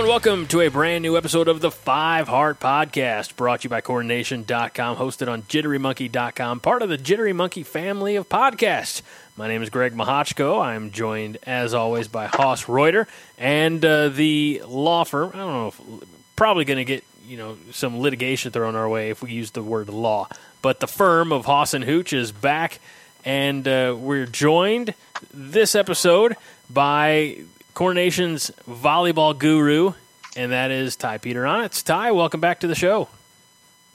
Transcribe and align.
And 0.00 0.08
welcome 0.08 0.46
to 0.46 0.62
a 0.62 0.68
brand 0.68 1.02
new 1.02 1.14
episode 1.18 1.46
of 1.46 1.60
the 1.60 1.70
Five 1.70 2.26
Heart 2.26 2.58
Podcast, 2.58 3.36
brought 3.36 3.60
to 3.60 3.64
you 3.64 3.68
by 3.68 3.82
CornNation.com, 3.82 4.96
hosted 4.96 5.30
on 5.30 5.42
JitteryMonkey.com, 5.42 6.60
part 6.60 6.80
of 6.80 6.88
the 6.88 6.96
Jittery 6.96 7.34
Monkey 7.34 7.62
family 7.64 8.16
of 8.16 8.26
podcasts. 8.26 9.02
My 9.36 9.46
name 9.46 9.62
is 9.62 9.68
Greg 9.68 9.92
Mahochko. 9.92 10.64
I'm 10.64 10.90
joined, 10.90 11.36
as 11.42 11.74
always, 11.74 12.08
by 12.08 12.28
Hoss 12.28 12.66
Reuter 12.66 13.08
and 13.36 13.84
uh, 13.84 14.08
the 14.08 14.62
law 14.66 15.04
firm. 15.04 15.32
I 15.34 15.36
don't 15.36 15.52
know 15.52 15.68
if 15.68 16.08
probably 16.34 16.64
going 16.64 16.78
to 16.78 16.86
get 16.86 17.04
you 17.26 17.36
know 17.36 17.58
some 17.70 18.00
litigation 18.00 18.52
thrown 18.52 18.76
our 18.76 18.88
way 18.88 19.10
if 19.10 19.20
we 19.20 19.32
use 19.32 19.50
the 19.50 19.62
word 19.62 19.90
law, 19.90 20.28
but 20.62 20.80
the 20.80 20.88
firm 20.88 21.30
of 21.30 21.44
Hoss 21.44 21.74
and 21.74 21.84
Hooch 21.84 22.14
is 22.14 22.32
back, 22.32 22.80
and 23.22 23.68
uh, 23.68 23.94
we're 23.98 24.24
joined 24.24 24.94
this 25.34 25.74
episode 25.74 26.36
by 26.70 27.44
Corn 27.80 27.94
Nation's 27.94 28.50
volleyball 28.68 29.38
guru, 29.38 29.94
and 30.36 30.52
that 30.52 30.70
is 30.70 30.96
Ty 30.96 31.16
Peter 31.16 31.44
Onitz. 31.44 31.82
Ty, 31.82 32.10
welcome 32.10 32.38
back 32.38 32.60
to 32.60 32.66
the 32.66 32.74
show. 32.74 33.08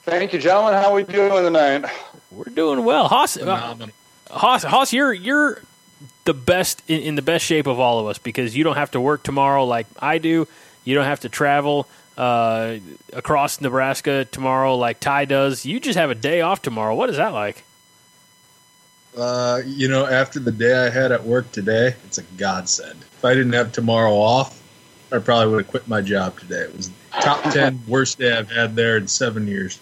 Thank 0.02 0.32
you, 0.32 0.40
gentlemen. 0.40 0.74
How 0.74 0.90
are 0.90 0.94
we 0.94 1.04
doing 1.04 1.30
tonight? 1.44 1.88
We're 2.32 2.52
doing 2.52 2.84
well. 2.84 3.06
Hoss, 3.06 3.36
uh, 3.36 3.76
Hoss, 4.28 4.64
Hoss, 4.64 4.92
you're 4.92 5.12
you're 5.12 5.62
the 6.24 6.34
best 6.34 6.82
in, 6.88 7.00
in, 7.00 7.14
the 7.14 7.22
best 7.22 7.44
shape 7.44 7.68
of 7.68 7.78
all 7.78 8.00
of 8.00 8.08
us 8.08 8.18
because 8.18 8.56
you 8.56 8.64
don't 8.64 8.74
have 8.74 8.90
to 8.90 9.00
work 9.00 9.22
tomorrow 9.22 9.64
like 9.64 9.86
I 10.00 10.18
do. 10.18 10.48
You 10.82 10.96
don't 10.96 11.04
have 11.04 11.20
to 11.20 11.28
travel 11.28 11.86
uh, 12.18 12.78
across 13.12 13.60
Nebraska 13.60 14.24
tomorrow 14.24 14.74
like 14.74 14.98
Ty 14.98 15.26
does. 15.26 15.64
You 15.64 15.78
just 15.78 15.96
have 15.96 16.10
a 16.10 16.16
day 16.16 16.40
off 16.40 16.60
tomorrow. 16.60 16.96
What 16.96 17.08
is 17.08 17.18
that 17.18 17.32
like? 17.32 17.62
Uh, 19.16 19.62
you 19.64 19.88
know, 19.88 20.06
after 20.06 20.38
the 20.38 20.52
day 20.52 20.74
I 20.74 20.90
had 20.90 21.10
at 21.10 21.24
work 21.24 21.50
today, 21.50 21.94
it's 22.04 22.18
a 22.18 22.22
godsend. 22.22 23.00
If 23.00 23.24
I 23.24 23.34
didn't 23.34 23.54
have 23.54 23.72
tomorrow 23.72 24.12
off, 24.12 24.62
I 25.10 25.18
probably 25.18 25.52
would 25.52 25.62
have 25.62 25.70
quit 25.70 25.88
my 25.88 26.02
job 26.02 26.38
today. 26.38 26.60
It 26.60 26.76
was 26.76 26.90
top 27.12 27.42
ten 27.52 27.82
worst 27.88 28.18
day 28.18 28.36
I've 28.36 28.50
had 28.50 28.76
there 28.76 28.96
in 28.98 29.08
seven 29.08 29.46
years. 29.46 29.80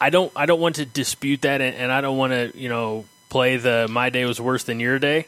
I 0.00 0.10
don't 0.10 0.32
I 0.34 0.46
don't 0.46 0.60
want 0.60 0.76
to 0.76 0.86
dispute 0.86 1.42
that, 1.42 1.60
and, 1.60 1.76
and 1.76 1.92
I 1.92 2.00
don't 2.00 2.16
want 2.16 2.32
to 2.32 2.52
you 2.58 2.68
know 2.68 3.04
play 3.28 3.58
the 3.58 3.86
my 3.88 4.10
day 4.10 4.24
was 4.24 4.40
worse 4.40 4.64
than 4.64 4.80
your 4.80 4.98
day. 4.98 5.26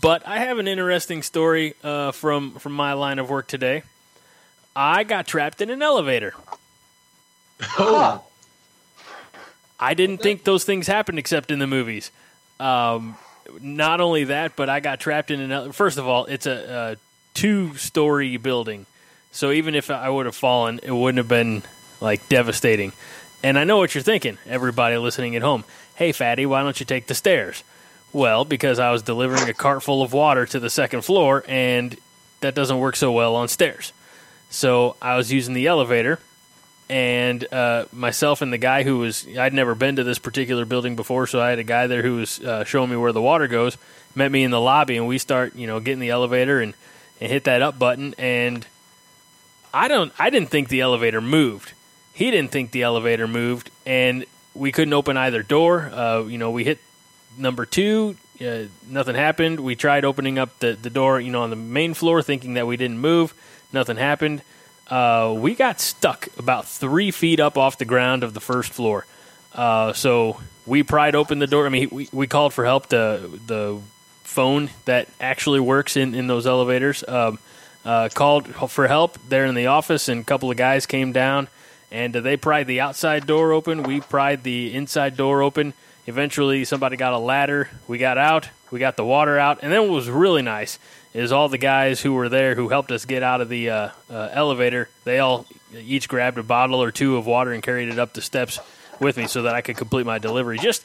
But 0.00 0.26
I 0.26 0.38
have 0.40 0.58
an 0.58 0.66
interesting 0.66 1.22
story 1.22 1.74
uh, 1.84 2.10
from 2.12 2.54
from 2.54 2.72
my 2.72 2.94
line 2.94 3.18
of 3.18 3.30
work 3.30 3.46
today. 3.46 3.84
I 4.74 5.04
got 5.04 5.26
trapped 5.26 5.60
in 5.60 5.70
an 5.70 5.82
elevator. 5.82 6.34
Oh, 7.78 8.24
I 9.80 9.94
didn't 9.94 10.18
think 10.18 10.44
those 10.44 10.64
things 10.64 10.86
happened 10.86 11.18
except 11.18 11.50
in 11.50 11.58
the 11.58 11.66
movies. 11.66 12.10
Um, 12.58 13.16
not 13.60 14.00
only 14.00 14.24
that, 14.24 14.56
but 14.56 14.68
I 14.68 14.80
got 14.80 15.00
trapped 15.00 15.30
in 15.30 15.40
an. 15.40 15.72
First 15.72 15.98
of 15.98 16.06
all, 16.06 16.26
it's 16.26 16.46
a, 16.46 16.96
a 16.96 16.96
two-story 17.34 18.36
building, 18.36 18.86
so 19.30 19.52
even 19.52 19.74
if 19.74 19.90
I 19.90 20.10
would 20.10 20.26
have 20.26 20.34
fallen, 20.36 20.80
it 20.82 20.90
wouldn't 20.90 21.18
have 21.18 21.28
been 21.28 21.62
like 22.00 22.28
devastating. 22.28 22.92
And 23.42 23.58
I 23.58 23.64
know 23.64 23.78
what 23.78 23.94
you're 23.94 24.02
thinking, 24.02 24.38
everybody 24.46 24.96
listening 24.96 25.36
at 25.36 25.42
home. 25.42 25.64
Hey, 25.94 26.12
fatty, 26.12 26.44
why 26.44 26.62
don't 26.62 26.78
you 26.80 26.86
take 26.86 27.06
the 27.06 27.14
stairs? 27.14 27.62
Well, 28.12 28.44
because 28.44 28.78
I 28.78 28.90
was 28.90 29.02
delivering 29.02 29.48
a 29.48 29.54
cart 29.54 29.82
full 29.82 30.02
of 30.02 30.12
water 30.12 30.46
to 30.46 30.58
the 30.58 30.70
second 30.70 31.02
floor, 31.02 31.44
and 31.46 31.96
that 32.40 32.54
doesn't 32.54 32.78
work 32.78 32.96
so 32.96 33.12
well 33.12 33.36
on 33.36 33.48
stairs. 33.48 33.92
So 34.50 34.96
I 35.00 35.16
was 35.16 35.32
using 35.32 35.54
the 35.54 35.66
elevator, 35.66 36.18
and 36.90 37.52
uh, 37.52 37.84
myself 37.92 38.40
and 38.40 38.52
the 38.52 38.58
guy 38.58 38.82
who 38.82 38.98
was 38.98 39.26
I'd 39.38 39.52
never 39.52 39.74
been 39.74 39.96
to 39.96 40.04
this 40.04 40.18
particular 40.18 40.64
building 40.64 40.96
before, 40.96 41.26
so 41.26 41.40
I 41.40 41.50
had 41.50 41.58
a 41.58 41.64
guy 41.64 41.86
there 41.86 42.02
who 42.02 42.16
was 42.16 42.40
uh, 42.40 42.64
showing 42.64 42.90
me 42.90 42.96
where 42.96 43.12
the 43.12 43.22
water 43.22 43.46
goes. 43.46 43.76
Met 44.14 44.32
me 44.32 44.42
in 44.42 44.50
the 44.50 44.60
lobby, 44.60 44.96
and 44.96 45.06
we 45.06 45.18
start 45.18 45.54
you 45.54 45.66
know 45.66 45.80
getting 45.80 46.00
the 46.00 46.10
elevator 46.10 46.60
and, 46.60 46.74
and 47.20 47.30
hit 47.30 47.44
that 47.44 47.62
up 47.62 47.78
button, 47.78 48.14
and 48.18 48.66
I 49.72 49.88
don't 49.88 50.12
I 50.18 50.30
didn't 50.30 50.48
think 50.48 50.68
the 50.68 50.80
elevator 50.80 51.20
moved. 51.20 51.72
He 52.14 52.30
didn't 52.30 52.50
think 52.50 52.70
the 52.70 52.82
elevator 52.82 53.28
moved, 53.28 53.70
and 53.86 54.24
we 54.54 54.72
couldn't 54.72 54.94
open 54.94 55.16
either 55.16 55.42
door. 55.42 55.90
Uh, 55.92 56.22
you 56.22 56.38
know, 56.38 56.50
we 56.50 56.64
hit 56.64 56.78
number 57.36 57.66
two. 57.66 58.16
Uh, 58.40 58.64
nothing 58.88 59.14
happened. 59.14 59.60
We 59.60 59.76
tried 59.76 60.04
opening 60.04 60.38
up 60.38 60.58
the, 60.60 60.72
the 60.72 60.90
door, 60.90 61.20
you 61.20 61.30
know, 61.30 61.42
on 61.42 61.50
the 61.50 61.56
main 61.56 61.94
floor, 61.94 62.22
thinking 62.22 62.54
that 62.54 62.66
we 62.66 62.76
didn't 62.76 62.98
move. 62.98 63.34
Nothing 63.72 63.96
happened 63.96 64.42
uh, 64.90 65.34
we 65.36 65.54
got 65.54 65.80
stuck 65.80 66.28
about 66.38 66.66
three 66.66 67.10
feet 67.10 67.40
up 67.40 67.58
off 67.58 67.78
the 67.78 67.84
ground 67.84 68.22
of 68.22 68.34
the 68.34 68.40
first 68.40 68.72
floor. 68.72 69.06
Uh, 69.54 69.92
so 69.92 70.40
we 70.66 70.82
pried 70.82 71.14
open 71.14 71.38
the 71.38 71.46
door. 71.46 71.66
I 71.66 71.68
mean, 71.68 71.88
we, 71.90 72.08
we 72.12 72.26
called 72.26 72.54
for 72.54 72.64
help. 72.64 72.88
The 72.88 73.40
the 73.46 73.80
phone 74.24 74.70
that 74.84 75.08
actually 75.20 75.60
works 75.60 75.96
in, 75.96 76.14
in 76.14 76.26
those 76.26 76.46
elevators 76.46 77.02
um, 77.08 77.38
uh, 77.84 78.08
called 78.14 78.46
for 78.70 78.86
help 78.86 79.18
there 79.28 79.46
in 79.46 79.54
the 79.54 79.66
office, 79.66 80.08
and 80.08 80.20
a 80.20 80.24
couple 80.24 80.50
of 80.50 80.56
guys 80.56 80.86
came 80.86 81.12
down 81.12 81.48
and 81.90 82.14
they 82.14 82.36
pried 82.36 82.66
the 82.66 82.80
outside 82.80 83.26
door 83.26 83.52
open. 83.52 83.82
We 83.82 84.00
pried 84.00 84.42
the 84.42 84.74
inside 84.74 85.16
door 85.16 85.42
open. 85.42 85.72
Eventually, 86.06 86.64
somebody 86.64 86.96
got 86.96 87.12
a 87.12 87.18
ladder. 87.18 87.70
We 87.86 87.98
got 87.98 88.18
out. 88.18 88.48
We 88.70 88.78
got 88.78 88.96
the 88.96 89.04
water 89.04 89.38
out, 89.38 89.60
and 89.62 89.72
then 89.72 89.82
what 89.82 89.92
was 89.92 90.10
really 90.10 90.42
nice 90.42 90.78
is 91.18 91.32
all 91.32 91.48
the 91.48 91.58
guys 91.58 92.00
who 92.00 92.12
were 92.12 92.28
there 92.28 92.54
who 92.54 92.68
helped 92.68 92.90
us 92.92 93.04
get 93.04 93.22
out 93.22 93.40
of 93.40 93.48
the 93.48 93.70
uh, 93.70 93.90
uh, 94.10 94.28
elevator. 94.32 94.88
They 95.04 95.18
all 95.18 95.46
each 95.76 96.08
grabbed 96.08 96.38
a 96.38 96.42
bottle 96.42 96.82
or 96.82 96.90
two 96.90 97.16
of 97.16 97.26
water 97.26 97.52
and 97.52 97.62
carried 97.62 97.88
it 97.88 97.98
up 97.98 98.12
the 98.12 98.22
steps 98.22 98.60
with 99.00 99.16
me 99.16 99.26
so 99.26 99.42
that 99.42 99.54
I 99.54 99.60
could 99.60 99.76
complete 99.76 100.06
my 100.06 100.18
delivery. 100.18 100.58
Just 100.58 100.84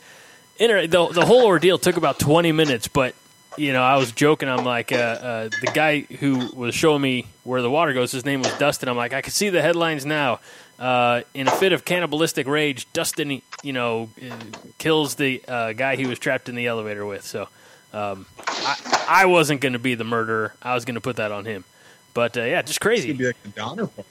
inter- 0.57 0.87
the 0.87 1.07
the 1.09 1.25
whole 1.25 1.45
ordeal 1.45 1.77
took 1.77 1.97
about 1.97 2.19
twenty 2.19 2.51
minutes, 2.51 2.87
but 2.87 3.15
you 3.57 3.73
know 3.73 3.83
I 3.83 3.97
was 3.97 4.11
joking. 4.11 4.49
I'm 4.49 4.65
like 4.65 4.91
uh, 4.91 4.95
uh, 4.95 5.49
the 5.61 5.71
guy 5.73 6.01
who 6.01 6.49
was 6.55 6.73
showing 6.73 7.01
me 7.01 7.27
where 7.43 7.61
the 7.61 7.69
water 7.69 7.93
goes. 7.93 8.11
His 8.11 8.25
name 8.25 8.41
was 8.41 8.53
Dustin. 8.57 8.89
I'm 8.89 8.97
like 8.97 9.13
I 9.13 9.21
can 9.21 9.31
see 9.31 9.49
the 9.49 9.61
headlines 9.61 10.05
now. 10.05 10.39
Uh, 10.79 11.21
in 11.35 11.47
a 11.47 11.51
fit 11.51 11.71
of 11.71 11.85
cannibalistic 11.85 12.47
rage, 12.47 12.91
Dustin, 12.93 13.41
you 13.61 13.73
know, 13.73 14.09
kills 14.79 15.15
the 15.15 15.41
uh, 15.47 15.73
guy 15.73 15.95
he 15.95 16.07
was 16.07 16.17
trapped 16.17 16.49
in 16.49 16.55
the 16.55 16.65
elevator 16.65 17.05
with. 17.05 17.23
So 17.23 17.47
um, 17.93 18.25
I, 18.47 19.05
I 19.07 19.25
wasn't 19.25 19.61
going 19.61 19.73
to 19.73 19.79
be 19.79 19.95
the 19.95 20.03
murderer. 20.03 20.53
I 20.61 20.73
was 20.73 20.85
going 20.85 20.95
to 20.95 21.01
put 21.01 21.17
that 21.17 21.31
on 21.31 21.45
him. 21.45 21.63
But 22.13 22.37
uh, 22.37 22.43
yeah, 22.43 22.61
just 22.61 22.81
crazy. 22.81 23.09
It's 23.09 23.19
be 23.19 23.27
like 23.27 23.41
the 23.43 23.49
Donner 23.49 23.87
Party. 23.87 24.09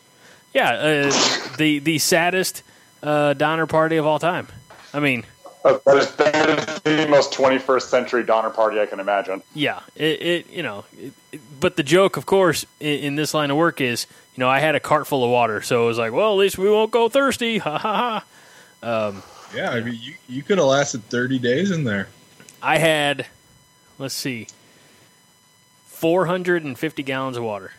Yeah, 0.54 0.70
uh, 0.70 1.56
the 1.56 1.78
the 1.78 1.98
saddest 1.98 2.62
uh, 3.02 3.34
Donner 3.34 3.66
Party 3.66 3.96
of 3.96 4.06
all 4.06 4.18
time. 4.18 4.48
I 4.92 5.00
mean, 5.00 5.24
uh, 5.64 5.78
that, 5.86 5.96
is, 5.96 6.14
that 6.16 6.68
is 6.68 6.80
the 6.80 7.08
most 7.08 7.32
21st 7.32 7.82
century 7.82 8.24
Donner 8.24 8.50
Party 8.50 8.80
I 8.80 8.86
can 8.86 9.00
imagine. 9.00 9.42
Yeah, 9.54 9.80
it, 9.96 10.22
it 10.22 10.50
you 10.50 10.62
know, 10.62 10.84
it, 10.98 11.12
it, 11.30 11.40
but 11.60 11.76
the 11.76 11.82
joke, 11.82 12.16
of 12.16 12.26
course, 12.26 12.66
in, 12.80 12.98
in, 12.98 13.16
this 13.16 13.32
line 13.32 13.50
of 13.50 13.56
work 13.56 13.80
is, 13.80 14.06
you 14.34 14.40
know, 14.40 14.48
I 14.50 14.58
had 14.58 14.74
a 14.74 14.80
cart 14.80 15.06
full 15.06 15.24
of 15.24 15.30
water, 15.30 15.62
so 15.62 15.84
it 15.84 15.86
was 15.86 15.98
like, 15.98 16.12
well, 16.12 16.32
at 16.32 16.38
least 16.38 16.58
we 16.58 16.68
won't 16.68 16.90
go 16.90 17.08
thirsty. 17.08 17.58
Ha 17.58 17.78
ha 17.78 18.22
ha. 18.82 19.06
Um, 19.08 19.22
yeah, 19.54 19.70
I 19.70 19.80
mean, 19.80 19.98
you 20.00 20.14
you 20.28 20.42
could 20.42 20.58
have 20.58 20.66
lasted 20.66 21.04
30 21.04 21.38
days 21.38 21.70
in 21.70 21.84
there. 21.84 22.08
I 22.60 22.78
had 22.78 23.26
let's 24.02 24.14
see, 24.14 24.48
450 25.86 27.02
gallons 27.04 27.36
of 27.36 27.44
water. 27.44 27.72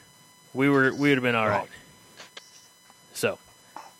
We 0.53 0.69
were 0.69 0.93
we 0.93 1.09
would 1.09 1.17
have 1.17 1.23
been 1.23 1.35
all 1.35 1.49
right. 1.49 1.67
So, 3.13 3.37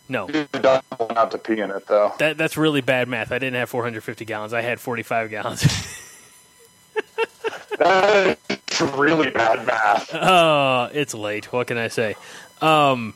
no. 0.08 0.28
Not 0.54 1.32
to 1.32 1.38
pee 1.38 1.60
in 1.60 1.70
it 1.70 1.86
though. 1.88 2.14
That 2.20 2.38
that's 2.38 2.56
really 2.56 2.82
bad 2.82 3.08
math. 3.10 3.32
I 3.32 3.40
didn't 3.40 3.56
have 3.56 3.70
450 3.70 4.26
gallons. 4.26 4.54
I 4.54 4.62
had 4.62 4.80
45 4.80 5.30
gallons. 5.30 5.62
that's 7.78 8.82
really 8.82 9.30
bad 9.30 9.68
math. 9.68 10.10
Oh, 10.14 10.90
it's 10.94 11.14
late. 11.14 11.52
What 11.52 11.68
can 11.68 11.78
I 11.78 11.90
say? 11.90 12.16
Um, 12.62 13.14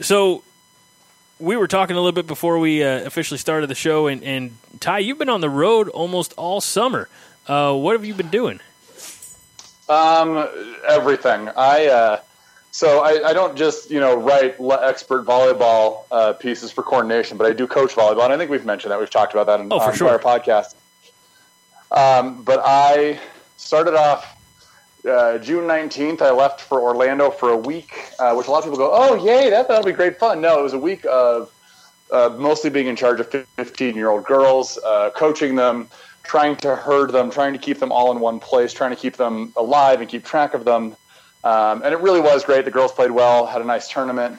so 0.00 0.42
we 1.38 1.56
were 1.56 1.68
talking 1.68 1.96
a 1.96 1.98
little 1.98 2.12
bit 2.12 2.26
before 2.26 2.58
we 2.58 2.82
uh, 2.82 3.04
officially 3.04 3.38
started 3.38 3.66
the 3.68 3.74
show, 3.74 4.06
and, 4.06 4.22
and 4.22 4.56
Ty, 4.78 5.00
you've 5.00 5.18
been 5.18 5.28
on 5.28 5.40
the 5.40 5.50
road 5.50 5.88
almost 5.88 6.32
all 6.38 6.60
summer. 6.60 7.08
Uh, 7.46 7.74
what 7.74 7.92
have 7.92 8.04
you 8.04 8.14
been 8.14 8.28
doing? 8.28 8.60
Um, 9.88 10.48
everything. 10.86 11.48
I 11.56 11.86
uh, 11.86 12.20
so 12.70 13.00
I, 13.00 13.30
I, 13.30 13.32
don't 13.32 13.56
just 13.56 13.90
you 13.90 13.98
know 13.98 14.16
write 14.16 14.56
expert 14.60 15.26
volleyball 15.26 16.04
uh, 16.12 16.32
pieces 16.34 16.70
for 16.70 16.82
Corn 16.82 17.08
Nation, 17.08 17.36
but 17.36 17.46
I 17.46 17.52
do 17.52 17.66
coach 17.66 17.94
volleyball, 17.94 18.24
and 18.24 18.32
I 18.32 18.36
think 18.36 18.50
we've 18.50 18.64
mentioned 18.64 18.92
that. 18.92 19.00
We've 19.00 19.10
talked 19.10 19.32
about 19.32 19.46
that 19.46 19.58
in, 19.58 19.72
oh, 19.72 19.80
on 19.80 19.94
sure. 19.94 20.10
our 20.10 20.18
podcast. 20.18 20.74
Um, 21.90 22.44
but 22.44 22.60
I 22.64 23.18
started 23.56 23.94
off 23.94 24.36
uh, 25.08 25.38
June 25.38 25.64
19th, 25.64 26.20
I 26.20 26.30
left 26.30 26.60
for 26.60 26.80
Orlando 26.80 27.30
for 27.30 27.50
a 27.50 27.56
week, 27.56 27.92
uh, 28.18 28.34
which 28.34 28.48
a 28.48 28.50
lot 28.50 28.58
of 28.58 28.64
people 28.64 28.78
go, 28.78 28.90
oh, 28.92 29.14
yay, 29.14 29.50
that, 29.50 29.68
that'll 29.68 29.84
be 29.84 29.92
great 29.92 30.18
fun. 30.18 30.40
No, 30.40 30.58
it 30.58 30.62
was 30.62 30.74
a 30.74 30.78
week 30.78 31.04
of 31.10 31.50
uh, 32.10 32.34
mostly 32.36 32.70
being 32.70 32.86
in 32.86 32.96
charge 32.96 33.20
of 33.20 33.30
15 33.30 33.94
year 33.94 34.10
old 34.10 34.24
girls, 34.24 34.78
uh, 34.84 35.10
coaching 35.16 35.56
them, 35.56 35.88
trying 36.22 36.56
to 36.56 36.76
herd 36.76 37.12
them, 37.12 37.30
trying 37.30 37.52
to 37.52 37.58
keep 37.58 37.78
them 37.78 37.92
all 37.92 38.12
in 38.12 38.20
one 38.20 38.40
place, 38.40 38.72
trying 38.72 38.90
to 38.90 38.96
keep 38.96 39.16
them 39.16 39.52
alive 39.56 40.00
and 40.00 40.08
keep 40.08 40.24
track 40.24 40.54
of 40.54 40.64
them. 40.64 40.96
Um, 41.42 41.82
and 41.82 41.92
it 41.94 42.00
really 42.00 42.20
was 42.20 42.44
great. 42.44 42.64
The 42.64 42.70
girls 42.70 42.92
played 42.92 43.10
well, 43.10 43.46
had 43.46 43.60
a 43.62 43.64
nice 43.64 43.88
tournament. 43.88 44.38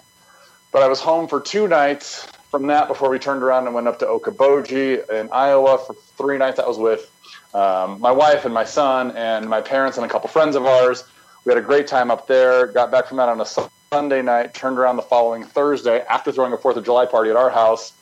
But 0.72 0.84
I 0.84 0.88
was 0.88 1.02
home 1.02 1.28
for 1.28 1.42
two 1.42 1.68
nights 1.68 2.28
from 2.50 2.68
that 2.68 2.88
before 2.88 3.10
we 3.10 3.20
turned 3.20 3.44
around 3.44 3.66
and 3.66 3.76
went 3.76 3.88
up 3.88 4.00
to 4.00 4.06
Okoboji 4.06 5.10
in 5.10 5.30
Iowa 5.32 5.78
for 5.80 5.96
three 6.18 6.38
nights. 6.38 6.60
I 6.60 6.68
was 6.68 6.78
with 6.78 7.10
um, 7.54 8.00
my 8.00 8.12
wife 8.12 8.46
and 8.46 8.54
my 8.54 8.64
son 8.64 9.12
and 9.18 9.50
my 9.50 9.62
parents 9.62 9.98
and 9.98 10.06
a 10.06 10.10
couple 10.10 10.30
friends 10.30 10.56
of 10.56 10.66
ours. 10.66 11.04
We 11.44 11.52
had 11.54 11.58
a 11.62 11.66
great 11.66 11.88
time 11.88 12.12
up 12.12 12.28
there. 12.28 12.68
Got 12.68 12.92
back 12.92 13.08
from 13.08 13.18
that 13.18 13.28
on 13.28 13.42
a 13.42 13.46
Sunday 13.92 14.22
night. 14.22 14.54
Turned 14.54 14.78
around 14.78 14.96
the 14.96 15.02
following 15.02 15.44
Thursday 15.44 16.02
after 16.10 16.32
throwing 16.32 16.54
a 16.54 16.58
Fourth 16.58 16.78
of 16.78 16.86
July 16.86 17.06
party 17.06 17.30
at 17.32 17.36
our 17.36 17.50
house 17.50 17.94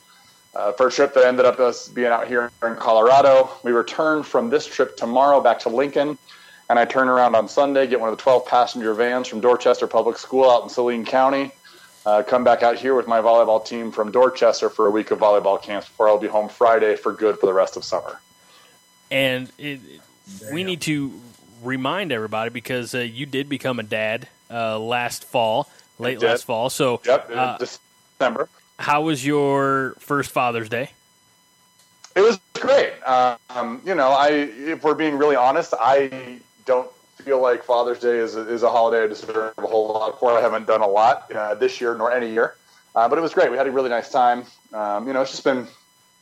uh, 0.54 0.72
for 0.72 0.88
a 0.88 0.90
trip 0.90 1.14
that 1.14 1.24
ended 1.24 1.46
up 1.46 1.58
us 1.58 1.88
being 1.88 2.08
out 2.08 2.26
here 2.26 2.50
in 2.62 2.76
Colorado. 2.76 3.50
We 3.62 3.72
return 3.72 4.22
from 4.22 4.50
this 4.50 4.66
trip 4.66 4.96
tomorrow 4.96 5.40
back 5.40 5.60
to 5.60 5.68
Lincoln, 5.68 6.18
and 6.68 6.78
I 6.78 6.84
turn 6.84 7.08
around 7.08 7.34
on 7.34 7.48
Sunday, 7.48 7.86
get 7.86 8.00
one 8.00 8.10
of 8.10 8.16
the 8.16 8.22
12 8.22 8.46
passenger 8.46 8.94
vans 8.94 9.28
from 9.28 9.40
Dorchester 9.40 9.86
Public 9.86 10.18
School 10.18 10.50
out 10.50 10.62
in 10.62 10.68
Saline 10.68 11.04
County. 11.04 11.52
Uh, 12.06 12.22
come 12.22 12.44
back 12.44 12.62
out 12.62 12.76
here 12.76 12.94
with 12.94 13.06
my 13.06 13.20
volleyball 13.20 13.64
team 13.64 13.92
from 13.92 14.10
Dorchester 14.10 14.70
for 14.70 14.86
a 14.86 14.90
week 14.90 15.10
of 15.10 15.18
volleyball 15.18 15.60
camps 15.60 15.86
before 15.86 16.08
I'll 16.08 16.18
be 16.18 16.28
home 16.28 16.48
Friday 16.48 16.96
for 16.96 17.12
good 17.12 17.38
for 17.38 17.46
the 17.46 17.52
rest 17.52 17.76
of 17.76 17.84
summer 17.84 18.18
and 19.10 19.50
it, 19.58 19.80
we 20.52 20.64
need 20.64 20.80
to 20.82 21.20
remind 21.62 22.12
everybody 22.12 22.50
because 22.50 22.94
uh, 22.94 22.98
you 22.98 23.26
did 23.26 23.48
become 23.48 23.78
a 23.78 23.82
dad 23.82 24.28
uh, 24.50 24.78
last 24.78 25.24
fall, 25.24 25.68
late 25.98 26.22
last 26.22 26.44
fall. 26.44 26.70
So, 26.70 27.00
yep, 27.04 27.28
uh, 27.32 27.58
December. 27.58 28.48
How 28.80 29.02
was 29.02 29.24
your 29.24 29.94
first 29.98 30.30
Father's 30.30 30.68
Day? 30.68 30.90
It 32.16 32.22
was 32.22 32.40
great. 32.54 32.92
Um, 33.06 33.80
you 33.84 33.94
know, 33.94 34.10
I 34.10 34.30
if 34.30 34.82
we're 34.82 34.94
being 34.94 35.16
really 35.16 35.36
honest, 35.36 35.74
I 35.78 36.40
don't 36.66 36.90
feel 37.24 37.40
like 37.40 37.62
Father's 37.62 38.00
Day 38.00 38.18
is 38.18 38.34
a, 38.36 38.48
is 38.48 38.62
a 38.62 38.70
holiday 38.70 39.04
I 39.04 39.06
deserve 39.06 39.54
a 39.58 39.66
whole 39.66 39.88
lot 39.88 40.18
for. 40.18 40.32
I 40.32 40.40
haven't 40.40 40.66
done 40.66 40.80
a 40.80 40.88
lot 40.88 41.30
uh, 41.32 41.54
this 41.54 41.80
year 41.80 41.94
nor 41.94 42.10
any 42.10 42.30
year, 42.30 42.56
uh, 42.96 43.08
but 43.08 43.18
it 43.18 43.20
was 43.20 43.34
great. 43.34 43.50
We 43.50 43.56
had 43.56 43.66
a 43.66 43.70
really 43.70 43.90
nice 43.90 44.10
time. 44.10 44.44
Um, 44.72 45.06
you 45.06 45.12
know, 45.12 45.22
it's 45.22 45.30
just 45.30 45.44
been 45.44 45.68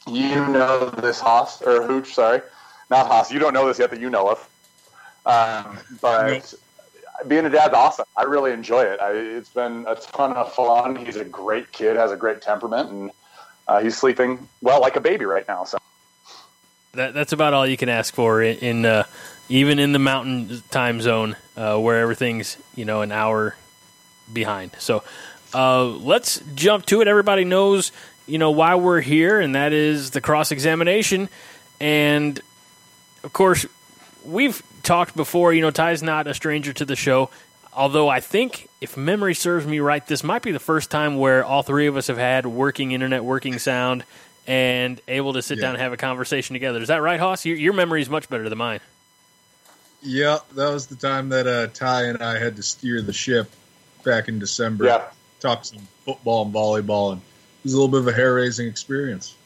you 0.07 0.47
know 0.49 0.91
this 0.91 1.21
Hoss 1.21 1.63
or 1.63 1.87
Hooch, 1.87 2.13
sorry 2.13 2.43
not 2.91 3.07
Hoss. 3.07 3.31
You 3.31 3.39
don't 3.39 3.53
know 3.53 3.67
this 3.67 3.79
yet 3.79 3.91
that 3.91 4.01
you 4.01 4.11
know 4.11 4.31
of. 4.31 4.49
Um, 5.27 5.79
but 6.01 6.55
being 7.27 7.45
a 7.45 7.51
dad's 7.51 7.75
awesome. 7.75 8.07
I 8.17 8.23
really 8.23 8.53
enjoy 8.53 8.83
it. 8.83 9.01
I, 9.01 9.11
it's 9.13 9.49
been 9.49 9.85
a 9.89 9.97
ton 9.97 10.33
of 10.33 10.53
fun. 10.53 10.97
He's 10.97 11.17
a 11.17 11.25
great 11.25 11.73
kid, 11.73 11.97
has 11.97 12.13
a 12.13 12.17
great 12.17 12.43
temperament, 12.43 12.91
and 12.91 13.11
uh, 13.67 13.81
he's 13.81 13.97
sleeping 13.97 14.49
well 14.63 14.81
like 14.81 14.97
a 14.97 15.01
baby 15.01 15.25
right 15.25 15.47
now. 15.49 15.65
So 15.65 15.79
that, 16.93 17.15
that's 17.15 17.33
about 17.33 17.55
all 17.55 17.67
you 17.67 17.77
can 17.77 17.89
ask 17.89 18.15
for 18.15 18.43
in, 18.43 18.59
in 18.59 18.87
uh, 18.87 19.05
even 19.49 19.79
in 19.79 19.93
the 19.93 19.99
mountain 19.99 20.63
time 20.71 21.01
zone 21.01 21.37
uh, 21.57 21.79
where 21.79 22.01
everything's 22.01 22.57
you 22.75 22.85
know 22.85 23.03
an 23.03 23.13
hour 23.13 23.57
behind. 24.33 24.73
So 24.79 25.03
uh, 25.55 25.85
let's 25.85 26.41
jump 26.55 26.87
to 26.87 27.01
it. 27.01 27.09
Everybody 27.09 27.45
knows 27.45 27.93
you 28.27 28.39
know 28.39 28.51
why 28.51 28.77
we're 28.77 29.01
here, 29.01 29.41
and 29.41 29.55
that 29.55 29.73
is 29.73 30.11
the 30.11 30.21
cross 30.21 30.53
examination. 30.53 31.29
And 31.81 32.41
of 33.25 33.33
course, 33.33 33.67
we've 34.25 34.63
talked 34.83 35.17
before. 35.17 35.53
You 35.53 35.61
know, 35.61 35.71
Ty's 35.71 36.03
not 36.03 36.27
a 36.27 36.35
stranger 36.35 36.73
to 36.73 36.85
the 36.85 36.97
show. 36.97 37.31
Although 37.73 38.09
I 38.09 38.21
think, 38.21 38.69
if 38.81 38.97
memory 38.97 39.35
serves 39.35 39.67
me 39.67 39.79
right, 39.79 40.05
this 40.07 40.25
might 40.25 40.43
be 40.43 40.51
the 40.51 40.59
first 40.59 40.91
time 40.91 41.17
where 41.17 41.45
all 41.45 41.63
three 41.63 41.87
of 41.87 41.97
us 41.97 42.09
have 42.09 42.19
had 42.19 42.45
working 42.47 42.93
internet, 42.93 43.23
working 43.23 43.59
sound, 43.59 44.05
and 44.47 45.01
able 45.07 45.35
to 45.35 45.43
sit 45.43 45.59
yeah. 45.59 45.63
down 45.63 45.75
and 45.75 45.83
have 45.83 45.93
a 45.93 45.97
conversation 45.97 46.55
together. 46.55 46.81
Is 46.81 46.89
that 46.89 47.03
right, 47.03 47.21
Hoss? 47.21 47.45
Your, 47.45 47.57
your 47.57 47.75
memory 47.75 48.03
is 48.03 48.09
much 48.09 48.29
better 48.29 48.49
than 48.49 48.59
mine. 48.59 48.81
Yeah, 50.03 50.39
that 50.55 50.73
was 50.73 50.87
the 50.87 50.97
time 50.97 51.29
that 51.29 51.47
uh, 51.47 51.67
Ty 51.69 52.05
and 52.05 52.23
I 52.23 52.39
had 52.39 52.57
to 52.57 52.63
steer 52.63 53.03
the 53.03 53.13
ship 53.13 53.51
back 54.05 54.29
in 54.29 54.39
December. 54.39 54.87
Yeah. 54.87 55.05
Talk 55.41 55.65
some 55.65 55.87
football 56.05 56.47
and 56.47 56.55
volleyball, 56.55 57.13
and 57.13 57.21
it 57.21 57.65
was 57.65 57.75
a 57.75 57.77
little 57.77 57.91
bit 57.91 58.01
of 58.01 58.09
a 58.09 58.13
hair 58.13 58.35
raising 58.35 58.67
experience 58.67 59.37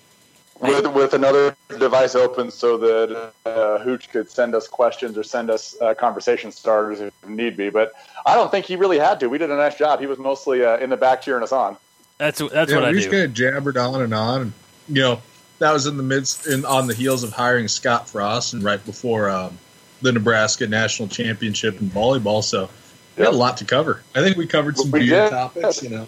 with 0.62 0.86
with 0.94 1.12
another 1.14 1.56
device 1.78 2.14
open 2.14 2.50
so 2.50 2.78
that 2.78 3.32
uh, 3.44 3.78
Hooch 3.80 4.10
could 4.10 4.30
send 4.30 4.54
us 4.54 4.68
questions 4.68 5.18
or 5.18 5.22
send 5.24 5.50
us 5.50 5.76
uh, 5.80 5.94
conversation 5.94 6.52
starters 6.52 7.00
if 7.00 7.12
need 7.26 7.56
be. 7.56 7.68
But 7.68 7.92
I 8.24 8.34
don't 8.34 8.50
think 8.50 8.66
he 8.66 8.76
really 8.76 8.98
had 8.98 9.20
to. 9.20 9.28
We 9.28 9.38
did 9.38 9.50
a 9.50 9.56
nice 9.56 9.76
job. 9.76 10.00
He 10.00 10.06
was 10.06 10.18
mostly 10.18 10.64
uh, 10.64 10.78
in 10.78 10.90
the 10.90 10.96
back 10.96 11.22
cheering 11.22 11.42
us 11.42 11.52
on. 11.52 11.76
That's 12.18 12.38
that's 12.38 12.70
yeah, 12.70 12.76
what 12.76 12.84
I 12.84 12.90
do. 12.90 12.96
We 12.96 13.02
just 13.02 13.10
kind 13.10 13.24
of 13.24 13.34
jabbered 13.34 13.76
on 13.76 14.02
and 14.02 14.14
on. 14.14 14.40
And, 14.42 14.52
you 14.88 15.02
know, 15.02 15.22
that 15.58 15.72
was 15.72 15.86
in 15.86 15.96
the 15.96 16.02
midst 16.02 16.46
in 16.46 16.64
on 16.64 16.86
the 16.86 16.94
heels 16.94 17.24
of 17.24 17.32
hiring 17.32 17.68
Scott 17.68 18.08
Frost 18.08 18.54
and 18.54 18.62
right 18.62 18.84
before 18.84 19.28
um, 19.28 19.58
the 20.00 20.12
Nebraska 20.12 20.66
national 20.66 21.08
championship 21.08 21.80
in 21.80 21.90
volleyball. 21.90 22.44
So 22.44 22.70
we 23.16 23.24
had 23.24 23.34
a 23.34 23.36
lot 23.36 23.56
to 23.58 23.64
cover. 23.64 24.02
I 24.14 24.20
think 24.20 24.36
we 24.36 24.46
covered 24.46 24.76
some 24.76 24.90
we 24.92 25.00
beer 25.00 25.24
did. 25.24 25.30
topics. 25.30 25.82
You 25.82 25.90
know, 25.90 26.06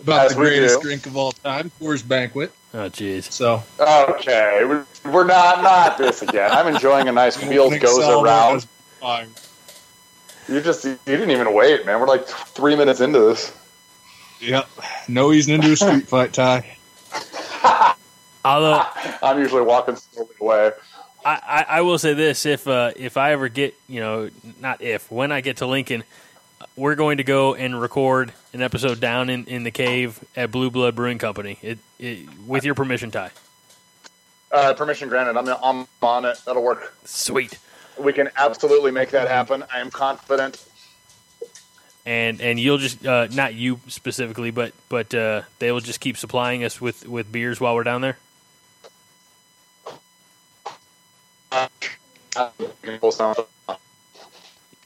about 0.00 0.26
As 0.26 0.34
the 0.34 0.40
greatest 0.40 0.80
drink 0.80 1.06
of 1.06 1.16
all 1.16 1.32
time, 1.32 1.70
Coors 1.80 2.06
Banquet. 2.06 2.50
Oh, 2.74 2.90
jeez. 2.90 3.30
So 3.30 3.62
okay, 3.78 4.64
we're 5.04 5.24
not 5.24 5.62
not 5.62 5.96
this 5.96 6.22
again. 6.22 6.50
I'm 6.50 6.74
enjoying 6.74 7.08
a 7.08 7.12
nice 7.12 7.36
field 7.36 7.78
goes 7.78 8.00
around. 8.00 8.66
You 10.48 10.60
just 10.60 10.84
you 10.84 10.98
didn't 11.06 11.30
even 11.30 11.54
wait, 11.54 11.86
man. 11.86 12.00
We're 12.00 12.08
like 12.08 12.26
three 12.26 12.74
minutes 12.74 13.00
into 13.00 13.20
this. 13.20 13.56
Yep. 14.40 14.68
No 15.06 15.32
easing 15.32 15.54
into 15.54 15.72
a 15.72 15.76
street 15.76 16.08
fight, 16.08 16.32
Ty. 16.32 16.76
Although 18.44 18.84
I'm 19.22 19.38
usually 19.38 19.62
walking 19.62 19.94
slowly 19.94 20.34
away. 20.40 20.72
I, 21.24 21.40
I, 21.46 21.66
I, 21.78 21.80
will 21.80 21.96
say 21.96 22.12
this: 22.12 22.44
if 22.44 22.66
uh, 22.66 22.90
if 22.96 23.16
I 23.16 23.32
ever 23.32 23.48
get, 23.48 23.74
you 23.88 24.00
know, 24.00 24.28
not 24.60 24.82
if, 24.82 25.10
when 25.10 25.32
I 25.32 25.40
get 25.40 25.58
to 25.58 25.66
Lincoln, 25.66 26.02
we're 26.76 26.94
going 26.94 27.18
to 27.18 27.24
go 27.24 27.54
and 27.54 27.80
record 27.80 28.32
an 28.52 28.62
episode 28.62 29.00
down 29.00 29.30
in, 29.30 29.44
in 29.46 29.64
the 29.64 29.70
cave 29.70 30.22
at 30.36 30.50
Blue 30.50 30.70
Blood 30.70 30.94
Brewing 30.94 31.18
Company. 31.18 31.58
It, 31.62 31.78
it 31.98 32.28
with 32.46 32.64
your 32.64 32.74
permission, 32.74 33.10
Ty. 33.10 33.30
Uh, 34.50 34.74
permission 34.74 35.08
granted. 35.08 35.36
I'm, 35.36 35.48
I'm 35.62 35.86
on 36.02 36.24
it. 36.24 36.40
That'll 36.46 36.62
work. 36.62 36.96
Sweet. 37.04 37.58
We 37.98 38.12
can 38.12 38.30
absolutely 38.36 38.90
make 38.90 39.10
that 39.10 39.28
happen. 39.28 39.64
I 39.72 39.80
am 39.80 39.90
confident. 39.90 40.64
And 42.06 42.40
and 42.42 42.60
you'll 42.60 42.78
just 42.78 43.04
uh, 43.06 43.28
not 43.28 43.54
you 43.54 43.80
specifically, 43.88 44.50
but 44.50 44.72
but 44.90 45.14
uh, 45.14 45.42
they 45.58 45.72
will 45.72 45.80
just 45.80 46.00
keep 46.00 46.18
supplying 46.18 46.62
us 46.62 46.78
with, 46.80 47.08
with 47.08 47.32
beers 47.32 47.60
while 47.60 47.74
we're 47.74 47.82
down 47.82 48.02
there. 48.02 48.18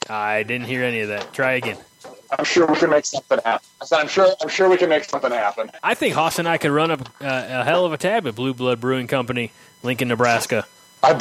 I 0.09 0.43
didn't 0.43 0.67
hear 0.67 0.83
any 0.83 1.01
of 1.01 1.09
that. 1.09 1.33
Try 1.33 1.53
again. 1.53 1.77
I'm 2.31 2.45
sure 2.45 2.65
we 2.67 2.75
can 2.75 2.89
make 2.89 3.05
something 3.05 3.39
happen. 3.43 3.67
I 3.81 3.85
said, 3.85 3.99
I'm 3.99 4.07
sure. 4.07 4.27
I'm 4.41 4.49
sure 4.49 4.69
we 4.69 4.77
can 4.77 4.89
make 4.89 5.03
something 5.03 5.31
happen. 5.31 5.71
I 5.83 5.93
think 5.93 6.13
Hoss 6.13 6.39
and 6.39 6.47
I 6.47 6.57
could 6.57 6.71
run 6.71 6.91
up 6.91 7.01
uh, 7.21 7.45
a 7.49 7.63
hell 7.63 7.85
of 7.85 7.93
a 7.93 7.97
tab 7.97 8.27
at 8.27 8.35
Blue 8.35 8.53
Blood 8.53 8.79
Brewing 8.79 9.07
Company, 9.07 9.51
Lincoln, 9.83 10.07
Nebraska. 10.07 10.65
I, 11.01 11.19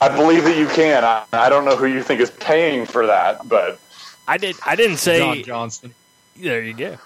I 0.00 0.08
believe 0.14 0.44
that 0.44 0.56
you 0.56 0.68
can. 0.68 1.04
I, 1.04 1.24
I 1.32 1.48
don't 1.48 1.64
know 1.64 1.76
who 1.76 1.86
you 1.86 2.02
think 2.02 2.20
is 2.20 2.30
paying 2.30 2.86
for 2.86 3.06
that, 3.06 3.48
but 3.48 3.80
I 4.26 4.36
did. 4.36 4.56
I 4.64 4.76
didn't 4.76 4.98
say 4.98 5.18
John 5.18 5.42
Johnston. 5.42 5.94
There 6.36 6.62
you 6.62 6.74
go. 6.74 6.98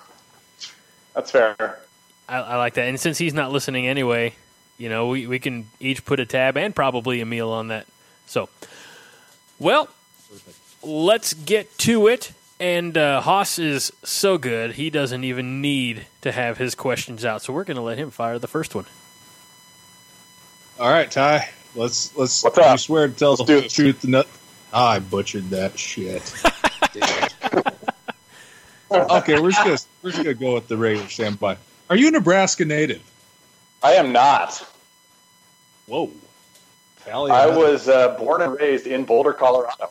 That's 1.15 1.31
fair. 1.31 1.81
I, 2.29 2.39
I 2.39 2.57
like 2.57 2.75
that, 2.75 2.89
and 2.89 3.01
since 3.01 3.19
he's 3.19 3.35
not 3.35 3.53
listening 3.53 3.87
anyway, 3.87 4.35
you 4.77 4.89
know, 4.89 5.09
we, 5.09 5.27
we 5.27 5.39
can 5.39 5.67
each 5.81 6.05
put 6.05 6.21
a 6.21 6.27
tab 6.27 6.57
and 6.57 6.75
probably 6.75 7.21
a 7.21 7.27
meal 7.27 7.51
on 7.51 7.69
that. 7.69 7.87
So, 8.27 8.49
well, 9.59 9.89
Perfect 10.31 10.62
let's 10.83 11.35
get 11.35 11.77
to 11.79 12.09
it. 12.09 12.33
And 12.61 12.97
uh, 12.97 13.21
Hoss 13.21 13.59
is 13.59 13.93
so 14.05 14.39
good, 14.39 14.75
he 14.75 14.89
doesn't 14.89 15.25
even 15.25 15.61
need 15.61 16.07
to 16.21 16.31
have 16.31 16.59
his 16.59 16.77
questions 16.77 17.25
out. 17.25 17.43
So 17.43 17.53
we're 17.53 17.65
going 17.65 17.77
to 17.77 17.83
let 17.83 17.99
him 17.99 18.13
fire 18.13 18.39
the 18.39 18.47
first 18.47 18.77
one. 18.77 18.85
All 20.79 20.89
right, 20.89 21.11
Ty. 21.11 21.49
Let's 21.75 22.17
let's. 22.17 22.45
What's 22.45 22.59
up? 22.59 22.73
You 22.73 22.79
swear 22.79 23.09
to 23.09 23.15
tell 23.15 23.31
let's 23.31 23.47
the 23.47 23.69
truth. 23.69 24.05
No, 24.05 24.23
oh, 24.73 24.85
I 24.85 24.99
butchered 25.01 25.51
that 25.51 25.79
shit. 25.79 26.23
okay, 28.93 29.41
we're 29.41 29.51
just 29.51 29.65
gonna 29.65 29.79
we're 30.03 30.11
just 30.11 30.23
gonna 30.23 30.35
go 30.35 30.55
with 30.55 30.69
the 30.69 30.77
regular 30.77 31.09
standby. 31.09 31.57
Are 31.89 31.97
you 31.97 32.09
a 32.09 32.11
Nebraska 32.11 32.65
native? 32.65 33.03
I 33.83 33.95
am 33.95 34.13
not. 34.13 34.67
Whoa. 35.87 36.11
I 37.11 37.49
was 37.49 37.89
uh, 37.89 38.17
born 38.19 38.43
and 38.43 38.59
raised 38.59 38.87
in 38.87 39.05
Boulder, 39.05 39.33
Colorado 39.33 39.91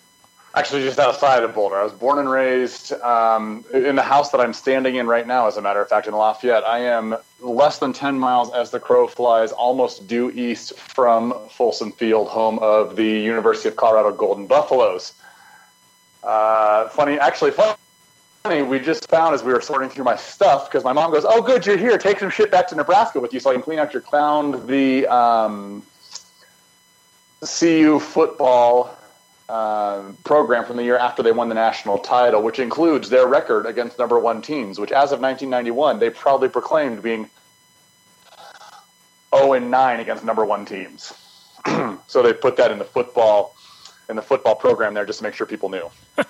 actually 0.53 0.83
just 0.83 0.99
outside 0.99 1.43
of 1.43 1.53
Boulder. 1.53 1.77
I 1.77 1.83
was 1.83 1.93
born 1.93 2.19
and 2.19 2.29
raised 2.29 2.91
um, 3.01 3.63
in 3.73 3.95
the 3.95 4.01
house 4.01 4.31
that 4.31 4.41
I'm 4.41 4.53
standing 4.53 4.95
in 4.95 5.07
right 5.07 5.25
now, 5.25 5.47
as 5.47 5.57
a 5.57 5.61
matter 5.61 5.81
of 5.81 5.87
fact, 5.87 6.07
in 6.07 6.13
Lafayette. 6.13 6.63
I 6.65 6.79
am 6.79 7.15
less 7.39 7.79
than 7.79 7.93
10 7.93 8.19
miles 8.19 8.51
as 8.53 8.71
the 8.71 8.79
crow 8.79 9.07
flies, 9.07 9.51
almost 9.51 10.07
due 10.07 10.29
east 10.31 10.77
from 10.77 11.33
Folsom 11.49 11.91
Field, 11.93 12.27
home 12.27 12.59
of 12.59 12.95
the 12.95 13.07
University 13.07 13.69
of 13.69 13.77
Colorado 13.77 14.11
Golden 14.15 14.45
Buffaloes. 14.45 15.13
Uh, 16.23 16.89
funny, 16.89 17.17
actually, 17.17 17.51
funny. 17.51 17.75
We 18.63 18.79
just 18.79 19.07
found 19.09 19.35
as 19.35 19.43
we 19.43 19.53
were 19.53 19.61
sorting 19.61 19.89
through 19.89 20.03
my 20.03 20.15
stuff 20.15 20.69
because 20.69 20.83
my 20.83 20.93
mom 20.93 21.11
goes, 21.11 21.25
"Oh, 21.25 21.41
good, 21.41 21.65
you're 21.65 21.77
here. 21.77 21.97
Take 21.97 22.19
some 22.19 22.31
shit 22.31 22.51
back 22.51 22.67
to 22.69 22.75
Nebraska 22.75 23.19
with 23.19 23.33
you 23.33 23.39
so 23.39 23.51
I 23.51 23.53
can 23.53 23.61
clean 23.61 23.79
out 23.79 23.93
your." 23.93 24.01
clown, 24.01 24.65
the 24.65 25.05
um, 25.07 25.83
CU 27.45 27.99
football 27.99 28.97
uh, 29.49 30.03
program 30.23 30.65
from 30.65 30.77
the 30.77 30.83
year 30.83 30.97
after 30.97 31.23
they 31.23 31.31
won 31.31 31.49
the 31.49 31.55
national 31.55 31.97
title, 31.97 32.41
which 32.41 32.59
includes 32.59 33.09
their 33.09 33.27
record 33.27 33.65
against 33.65 33.99
number 33.99 34.19
one 34.19 34.41
teams, 34.41 34.79
which 34.79 34.91
as 34.91 35.11
of 35.11 35.19
1991 35.19 35.99
they 35.99 36.09
proudly 36.09 36.49
proclaimed 36.49 37.01
being 37.01 37.29
0 39.35 39.53
and 39.53 39.71
9 39.71 39.99
against 39.99 40.23
number 40.23 40.45
one 40.45 40.65
teams. 40.65 41.13
so 42.07 42.21
they 42.21 42.33
put 42.33 42.57
that 42.57 42.71
in 42.71 42.79
the 42.79 42.85
football 42.85 43.55
in 44.09 44.15
the 44.15 44.21
football 44.21 44.55
program 44.55 44.93
there 44.93 45.05
just 45.05 45.19
to 45.19 45.23
make 45.23 45.33
sure 45.33 45.47
people 45.47 45.69
knew. 45.69 45.89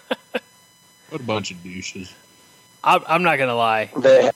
What 1.12 1.20
a 1.20 1.24
bunch 1.26 1.52
of 1.52 1.62
douches. 1.62 2.14
I'm, 2.86 3.04
I'm 3.06 3.22
not 3.22 3.38
gonna 3.38 3.56
lie. 3.56 3.92
They, 3.98 4.32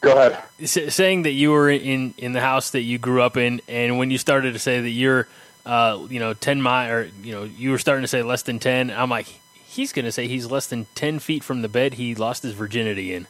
go 0.00 0.12
ahead. 0.12 0.42
Saying 0.68 1.22
that 1.22 1.30
you 1.30 1.52
were 1.52 1.70
in 1.70 2.14
in 2.18 2.32
the 2.32 2.40
house 2.40 2.70
that 2.70 2.80
you 2.80 2.98
grew 2.98 3.22
up 3.22 3.36
in, 3.36 3.62
and 3.68 3.96
when 3.96 4.10
you 4.10 4.18
started 4.18 4.54
to 4.54 4.58
say 4.58 4.80
that 4.80 4.90
you're, 4.90 5.28
uh, 5.66 6.06
you 6.10 6.20
know, 6.20 6.34
ten 6.34 6.60
mile 6.62 6.90
or 6.92 7.10
you 7.22 7.32
know, 7.32 7.44
you 7.44 7.70
were 7.70 7.78
starting 7.78 8.02
to 8.02 8.08
say 8.08 8.22
less 8.22 8.42
than 8.42 8.58
ten. 8.58 8.90
I'm 8.90 9.10
like, 9.10 9.26
he's 9.66 9.92
gonna 9.92 10.12
say 10.12 10.26
he's 10.28 10.50
less 10.50 10.66
than 10.66 10.86
ten 10.94 11.18
feet 11.18 11.42
from 11.44 11.62
the 11.62 11.68
bed 11.68 11.94
he 11.94 12.14
lost 12.14 12.42
his 12.42 12.52
virginity 12.52 13.14
in. 13.14 13.26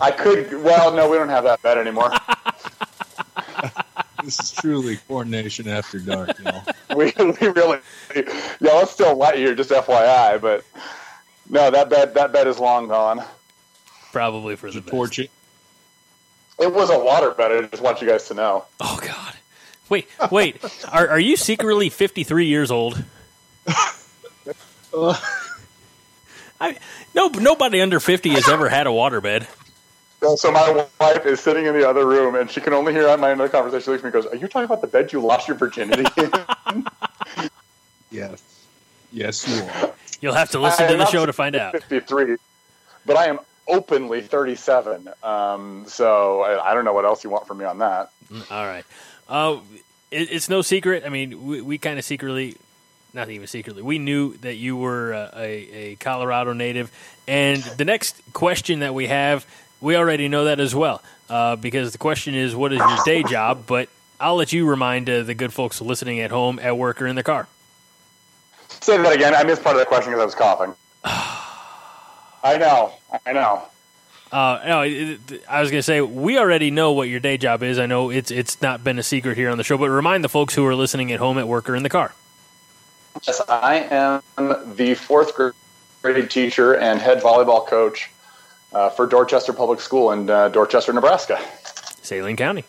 I 0.00 0.10
could. 0.10 0.52
Well, 0.62 0.92
no, 0.94 1.08
we 1.10 1.16
don't 1.16 1.28
have 1.30 1.44
that 1.44 1.62
bed 1.62 1.78
anymore. 1.78 2.10
This 4.24 4.40
is 4.40 4.50
truly 4.50 4.96
Corn 5.06 5.30
Nation 5.30 5.68
after 5.68 6.00
dark, 6.00 6.36
y'all. 6.40 6.62
we, 6.96 7.12
we 7.16 7.46
really, 7.48 7.78
y'all 8.60 8.80
it's 8.82 8.90
still 8.90 9.14
light 9.14 9.36
here, 9.36 9.54
just 9.54 9.70
FYI. 9.70 10.40
But 10.40 10.64
no, 11.48 11.70
that 11.70 11.88
bed 11.88 12.14
that 12.14 12.32
bed 12.32 12.48
is 12.48 12.58
long 12.58 12.88
gone. 12.88 13.22
Probably 14.10 14.56
for 14.56 14.66
the 14.68 14.72
To 14.72 14.80
best. 14.80 14.90
torch 14.90 15.18
it. 15.20 15.30
It 16.58 16.72
was 16.72 16.90
a 16.90 16.98
water 16.98 17.30
bed. 17.32 17.52
I 17.52 17.66
just 17.68 17.82
want 17.82 18.00
you 18.00 18.08
guys 18.08 18.26
to 18.28 18.34
know. 18.34 18.64
Oh 18.80 18.98
God! 19.00 19.34
Wait, 19.88 20.08
wait. 20.30 20.56
are 20.92 21.08
are 21.08 21.20
you 21.20 21.36
secretly 21.36 21.88
53 21.90 22.46
years 22.46 22.70
old? 22.70 23.02
I 26.58 26.76
no 27.14 27.28
nobody 27.28 27.80
under 27.80 28.00
50 28.00 28.30
has 28.30 28.48
ever 28.48 28.68
had 28.68 28.86
a 28.86 28.90
waterbed. 28.90 29.46
So 30.36 30.50
my 30.50 30.86
wife 30.98 31.26
is 31.26 31.40
sitting 31.40 31.66
in 31.66 31.74
the 31.74 31.88
other 31.88 32.06
room, 32.06 32.34
and 32.34 32.50
she 32.50 32.60
can 32.60 32.72
only 32.72 32.92
hear 32.92 33.04
my 33.18 33.30
end 33.30 33.40
of 33.40 33.50
the 33.50 33.56
conversation. 33.56 33.84
She 33.84 33.90
looks 33.90 34.02
at 34.02 34.04
me 34.04 34.16
and 34.16 34.24
goes, 34.24 34.26
"Are 34.32 34.36
you 34.36 34.48
talking 34.48 34.64
about 34.64 34.80
the 34.80 34.86
bed 34.86 35.12
you 35.12 35.20
lost 35.20 35.46
your 35.46 35.56
virginity 35.56 36.04
in?" 36.16 36.32
Yes. 38.10 38.42
Yes, 39.12 39.48
you 39.48 39.62
are. 39.62 39.92
You'll 40.20 40.34
have 40.34 40.50
to 40.50 40.58
listen 40.58 40.86
I 40.86 40.92
to 40.92 40.96
the 40.96 41.06
show 41.06 41.26
to 41.26 41.32
find 41.32 41.56
out. 41.56 41.72
53, 41.72 42.36
but 43.04 43.16
I 43.16 43.26
am 43.26 43.40
openly 43.68 44.22
37. 44.22 45.08
Um, 45.22 45.84
so 45.86 46.42
I, 46.42 46.70
I 46.70 46.74
don't 46.74 46.84
know 46.84 46.92
what 46.92 47.04
else 47.04 47.24
you 47.24 47.30
want 47.30 47.46
from 47.46 47.58
me 47.58 47.64
on 47.64 47.78
that. 47.78 48.10
All 48.50 48.66
right. 48.66 48.84
Uh, 49.28 49.58
it, 50.10 50.30
it's 50.30 50.48
no 50.48 50.62
secret. 50.62 51.04
I 51.04 51.08
mean, 51.08 51.46
we, 51.46 51.60
we 51.60 51.78
kind 51.78 51.98
of 51.98 52.04
secretly, 52.04 52.56
not 53.12 53.28
even 53.28 53.46
secretly, 53.46 53.82
we 53.82 53.98
knew 53.98 54.36
that 54.38 54.54
you 54.54 54.76
were 54.76 55.14
uh, 55.14 55.30
a, 55.36 55.46
a 55.72 55.96
Colorado 55.96 56.52
native. 56.52 56.90
And 57.26 57.62
the 57.62 57.84
next 57.84 58.20
question 58.32 58.80
that 58.80 58.94
we 58.94 59.06
have, 59.08 59.46
we 59.80 59.96
already 59.96 60.28
know 60.28 60.44
that 60.44 60.60
as 60.60 60.74
well. 60.74 61.02
Uh, 61.28 61.56
because 61.56 61.92
the 61.92 61.98
question 61.98 62.34
is, 62.34 62.54
what 62.54 62.72
is 62.72 62.78
your 62.78 62.98
day 63.04 63.22
job? 63.24 63.64
But 63.66 63.88
I'll 64.20 64.36
let 64.36 64.52
you 64.52 64.68
remind 64.68 65.10
uh, 65.10 65.22
the 65.22 65.34
good 65.34 65.52
folks 65.52 65.80
listening 65.80 66.20
at 66.20 66.30
home, 66.30 66.58
at 66.60 66.78
work, 66.78 67.02
or 67.02 67.06
in 67.06 67.16
the 67.16 67.24
car. 67.24 67.48
Say 68.68 68.96
that 68.96 69.12
again. 69.12 69.34
I 69.34 69.42
missed 69.42 69.62
part 69.64 69.74
of 69.74 69.80
the 69.80 69.86
question 69.86 70.12
because 70.12 70.22
I 70.22 70.24
was 70.24 70.34
coughing. 70.34 70.74
I 71.04 72.58
know. 72.58 72.92
I 73.26 73.32
know. 73.32 73.62
Uh, 74.32 74.60
no, 74.66 74.80
I 75.48 75.60
was 75.60 75.70
going 75.70 75.78
to 75.78 75.82
say 75.82 76.00
we 76.00 76.36
already 76.38 76.70
know 76.70 76.92
what 76.92 77.08
your 77.08 77.20
day 77.20 77.36
job 77.38 77.62
is. 77.62 77.78
I 77.78 77.86
know 77.86 78.10
it's 78.10 78.30
it's 78.30 78.60
not 78.60 78.82
been 78.82 78.98
a 78.98 79.02
secret 79.02 79.36
here 79.36 79.50
on 79.50 79.58
the 79.58 79.64
show, 79.64 79.78
but 79.78 79.88
remind 79.88 80.24
the 80.24 80.28
folks 80.28 80.54
who 80.54 80.66
are 80.66 80.74
listening 80.74 81.12
at 81.12 81.20
home, 81.20 81.38
at 81.38 81.46
work, 81.46 81.70
or 81.70 81.76
in 81.76 81.84
the 81.84 81.88
car. 81.88 82.12
Yes, 83.22 83.40
I 83.48 83.76
am 84.36 84.74
the 84.76 84.94
fourth 84.94 85.32
grade 86.02 86.30
teacher 86.30 86.74
and 86.74 87.00
head 87.00 87.20
volleyball 87.20 87.66
coach 87.66 88.10
uh, 88.72 88.90
for 88.90 89.06
Dorchester 89.06 89.52
Public 89.52 89.80
School 89.80 90.10
in 90.12 90.28
uh, 90.28 90.48
Dorchester, 90.48 90.92
Nebraska. 90.92 91.40
Saline 92.02 92.36
County. 92.36 92.64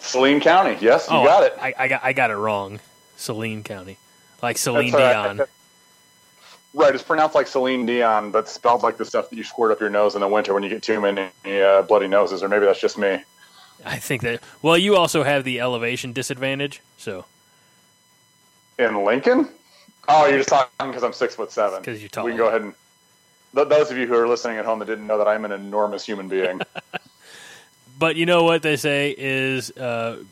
Saline 0.00 0.40
County. 0.40 0.78
Yes, 0.80 1.06
you 1.08 1.16
oh, 1.16 1.24
got 1.24 1.44
it. 1.44 1.54
I, 1.60 1.74
I 1.78 1.88
got 1.88 2.04
I 2.04 2.12
got 2.14 2.30
it 2.30 2.36
wrong. 2.36 2.80
Saline 3.16 3.62
County, 3.62 3.98
like 4.42 4.56
Celine 4.56 4.90
That's 4.90 5.28
all 5.28 5.36
right. 5.36 5.48
Right, 6.72 6.94
it's 6.94 7.02
pronounced 7.02 7.34
like 7.34 7.48
Celine 7.48 7.84
Dion, 7.84 8.30
but 8.30 8.48
spelled 8.48 8.82
like 8.82 8.96
the 8.96 9.04
stuff 9.04 9.28
that 9.30 9.36
you 9.36 9.42
squirt 9.42 9.72
up 9.72 9.80
your 9.80 9.90
nose 9.90 10.14
in 10.14 10.20
the 10.20 10.28
winter 10.28 10.54
when 10.54 10.62
you 10.62 10.68
get 10.68 10.82
too 10.82 11.00
many 11.00 11.28
uh, 11.44 11.82
bloody 11.82 12.06
noses, 12.06 12.42
or 12.44 12.48
maybe 12.48 12.64
that's 12.64 12.80
just 12.80 12.96
me. 12.96 13.20
I 13.84 13.96
think 13.96 14.22
that. 14.22 14.40
Well, 14.62 14.78
you 14.78 14.94
also 14.94 15.24
have 15.24 15.42
the 15.44 15.58
elevation 15.58 16.12
disadvantage, 16.12 16.80
so 16.96 17.24
In 18.78 19.04
Lincoln? 19.04 19.48
Oh, 20.08 20.26
you're 20.26 20.38
just 20.38 20.48
talking 20.48 20.70
because 20.88 21.02
I'm 21.02 21.12
six 21.12 21.34
foot 21.34 21.50
seven. 21.50 21.80
Because 21.80 22.00
you're 22.00 22.08
tall. 22.08 22.24
We 22.24 22.32
can 22.32 22.38
go 22.38 22.48
ahead 22.48 22.62
and. 22.62 22.74
Th- 23.54 23.68
those 23.68 23.90
of 23.90 23.96
you 23.98 24.06
who 24.06 24.14
are 24.14 24.28
listening 24.28 24.58
at 24.58 24.64
home 24.64 24.78
that 24.78 24.84
didn't 24.86 25.06
know 25.08 25.18
that 25.18 25.26
I'm 25.26 25.44
an 25.44 25.52
enormous 25.52 26.04
human 26.04 26.28
being. 26.28 26.60
But 27.98 28.16
you 28.16 28.24
know 28.24 28.44
what 28.44 28.62
they 28.62 28.76
say 28.76 29.14
is 29.18 29.70
uh, 29.72 30.24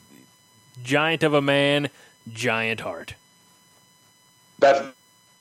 giant 0.82 1.22
of 1.22 1.34
a 1.34 1.42
man, 1.42 1.90
giant 2.32 2.80
heart. 2.80 3.12
that 4.60 4.80
th- 4.80 4.94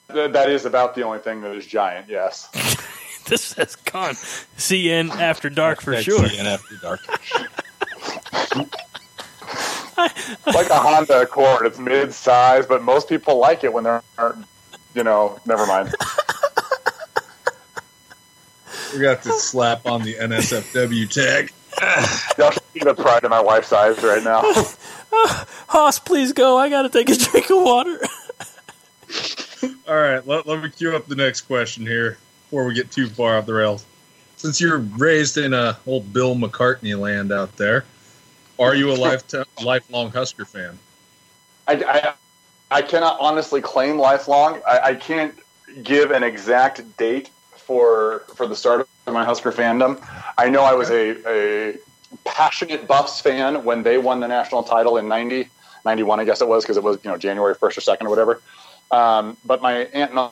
that 0.08 0.50
is 0.50 0.66
about 0.66 0.96
the 0.96 1.04
only 1.04 1.20
thing 1.20 1.42
that 1.42 1.56
is 1.56 1.66
giant. 1.66 2.10
Yes. 2.10 2.50
This 3.28 3.52
has 3.56 3.76
gone 3.76 4.14
CN 4.56 5.10
after 5.10 5.50
dark 5.50 5.82
for 5.82 6.02
sure. 6.02 6.22
CN 6.22 6.46
after 6.46 6.78
dark. 6.78 7.02
like 10.46 10.70
a 10.70 10.80
Honda 10.80 11.24
Accord. 11.24 11.66
It's 11.66 11.78
mid-size, 11.78 12.66
but 12.66 12.84
most 12.84 13.10
people 13.10 13.38
like 13.38 13.66
it 13.66 13.74
when 13.74 13.84
they're, 13.84 14.02
you 14.96 15.04
know, 15.04 15.38
never 15.46 15.66
mind. 15.66 15.94
We 18.94 19.00
got 19.02 19.22
to 19.24 19.32
slap 19.34 19.86
on 19.86 20.02
the 20.04 20.16
NSFW 20.16 21.10
tag. 21.10 21.52
Y'all 22.38 22.52
should 22.52 22.64
see 22.74 22.80
the 22.80 22.96
pride 22.96 23.24
in 23.24 23.30
my 23.30 23.42
wife's 23.42 23.72
eyes 23.74 24.02
right 24.02 24.24
now. 24.24 24.42
Hoss, 25.68 26.00
please 26.00 26.34
go. 26.34 26.58
I 26.58 26.70
got 26.70 26.84
to 26.84 26.90
take 26.90 27.10
a 27.10 27.16
drink 27.16 27.50
of 27.50 27.62
water. 27.62 28.00
All 29.88 29.96
right, 29.96 30.26
let, 30.28 30.46
let 30.46 30.62
me 30.62 30.70
cue 30.70 30.96
up 30.96 31.08
the 31.08 31.16
next 31.16 31.42
question 31.42 31.86
here 31.86 32.18
before 32.44 32.66
we 32.66 32.74
get 32.74 32.92
too 32.92 33.08
far 33.08 33.38
off 33.38 33.46
the 33.46 33.54
rails. 33.54 33.86
Since 34.36 34.60
you're 34.60 34.80
raised 34.80 35.38
in 35.38 35.54
a 35.54 35.78
old 35.88 36.12
Bill 36.12 36.36
McCartney 36.36 37.00
land 37.00 37.32
out 37.32 37.56
there, 37.56 37.86
are 38.60 38.76
you 38.76 38.92
a 38.92 38.94
life 38.94 39.24
lifelong 39.64 40.12
Husker 40.12 40.46
fan? 40.46 40.78
I, 41.68 41.74
I, 41.74 42.14
I 42.70 42.82
cannot 42.82 43.18
honestly 43.20 43.62
claim 43.62 43.98
lifelong. 43.98 44.62
I, 44.68 44.80
I 44.80 44.96
can't 44.96 45.36
give 45.84 46.12
an 46.12 46.24
exact 46.24 46.98
date 46.98 47.30
for 47.56 48.24
for 48.36 48.46
the 48.46 48.56
start 48.56 48.88
of 49.06 49.14
my 49.14 49.24
Husker 49.24 49.52
fandom. 49.52 50.06
I 50.38 50.50
know 50.50 50.64
I 50.64 50.74
was 50.74 50.90
a, 50.90 51.18
a 51.28 51.78
passionate 52.26 52.88
Buffs 52.88 53.22
fan 53.22 53.64
when 53.64 53.84
they 53.84 53.98
won 53.98 54.20
the 54.20 54.28
national 54.28 54.64
title 54.64 54.98
in 54.98 55.08
90, 55.08 55.50
91, 55.86 56.20
I 56.20 56.26
guess 56.26 56.42
it 56.42 56.48
was, 56.48 56.64
because 56.64 56.78
it 56.78 56.84
was 56.84 56.98
you 57.04 57.10
know 57.10 57.18
January 57.18 57.56
1st 57.56 57.62
or 57.62 57.96
2nd 57.98 58.06
or 58.06 58.10
whatever. 58.10 58.42
Um, 58.92 59.38
but 59.46 59.62
my 59.62 59.86
aunt 59.94 60.12
and 60.12 60.32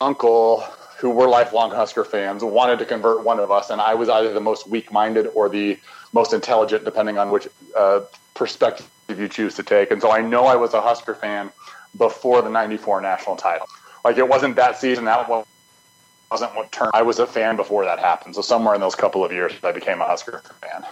uncle, 0.00 0.60
who 0.98 1.10
were 1.10 1.28
lifelong 1.28 1.70
Husker 1.70 2.04
fans, 2.04 2.42
wanted 2.42 2.78
to 2.78 2.86
convert 2.86 3.24
one 3.24 3.38
of 3.38 3.50
us, 3.50 3.70
and 3.70 3.80
I 3.80 3.94
was 3.94 4.08
either 4.08 4.32
the 4.32 4.40
most 4.40 4.68
weak-minded 4.68 5.28
or 5.34 5.48
the 5.48 5.78
most 6.12 6.32
intelligent, 6.32 6.84
depending 6.84 7.18
on 7.18 7.30
which 7.30 7.48
uh, 7.76 8.00
perspective 8.34 8.88
you 9.08 9.28
choose 9.28 9.54
to 9.56 9.62
take. 9.62 9.90
And 9.90 10.00
so 10.00 10.10
I 10.10 10.20
know 10.20 10.46
I 10.46 10.56
was 10.56 10.74
a 10.74 10.80
Husker 10.80 11.14
fan 11.14 11.50
before 11.96 12.42
the 12.42 12.50
'94 12.50 13.00
national 13.00 13.36
title. 13.36 13.66
Like 14.04 14.18
it 14.18 14.28
wasn't 14.28 14.56
that 14.56 14.78
season. 14.78 15.04
That 15.04 15.28
wasn't 15.28 16.54
what 16.54 16.70
turned. 16.72 16.92
I 16.94 17.02
was 17.02 17.18
a 17.18 17.26
fan 17.26 17.56
before 17.56 17.84
that 17.84 17.98
happened. 17.98 18.34
So 18.34 18.40
somewhere 18.40 18.74
in 18.74 18.80
those 18.80 18.94
couple 18.94 19.24
of 19.24 19.32
years, 19.32 19.52
I 19.62 19.72
became 19.72 20.00
a 20.00 20.04
Husker 20.04 20.42
fan. 20.60 20.86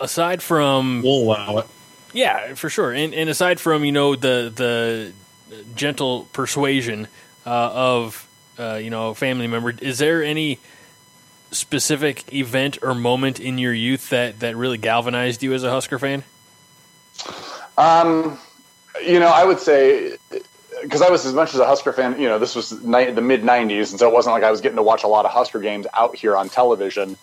Aside 0.00 0.42
from 0.42 1.02
We'll 1.02 1.22
allow 1.24 1.58
it. 1.58 1.66
Yeah, 2.12 2.54
for 2.54 2.68
sure. 2.68 2.92
And, 2.92 3.14
and 3.14 3.30
aside 3.30 3.60
from 3.60 3.84
you 3.84 3.92
know 3.92 4.16
the 4.16 4.52
the 4.54 5.12
gentle 5.74 6.28
persuasion 6.32 7.08
uh, 7.46 7.50
of 7.50 8.28
uh, 8.58 8.74
you 8.74 8.90
know 8.90 9.10
a 9.10 9.14
family 9.14 9.46
member, 9.46 9.70
is 9.80 9.98
there 9.98 10.22
any 10.22 10.58
specific 11.52 12.32
event 12.32 12.78
or 12.82 12.94
moment 12.94 13.40
in 13.40 13.58
your 13.58 13.72
youth 13.72 14.10
that 14.10 14.40
that 14.40 14.56
really 14.56 14.78
galvanized 14.78 15.42
you 15.42 15.52
as 15.54 15.64
a 15.64 15.70
Husker 15.70 15.98
fan? 15.98 16.22
Um, 17.76 18.38
you 19.04 19.18
know, 19.18 19.28
I 19.28 19.44
would 19.44 19.58
say 19.58 20.16
because 20.82 21.02
I 21.02 21.10
was 21.10 21.26
as 21.26 21.32
much 21.32 21.54
as 21.54 21.60
a 21.60 21.66
Husker 21.66 21.92
fan. 21.92 22.20
You 22.20 22.28
know, 22.28 22.38
this 22.38 22.54
was 22.54 22.72
ni- 22.82 23.10
the 23.10 23.20
mid 23.20 23.42
'90s, 23.42 23.90
and 23.90 23.98
so 23.98 24.08
it 24.08 24.14
wasn't 24.14 24.34
like 24.34 24.44
I 24.44 24.50
was 24.50 24.60
getting 24.60 24.76
to 24.76 24.82
watch 24.82 25.04
a 25.04 25.08
lot 25.08 25.24
of 25.24 25.30
Husker 25.30 25.60
games 25.60 25.86
out 25.94 26.16
here 26.16 26.36
on 26.36 26.48
television. 26.48 27.16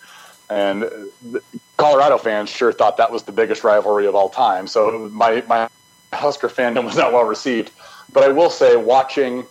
And 0.50 0.82
the 0.82 1.42
Colorado 1.78 2.18
fans 2.18 2.50
sure 2.50 2.72
thought 2.72 2.98
that 2.98 3.10
was 3.10 3.22
the 3.22 3.32
biggest 3.32 3.64
rivalry 3.64 4.06
of 4.06 4.14
all 4.14 4.28
time. 4.28 4.66
So 4.66 5.08
my 5.12 5.42
my 5.48 5.68
Husker 6.12 6.48
fandom 6.48 6.84
was 6.84 6.96
not 6.96 7.12
well 7.12 7.24
received. 7.24 7.70
But 8.12 8.24
I 8.24 8.28
will 8.28 8.50
say, 8.50 8.76
watching 8.76 9.46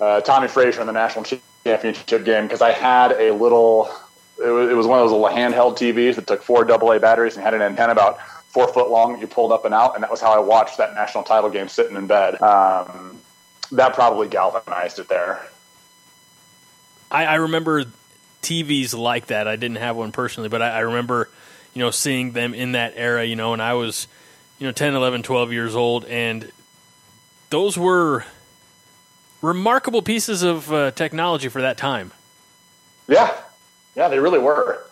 uh, 0.00 0.20
Tommie 0.20 0.48
Frazier 0.48 0.80
in 0.80 0.86
the 0.86 0.92
national 0.92 1.24
championship 1.64 2.24
game 2.24 2.44
because 2.44 2.62
I 2.62 2.72
had 2.72 3.12
a 3.12 3.32
little. 3.32 3.90
It 4.42 4.48
was, 4.48 4.70
it 4.70 4.74
was 4.74 4.86
one 4.86 4.98
of 4.98 5.08
those 5.08 5.12
little 5.12 5.28
handheld 5.28 5.76
TVs 5.76 6.16
that 6.16 6.26
took 6.26 6.42
four 6.42 6.70
AA 6.70 6.98
batteries 6.98 7.36
and 7.36 7.44
had 7.44 7.54
an 7.54 7.62
antenna 7.62 7.92
about 7.92 8.18
four 8.48 8.66
foot 8.72 8.90
long 8.90 9.12
that 9.12 9.20
you 9.20 9.26
pulled 9.26 9.52
up 9.52 9.64
and 9.64 9.72
out, 9.72 9.94
and 9.94 10.02
that 10.02 10.10
was 10.10 10.20
how 10.20 10.32
I 10.32 10.38
watched 10.38 10.78
that 10.78 10.94
national 10.94 11.24
title 11.24 11.48
game 11.48 11.68
sitting 11.68 11.96
in 11.96 12.06
bed. 12.06 12.40
Um, 12.42 13.18
that 13.72 13.94
probably 13.94 14.28
galvanized 14.28 14.98
it 14.98 15.08
there. 15.08 15.46
I, 17.10 17.24
I 17.26 17.34
remember 17.36 17.84
TVs 18.42 18.96
like 18.96 19.26
that. 19.26 19.48
I 19.48 19.56
didn't 19.56 19.78
have 19.78 19.96
one 19.96 20.12
personally, 20.12 20.48
but 20.48 20.60
I, 20.60 20.70
I 20.70 20.78
remember, 20.80 21.30
you 21.74 21.80
know, 21.80 21.90
seeing 21.90 22.32
them 22.32 22.54
in 22.54 22.72
that 22.72 22.94
era, 22.96 23.24
you 23.24 23.36
know, 23.36 23.52
and 23.52 23.62
I 23.62 23.74
was, 23.74 24.06
you 24.58 24.66
know, 24.66 24.72
10, 24.72 24.94
11, 24.94 25.22
12 25.22 25.52
years 25.52 25.74
old, 25.74 26.04
and 26.06 26.50
those 27.50 27.78
were 27.78 28.24
remarkable 29.40 30.02
pieces 30.02 30.42
of 30.42 30.72
uh, 30.72 30.90
technology 30.92 31.48
for 31.48 31.62
that 31.62 31.76
time. 31.76 32.12
Yeah, 33.08 33.34
yeah, 33.96 34.08
they 34.08 34.18
really 34.18 34.38
were. 34.38 34.82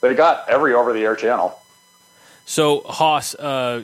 They 0.00 0.14
got 0.14 0.48
every 0.48 0.74
over-the-air 0.74 1.16
channel. 1.16 1.58
So 2.44 2.80
Hoss, 2.82 3.34
uh, 3.34 3.82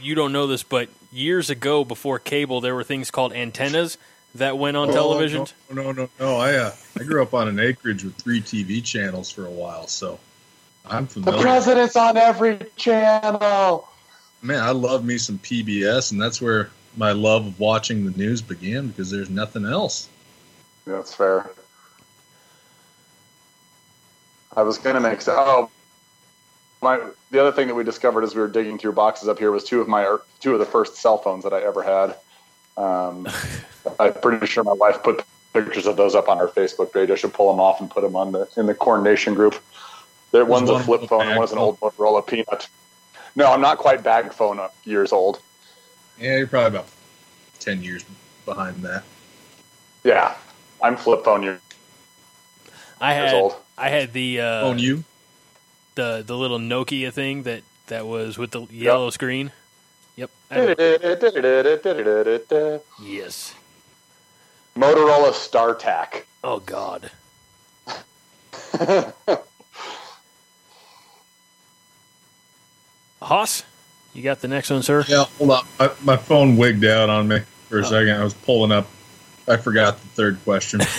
you 0.00 0.14
don't 0.14 0.32
know 0.32 0.46
this, 0.46 0.62
but 0.62 0.88
years 1.12 1.50
ago, 1.50 1.84
before 1.84 2.18
cable, 2.18 2.60
there 2.60 2.74
were 2.74 2.82
things 2.82 3.10
called 3.10 3.32
antennas 3.32 3.98
that 4.34 4.58
went 4.58 4.76
on 4.76 4.90
Oh, 4.90 4.92
television. 4.92 5.46
No, 5.70 5.82
no, 5.82 5.92
no, 5.92 6.08
no. 6.18 6.36
I 6.38 6.54
uh, 6.54 6.72
I 6.98 7.04
grew 7.04 7.22
up 7.22 7.34
on 7.34 7.48
an 7.48 7.60
acreage 7.60 8.02
with 8.04 8.16
three 8.16 8.40
TV 8.40 8.82
channels 8.82 9.30
for 9.30 9.46
a 9.46 9.50
while, 9.50 9.86
so 9.86 10.18
I'm 10.86 11.06
The 11.06 11.38
president's 11.40 11.96
on 11.96 12.16
every 12.16 12.58
channel. 12.76 13.88
Man, 14.42 14.62
I 14.62 14.70
love 14.70 15.04
me 15.04 15.18
some 15.18 15.38
PBS, 15.38 16.12
and 16.12 16.20
that's 16.20 16.40
where 16.40 16.70
my 16.96 17.12
love 17.12 17.46
of 17.46 17.60
watching 17.60 18.04
the 18.04 18.16
news 18.16 18.40
began 18.40 18.88
because 18.88 19.10
there's 19.10 19.30
nothing 19.30 19.64
else. 19.64 20.08
That's 20.86 21.14
fair. 21.14 21.50
I 24.56 24.62
was 24.62 24.78
going 24.78 24.94
to 24.94 25.00
make 25.00 25.20
oh 25.28 25.70
my 26.82 27.00
the 27.30 27.40
other 27.40 27.52
thing 27.52 27.68
that 27.68 27.74
we 27.74 27.84
discovered 27.84 28.24
as 28.24 28.34
we 28.34 28.40
were 28.40 28.48
digging 28.48 28.78
through 28.78 28.92
boxes 28.92 29.28
up 29.28 29.38
here 29.38 29.50
was 29.50 29.64
two 29.64 29.80
of 29.80 29.88
my 29.88 30.16
two 30.40 30.52
of 30.54 30.58
the 30.58 30.66
first 30.66 30.96
cell 30.96 31.18
phones 31.18 31.44
that 31.44 31.52
I 31.52 31.62
ever 31.62 31.82
had. 31.82 32.16
Um, 32.76 33.28
I'm 34.00 34.14
pretty 34.14 34.46
sure 34.46 34.64
my 34.64 34.72
wife 34.72 35.02
put 35.02 35.24
pictures 35.52 35.86
of 35.86 35.96
those 35.96 36.14
up 36.14 36.28
on 36.28 36.38
her 36.38 36.48
Facebook 36.48 36.92
page. 36.92 37.10
I 37.10 37.14
should 37.14 37.32
pull 37.32 37.50
them 37.50 37.60
off 37.60 37.80
and 37.80 37.90
put 37.90 38.02
them 38.02 38.16
on 38.16 38.32
the 38.32 38.48
in 38.56 38.66
the 38.66 38.74
Corn 38.74 39.02
Nation 39.02 39.34
group. 39.34 39.54
There 40.32 40.44
Was 40.44 40.62
one's 40.62 40.70
a 40.70 40.84
flip 40.84 41.08
phone 41.08 41.22
and 41.22 41.30
bag 41.30 41.38
one's 41.38 41.52
an 41.52 41.58
old 41.58 41.80
Motorola 41.80 42.26
Peanut. 42.26 42.68
No, 43.36 43.52
I'm 43.52 43.60
not 43.60 43.78
quite 43.78 44.02
bag 44.02 44.32
phone 44.32 44.58
up 44.58 44.74
years 44.84 45.12
old. 45.12 45.40
Yeah, 46.18 46.36
you're 46.36 46.46
probably 46.46 46.78
about 46.78 46.88
ten 47.58 47.82
years 47.82 48.04
behind 48.44 48.82
that. 48.84 49.04
Yeah, 50.04 50.34
I'm 50.82 50.96
flip 50.96 51.24
phone 51.24 51.42
years 51.42 51.60
I 53.00 53.14
had 53.14 53.34
old. 53.34 53.56
I 53.78 53.88
had 53.88 54.12
the 54.12 54.40
uh, 54.40 54.62
Phone 54.62 54.78
you? 54.78 55.04
the 55.94 56.22
the 56.26 56.36
little 56.36 56.58
Nokia 56.58 57.12
thing 57.12 57.44
that 57.44 57.62
that 57.86 58.06
was 58.06 58.36
with 58.36 58.50
the 58.50 58.66
yellow 58.70 59.10
screen. 59.10 59.52
Yep. 60.16 60.30
yes. 63.02 63.54
Motorola 64.76 65.30
yes. 65.30 65.48
StarTAC. 65.48 66.24
Oh 66.44 66.60
God. 66.60 67.10
Hoss, 73.22 73.64
you 74.14 74.22
got 74.22 74.40
the 74.40 74.48
next 74.48 74.70
one, 74.70 74.82
sir. 74.82 75.04
Yeah, 75.06 75.24
hold 75.38 75.50
up. 75.50 75.66
My, 75.78 75.90
my 76.02 76.16
phone 76.16 76.56
wigged 76.56 76.84
out 76.84 77.10
on 77.10 77.28
me 77.28 77.40
for 77.68 77.78
a 77.80 77.84
second. 77.84 78.10
I 78.10 78.24
was 78.24 78.34
pulling 78.34 78.72
up. 78.72 78.86
I 79.46 79.56
forgot 79.56 80.00
the 80.00 80.08
third 80.08 80.42
question. 80.44 80.80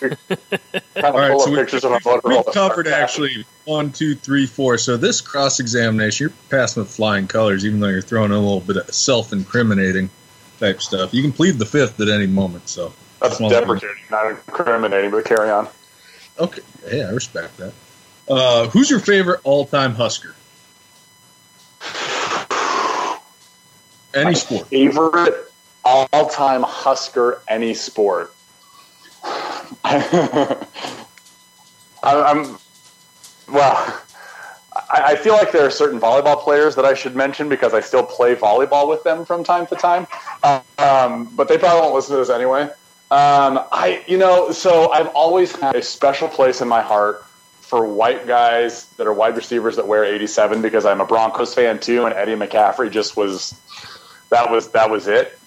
All 0.00 1.12
right, 1.12 1.40
so 1.40 1.50
we, 1.50 1.56
pictures 1.56 1.84
of 1.84 1.90
a 1.90 1.94
we, 1.94 2.00
Motorola. 2.00 2.44
we've 2.46 2.54
covered 2.54 2.86
actually 2.86 3.44
one, 3.64 3.90
two, 3.90 4.14
three, 4.14 4.46
four. 4.46 4.78
So 4.78 4.96
this 4.96 5.20
cross 5.20 5.58
examination, 5.58 6.24
you're 6.28 6.36
passing 6.50 6.82
with 6.82 6.90
flying 6.90 7.26
colors, 7.26 7.64
even 7.66 7.80
though 7.80 7.88
you're 7.88 8.02
throwing 8.02 8.30
in 8.30 8.36
a 8.36 8.40
little 8.40 8.60
bit 8.60 8.76
of 8.76 8.94
self 8.94 9.32
incriminating 9.32 10.08
type 10.60 10.80
stuff. 10.80 11.12
You 11.12 11.22
can 11.22 11.32
plead 11.32 11.58
the 11.58 11.66
fifth 11.66 12.00
at 12.00 12.08
any 12.08 12.26
moment. 12.26 12.68
So 12.68 12.92
That's 13.20 13.40
one- 13.40 13.50
deprecating, 13.50 13.96
not 14.10 14.30
incriminating, 14.30 15.10
but 15.10 15.24
carry 15.24 15.50
on. 15.50 15.68
Okay, 16.38 16.62
yeah, 16.92 17.08
I 17.08 17.10
respect 17.10 17.56
that. 17.56 17.72
Uh, 18.28 18.68
who's 18.68 18.90
your 18.90 19.00
favorite 19.00 19.40
all 19.42 19.64
time 19.66 19.94
Husker? 19.94 20.34
Any 24.14 24.34
sport. 24.34 24.66
Favorite 24.68 25.52
all-time 25.84 26.62
Husker, 26.62 27.42
any 27.48 27.74
sport. 27.74 28.34
I, 29.84 30.56
I'm 32.02 32.58
well. 33.52 34.02
I, 34.74 35.02
I 35.02 35.16
feel 35.16 35.34
like 35.34 35.52
there 35.52 35.66
are 35.66 35.70
certain 35.70 36.00
volleyball 36.00 36.38
players 36.40 36.74
that 36.76 36.84
I 36.84 36.94
should 36.94 37.16
mention 37.16 37.48
because 37.48 37.74
I 37.74 37.80
still 37.80 38.04
play 38.04 38.34
volleyball 38.34 38.88
with 38.88 39.02
them 39.02 39.24
from 39.24 39.44
time 39.44 39.66
to 39.68 39.76
time. 39.76 40.06
Um, 40.78 41.34
but 41.34 41.48
they 41.48 41.58
probably 41.58 41.80
won't 41.80 41.94
listen 41.94 42.12
to 42.12 42.18
this 42.18 42.30
anyway. 42.30 42.62
Um, 43.10 43.60
I, 43.72 44.04
you 44.06 44.18
know, 44.18 44.52
so 44.52 44.90
I've 44.92 45.08
always 45.08 45.54
had 45.56 45.74
a 45.74 45.82
special 45.82 46.28
place 46.28 46.60
in 46.60 46.68
my 46.68 46.82
heart 46.82 47.24
for 47.60 47.86
white 47.86 48.26
guys 48.26 48.86
that 48.96 49.06
are 49.06 49.12
wide 49.12 49.36
receivers 49.36 49.76
that 49.76 49.86
wear 49.86 50.04
87 50.04 50.62
because 50.62 50.86
I'm 50.86 51.00
a 51.00 51.06
Broncos 51.06 51.54
fan 51.54 51.80
too, 51.80 52.04
and 52.04 52.14
Eddie 52.14 52.34
McCaffrey 52.34 52.90
just 52.90 53.16
was 53.16 53.58
that 54.30 54.50
was 54.50 54.68
that 54.70 54.90
was 54.90 55.06
it. 55.08 55.38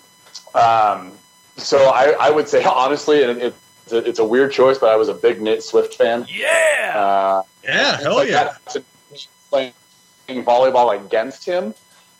Um, 0.56 1.12
so 1.58 1.90
I, 1.90 2.16
I 2.20 2.30
would 2.30 2.48
say 2.48 2.64
honestly, 2.66 3.24
and 3.24 3.42
it, 3.42 3.54
it's, 3.86 3.94
a, 3.94 3.98
it's 3.98 4.20
a 4.20 4.26
weird 4.26 4.52
choice, 4.52 4.78
but 4.78 4.90
I 4.90 4.96
was 4.96 5.08
a 5.10 5.14
big 5.14 5.42
Nate 5.42 5.64
Swift 5.64 5.96
fan. 5.96 6.26
Yeah. 6.30 6.94
Uh, 6.96 7.44
Yeah, 7.64 7.98
hell 7.98 8.16
like 8.16 8.30
yeah. 8.30 8.56
Playing 9.50 9.74
volleyball 10.30 10.96
against 11.06 11.46
him, 11.46 11.74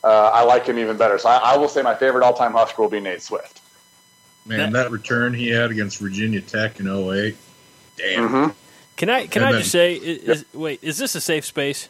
uh, 0.04 0.08
I 0.34 0.44
like 0.44 0.66
him 0.66 0.78
even 0.78 0.98
better. 0.98 1.18
So 1.18 1.30
I, 1.30 1.54
I 1.54 1.58
will 1.58 1.70
say 1.70 1.82
my 1.82 1.96
favorite 1.96 2.24
all-time 2.26 2.52
Husker 2.54 2.82
will 2.82 2.90
be 2.90 3.00
Nate 3.00 3.22
Swift. 3.22 3.62
Man, 4.46 4.74
that 4.74 4.92
return 4.92 5.34
he 5.34 5.50
had 5.50 5.72
against 5.72 6.00
Virginia 6.00 6.42
Tech 6.42 6.80
in 6.80 6.88
08. 6.88 7.38
Damn. 7.96 8.28
Mm-hmm. 8.30 8.52
Can 8.98 9.10
I 9.10 9.28
can 9.28 9.44
And 9.44 9.50
I 9.50 9.52
then- 9.54 9.62
just 9.62 9.72
say 9.72 9.94
is, 9.96 10.40
is, 10.42 10.46
wait, 10.54 10.80
is 10.84 10.98
this 10.98 11.16
a 11.16 11.22
safe 11.22 11.46
space? 11.46 11.88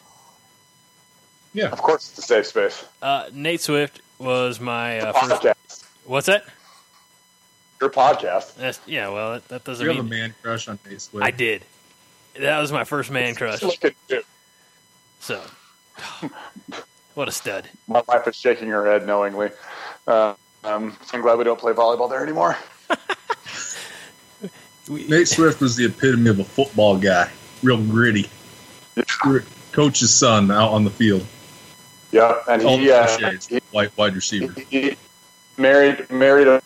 Yeah. 1.54 1.66
Of 1.70 1.82
course, 1.82 2.08
it's 2.10 2.18
a 2.18 2.22
safe 2.22 2.46
space. 2.46 2.84
Uh, 3.02 3.28
Nate 3.32 3.60
Swift 3.60 4.00
was 4.22 4.60
my 4.60 5.00
uh, 5.00 5.12
first 5.12 5.42
Podcast. 5.42 5.84
What's 6.04 6.26
that? 6.26 6.44
Your 7.80 7.90
podcast. 7.90 8.54
That's, 8.54 8.80
yeah, 8.86 9.08
well, 9.08 9.32
that, 9.32 9.48
that 9.48 9.64
doesn't 9.64 9.84
You 9.84 9.92
have 9.92 10.04
a 10.04 10.08
man 10.08 10.34
crush 10.40 10.68
on 10.68 10.78
Nate 10.88 11.00
Swift. 11.00 11.26
I 11.26 11.32
did. 11.32 11.64
That 12.38 12.60
was 12.60 12.70
my 12.72 12.84
first 12.84 13.10
man 13.10 13.34
crush. 13.34 13.62
Look 13.62 13.84
at 13.84 13.94
you. 14.08 14.22
So, 15.18 15.42
what 17.14 17.28
a 17.28 17.32
stud. 17.32 17.68
My 17.88 18.02
wife 18.06 18.26
is 18.28 18.36
shaking 18.36 18.68
her 18.68 18.90
head 18.90 19.06
knowingly. 19.06 19.50
Uh, 20.06 20.34
um, 20.64 20.96
I'm 21.12 21.20
glad 21.20 21.38
we 21.38 21.44
don't 21.44 21.58
play 21.58 21.72
volleyball 21.72 22.08
there 22.08 22.22
anymore. 22.22 22.56
Nate 24.88 25.28
Swift 25.28 25.60
was 25.60 25.76
the 25.76 25.86
epitome 25.86 26.30
of 26.30 26.38
a 26.38 26.44
football 26.44 26.96
guy. 26.96 27.30
Real 27.62 27.82
gritty. 27.82 28.30
Gr- 29.20 29.38
Coach's 29.72 30.14
son 30.14 30.50
out 30.50 30.70
on 30.70 30.84
the 30.84 30.90
field. 30.90 31.26
Yeah, 32.12 32.34
and 32.48 32.62
he, 32.62 32.86
the 32.86 32.96
uh, 32.96 33.30
he, 33.48 33.58
White 33.72 33.96
wide 33.96 34.14
receiver. 34.14 34.54
he 34.70 34.96
married 35.56 36.08
married 36.10 36.46
a 36.46 36.62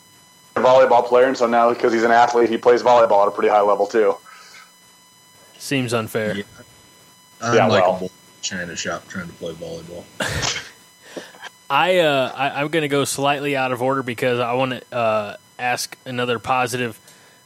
volleyball 0.56 1.06
player, 1.06 1.26
and 1.26 1.36
so 1.36 1.46
now 1.46 1.72
because 1.72 1.92
he's 1.92 2.02
an 2.02 2.10
athlete, 2.10 2.50
he 2.50 2.58
plays 2.58 2.82
volleyball 2.82 3.22
at 3.22 3.28
a 3.28 3.30
pretty 3.30 3.48
high 3.48 3.60
level 3.60 3.86
too. 3.86 4.16
Seems 5.58 5.94
unfair. 5.94 6.36
Yeah. 6.36 6.42
I'm 7.40 7.54
Yeah, 7.54 7.66
like 7.66 7.82
well. 7.84 7.96
a 7.96 7.98
bull 8.00 8.08
in 8.08 8.38
a 8.38 8.42
China 8.42 8.76
shop 8.76 9.06
trying 9.08 9.28
to 9.28 9.32
play 9.34 9.52
volleyball. 9.54 10.04
I, 11.70 11.98
uh, 11.98 12.32
I 12.34 12.60
I'm 12.60 12.68
going 12.68 12.82
to 12.82 12.88
go 12.88 13.04
slightly 13.04 13.56
out 13.56 13.72
of 13.72 13.82
order 13.82 14.02
because 14.02 14.38
I 14.38 14.52
want 14.54 14.72
to 14.72 14.96
uh, 14.96 15.36
ask 15.58 15.96
another 16.04 16.38
positive 16.38 16.98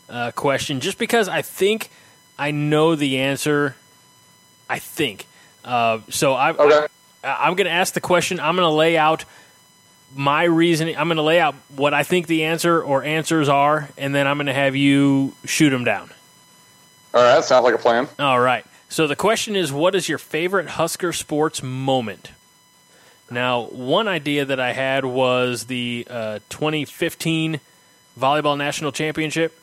uh, 0.08 0.30
question, 0.32 0.80
just 0.80 0.98
because 0.98 1.28
I 1.28 1.42
think 1.42 1.90
I 2.38 2.50
know 2.50 2.94
the 2.94 3.18
answer. 3.18 3.76
I 4.68 4.78
think 4.78 5.26
uh, 5.64 6.00
so. 6.08 6.34
I, 6.34 6.50
Okay. 6.50 6.86
I'm 7.22 7.54
going 7.54 7.66
to 7.66 7.72
ask 7.72 7.94
the 7.94 8.00
question. 8.00 8.40
I'm 8.40 8.56
going 8.56 8.68
to 8.68 8.74
lay 8.74 8.96
out 8.96 9.24
my 10.14 10.44
reasoning. 10.44 10.96
I'm 10.96 11.08
going 11.08 11.16
to 11.16 11.22
lay 11.22 11.40
out 11.40 11.54
what 11.76 11.94
I 11.94 12.02
think 12.02 12.26
the 12.26 12.44
answer 12.44 12.82
or 12.82 13.04
answers 13.04 13.48
are, 13.48 13.88
and 13.96 14.14
then 14.14 14.26
I'm 14.26 14.36
going 14.36 14.46
to 14.46 14.54
have 14.54 14.74
you 14.74 15.34
shoot 15.44 15.70
them 15.70 15.84
down. 15.84 16.10
All 17.12 17.22
right, 17.22 17.34
that 17.34 17.44
sounds 17.44 17.64
like 17.64 17.74
a 17.74 17.78
plan. 17.78 18.08
All 18.18 18.40
right. 18.40 18.64
So 18.88 19.06
the 19.06 19.16
question 19.16 19.54
is, 19.54 19.72
what 19.72 19.94
is 19.94 20.08
your 20.08 20.18
favorite 20.18 20.68
Husker 20.68 21.12
sports 21.12 21.62
moment? 21.62 22.30
Now, 23.30 23.62
one 23.66 24.08
idea 24.08 24.44
that 24.44 24.58
I 24.58 24.72
had 24.72 25.04
was 25.04 25.66
the 25.66 26.06
uh, 26.10 26.38
2015 26.48 27.60
volleyball 28.18 28.58
national 28.58 28.90
championship 28.90 29.56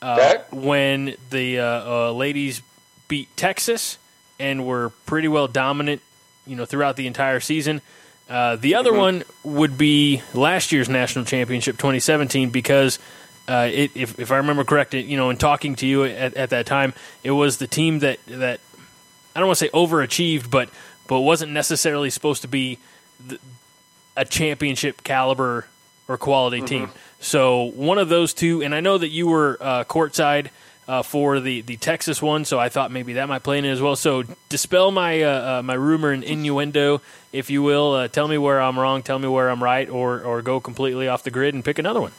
uh, 0.00 0.36
when 0.52 1.16
the 1.30 1.58
uh, 1.58 1.64
uh, 1.64 2.12
ladies 2.12 2.62
beat 3.08 3.34
Texas 3.36 3.98
and 4.38 4.64
were 4.64 4.90
pretty 5.06 5.28
well 5.28 5.48
dominant, 5.48 6.02
you 6.46 6.56
know, 6.56 6.64
throughout 6.64 6.96
the 6.96 7.06
entire 7.06 7.40
season. 7.40 7.80
Uh, 8.28 8.56
the 8.56 8.74
other 8.74 8.92
one 8.92 9.22
would 9.42 9.76
be 9.76 10.22
last 10.32 10.72
year's 10.72 10.88
national 10.88 11.26
championship, 11.26 11.76
2017, 11.76 12.50
because 12.50 12.98
uh, 13.48 13.68
it, 13.70 13.90
if, 13.94 14.18
if 14.18 14.32
I 14.32 14.38
remember 14.38 14.64
correct, 14.64 14.94
it, 14.94 15.04
you 15.04 15.16
know, 15.16 15.28
in 15.30 15.36
talking 15.36 15.74
to 15.76 15.86
you 15.86 16.04
at, 16.04 16.34
at 16.34 16.50
that 16.50 16.64
time, 16.64 16.94
it 17.22 17.32
was 17.32 17.58
the 17.58 17.66
team 17.66 17.98
that 17.98 18.18
that 18.26 18.60
I 19.36 19.40
don't 19.40 19.48
want 19.48 19.58
to 19.58 19.66
say 19.66 19.70
overachieved, 19.70 20.50
but 20.50 20.70
but 21.06 21.20
wasn't 21.20 21.52
necessarily 21.52 22.08
supposed 22.08 22.42
to 22.42 22.48
be 22.48 22.78
the, 23.26 23.38
a 24.16 24.24
championship 24.24 25.02
caliber 25.04 25.66
or 26.08 26.16
quality 26.16 26.62
team. 26.62 26.90
So 27.20 27.64
one 27.74 27.98
of 27.98 28.08
those 28.08 28.34
two, 28.34 28.62
and 28.62 28.74
I 28.74 28.80
know 28.80 28.98
that 28.98 29.08
you 29.08 29.26
were 29.26 29.58
uh, 29.60 29.84
courtside 29.84 30.48
uh, 30.86 31.02
for 31.02 31.40
the, 31.40 31.62
the 31.62 31.76
Texas 31.76 32.20
one, 32.20 32.44
so 32.44 32.58
I 32.58 32.68
thought 32.68 32.90
maybe 32.90 33.14
that 33.14 33.28
might 33.28 33.42
play 33.42 33.58
in 33.58 33.64
it 33.64 33.70
as 33.70 33.80
well. 33.80 33.96
So 33.96 34.24
dispel 34.48 34.90
my 34.90 35.22
uh, 35.22 35.58
uh, 35.58 35.62
my 35.62 35.74
rumor 35.74 36.10
and 36.10 36.22
innuendo, 36.22 37.00
if 37.32 37.50
you 37.50 37.62
will. 37.62 37.92
Uh, 37.92 38.08
tell 38.08 38.28
me 38.28 38.38
where 38.38 38.60
I'm 38.60 38.78
wrong, 38.78 39.02
tell 39.02 39.18
me 39.18 39.28
where 39.28 39.48
I'm 39.50 39.62
right, 39.62 39.88
or 39.88 40.22
or 40.22 40.42
go 40.42 40.60
completely 40.60 41.08
off 41.08 41.22
the 41.22 41.30
grid 41.30 41.54
and 41.54 41.64
pick 41.64 41.78
another 41.78 42.00
one. 42.00 42.12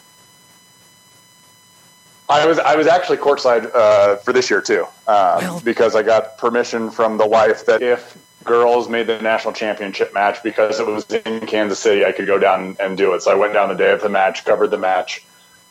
I 2.28 2.46
was 2.48 2.58
I 2.58 2.76
was 2.76 2.88
actually 2.88 3.18
courtside 3.18 3.74
uh, 3.74 4.16
for 4.18 4.34
this 4.34 4.50
year 4.50 4.62
too, 4.62 4.88
um, 5.08 5.62
because 5.64 5.96
I 5.96 6.02
got 6.02 6.38
permission 6.40 6.90
from 6.90 7.18
the 7.18 7.28
wife 7.28 7.68
that 7.68 7.84
if 7.84 8.18
girls 8.44 8.90
made 8.90 9.08
the 9.08 9.20
national 9.22 9.54
championship 9.54 10.14
match 10.14 10.42
because 10.44 10.80
it 10.80 10.88
was 10.88 11.06
in 11.12 11.46
Kansas 11.48 11.80
City, 11.80 12.06
I 12.06 12.12
could 12.12 12.28
go 12.28 12.38
down 12.40 12.78
and 12.80 12.98
do 12.98 13.14
it. 13.14 13.22
So 13.22 13.32
I 13.32 13.36
went 13.36 13.54
down 13.54 13.70
the 13.70 13.76
day 13.76 13.92
of 13.92 14.02
the 14.02 14.10
match, 14.10 14.46
covered 14.46 14.68
the 14.68 14.78
match, 14.78 15.24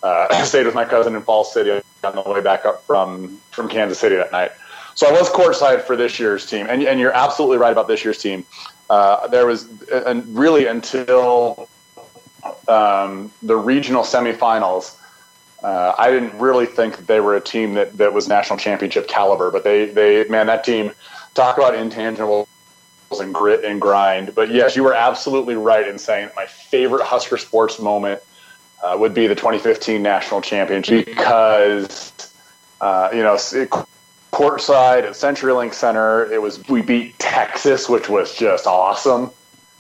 uh, 0.03 0.45
stayed 0.45 0.67
with 0.67 0.75
my 0.75 0.85
cousin 0.85 1.17
in 1.17 1.23
Falls 1.23 1.53
City 1.53 1.81
on 2.05 2.15
the 2.15 2.23
way 2.23 2.41
back 2.41 2.65
up 2.65 2.85
from 2.85 3.41
from 3.51 3.69
Kansas 3.69 3.99
City 3.99 4.17
that 4.17 4.33
night. 4.33 4.53
So 4.95 5.09
I 5.09 5.13
was 5.13 5.29
courtside 5.29 5.83
for 5.83 5.97
this 5.97 6.21
year's 6.21 6.47
team, 6.47 6.67
and 6.69 6.83
and 6.83 7.01
you're 7.01 7.13
absolutely 7.13 7.59
right 7.59 7.73
about 7.73 7.89
this 7.89 8.05
year's 8.05 8.19
team. 8.19 8.45
Uh, 8.89 9.27
there 9.29 9.47
was 9.47 9.69
and 9.91 10.37
really 10.37 10.67
until 10.67 11.69
um, 12.69 13.33
the 13.43 13.57
regional 13.57 14.03
semifinals. 14.03 14.97
Uh, 15.63 15.95
I 15.97 16.11
didn't 16.11 16.39
really 16.39 16.67
think 16.67 17.07
they 17.07 17.21
were 17.21 17.37
a 17.37 17.41
team 17.41 17.73
that, 17.75 17.97
that 17.97 18.13
was 18.13 18.29
national 18.29 18.59
championship 18.59 19.09
caliber, 19.09 19.51
but 19.51 19.65
they, 19.65 19.87
they 19.87 20.25
man, 20.29 20.47
that 20.49 20.63
team 20.63 20.93
talk 21.33 21.57
about 21.57 21.73
intangibles 21.73 22.47
and 23.19 23.33
grit 23.33 23.65
and 23.65 23.81
grind. 23.81 24.35
But 24.35 24.51
yes, 24.51 24.77
you 24.77 24.83
were 24.83 24.93
absolutely 24.93 25.55
right 25.55 25.89
in 25.89 25.99
saying 25.99 26.31
my 26.37 26.45
favorite 26.45 27.05
Husker 27.05 27.39
sports 27.39 27.79
moment 27.81 28.21
uh, 28.85 28.97
would 28.99 29.15
be 29.15 29.27
the 29.27 29.35
2015 29.35 30.03
national 30.03 30.43
championship 30.43 31.07
because 31.07 32.13
uh, 32.81 33.09
you 33.13 33.23
know 33.23 33.35
it, 33.35 33.71
courtside 34.31 35.05
at 35.05 35.13
CenturyLink 35.13 35.73
Center, 35.73 36.31
it 36.31 36.43
was 36.43 36.67
we 36.69 36.83
beat 36.83 37.19
Texas, 37.19 37.89
which 37.89 38.09
was 38.09 38.35
just 38.35 38.67
awesome. 38.67 39.31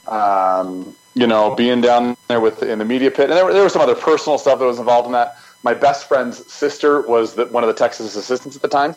Um, 0.06 0.94
you 1.14 1.26
know, 1.26 1.54
being 1.54 1.80
down 1.80 2.16
there 2.28 2.40
with 2.40 2.62
in 2.62 2.78
the 2.78 2.84
media 2.84 3.10
pit, 3.10 3.30
and 3.30 3.32
there, 3.32 3.52
there 3.52 3.62
was 3.62 3.72
some 3.72 3.82
other 3.82 3.94
personal 3.94 4.38
stuff 4.38 4.58
that 4.58 4.64
was 4.64 4.78
involved 4.78 5.06
in 5.06 5.12
that. 5.12 5.36
My 5.62 5.74
best 5.74 6.08
friend's 6.08 6.52
sister 6.52 7.00
was 7.02 7.34
the, 7.34 7.46
one 7.46 7.64
of 7.64 7.68
the 7.68 7.74
Texas 7.74 8.16
assistants 8.16 8.56
at 8.56 8.62
the 8.62 8.68
time, 8.68 8.96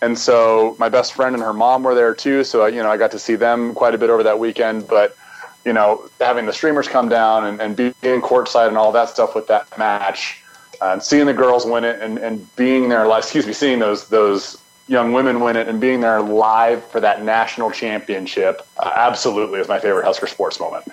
and 0.00 0.18
so 0.18 0.76
my 0.78 0.88
best 0.88 1.14
friend 1.14 1.34
and 1.34 1.42
her 1.42 1.52
mom 1.52 1.82
were 1.82 1.94
there 1.94 2.14
too. 2.14 2.44
So 2.44 2.66
you 2.66 2.82
know, 2.82 2.90
I 2.90 2.96
got 2.96 3.10
to 3.12 3.18
see 3.18 3.34
them 3.34 3.74
quite 3.74 3.94
a 3.94 3.98
bit 3.98 4.10
over 4.10 4.22
that 4.22 4.38
weekend. 4.38 4.86
But 4.86 5.16
you 5.64 5.72
know, 5.72 6.08
having 6.20 6.46
the 6.46 6.52
streamers 6.52 6.88
come 6.88 7.08
down 7.08 7.44
and, 7.44 7.60
and 7.60 7.76
being 7.76 8.20
courtside 8.20 8.68
and 8.68 8.76
all 8.76 8.92
that 8.92 9.08
stuff 9.08 9.34
with 9.34 9.46
that 9.48 9.78
match, 9.78 10.42
uh, 10.80 10.90
and 10.92 11.02
seeing 11.02 11.26
the 11.26 11.34
girls 11.34 11.64
win 11.64 11.84
it, 11.84 12.00
and, 12.00 12.18
and 12.18 12.54
being 12.56 12.88
there, 12.88 13.06
live. 13.06 13.22
excuse 13.22 13.46
me, 13.46 13.52
seeing 13.52 13.78
those 13.78 14.08
those 14.08 14.58
young 14.88 15.12
women 15.12 15.40
win 15.40 15.56
it, 15.56 15.68
and 15.68 15.80
being 15.80 16.00
there 16.00 16.20
live 16.20 16.84
for 16.86 17.00
that 17.00 17.22
national 17.24 17.70
championship, 17.70 18.66
uh, 18.78 18.90
absolutely 18.94 19.60
is 19.60 19.68
my 19.68 19.78
favorite 19.78 20.04
Husker 20.04 20.26
sports 20.26 20.58
moment. 20.58 20.84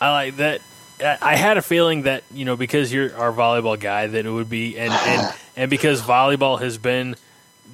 I 0.00 0.10
like 0.10 0.36
that. 0.36 0.60
I 1.02 1.36
had 1.36 1.58
a 1.58 1.62
feeling 1.62 2.02
that 2.02 2.24
you 2.32 2.44
know 2.44 2.56
because 2.56 2.92
you're 2.92 3.14
our 3.16 3.32
volleyball 3.32 3.78
guy 3.78 4.06
that 4.06 4.24
it 4.24 4.30
would 4.30 4.48
be 4.48 4.78
and 4.78 4.92
and 4.92 5.34
and 5.56 5.70
because 5.70 6.00
volleyball 6.00 6.60
has 6.60 6.78
been 6.78 7.16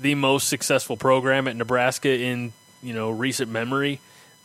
the 0.00 0.14
most 0.14 0.48
successful 0.48 0.96
program 0.96 1.46
at 1.46 1.54
Nebraska 1.56 2.08
in 2.08 2.52
you 2.82 2.94
know 2.94 3.10
recent 3.10 3.50
memory. 3.50 4.00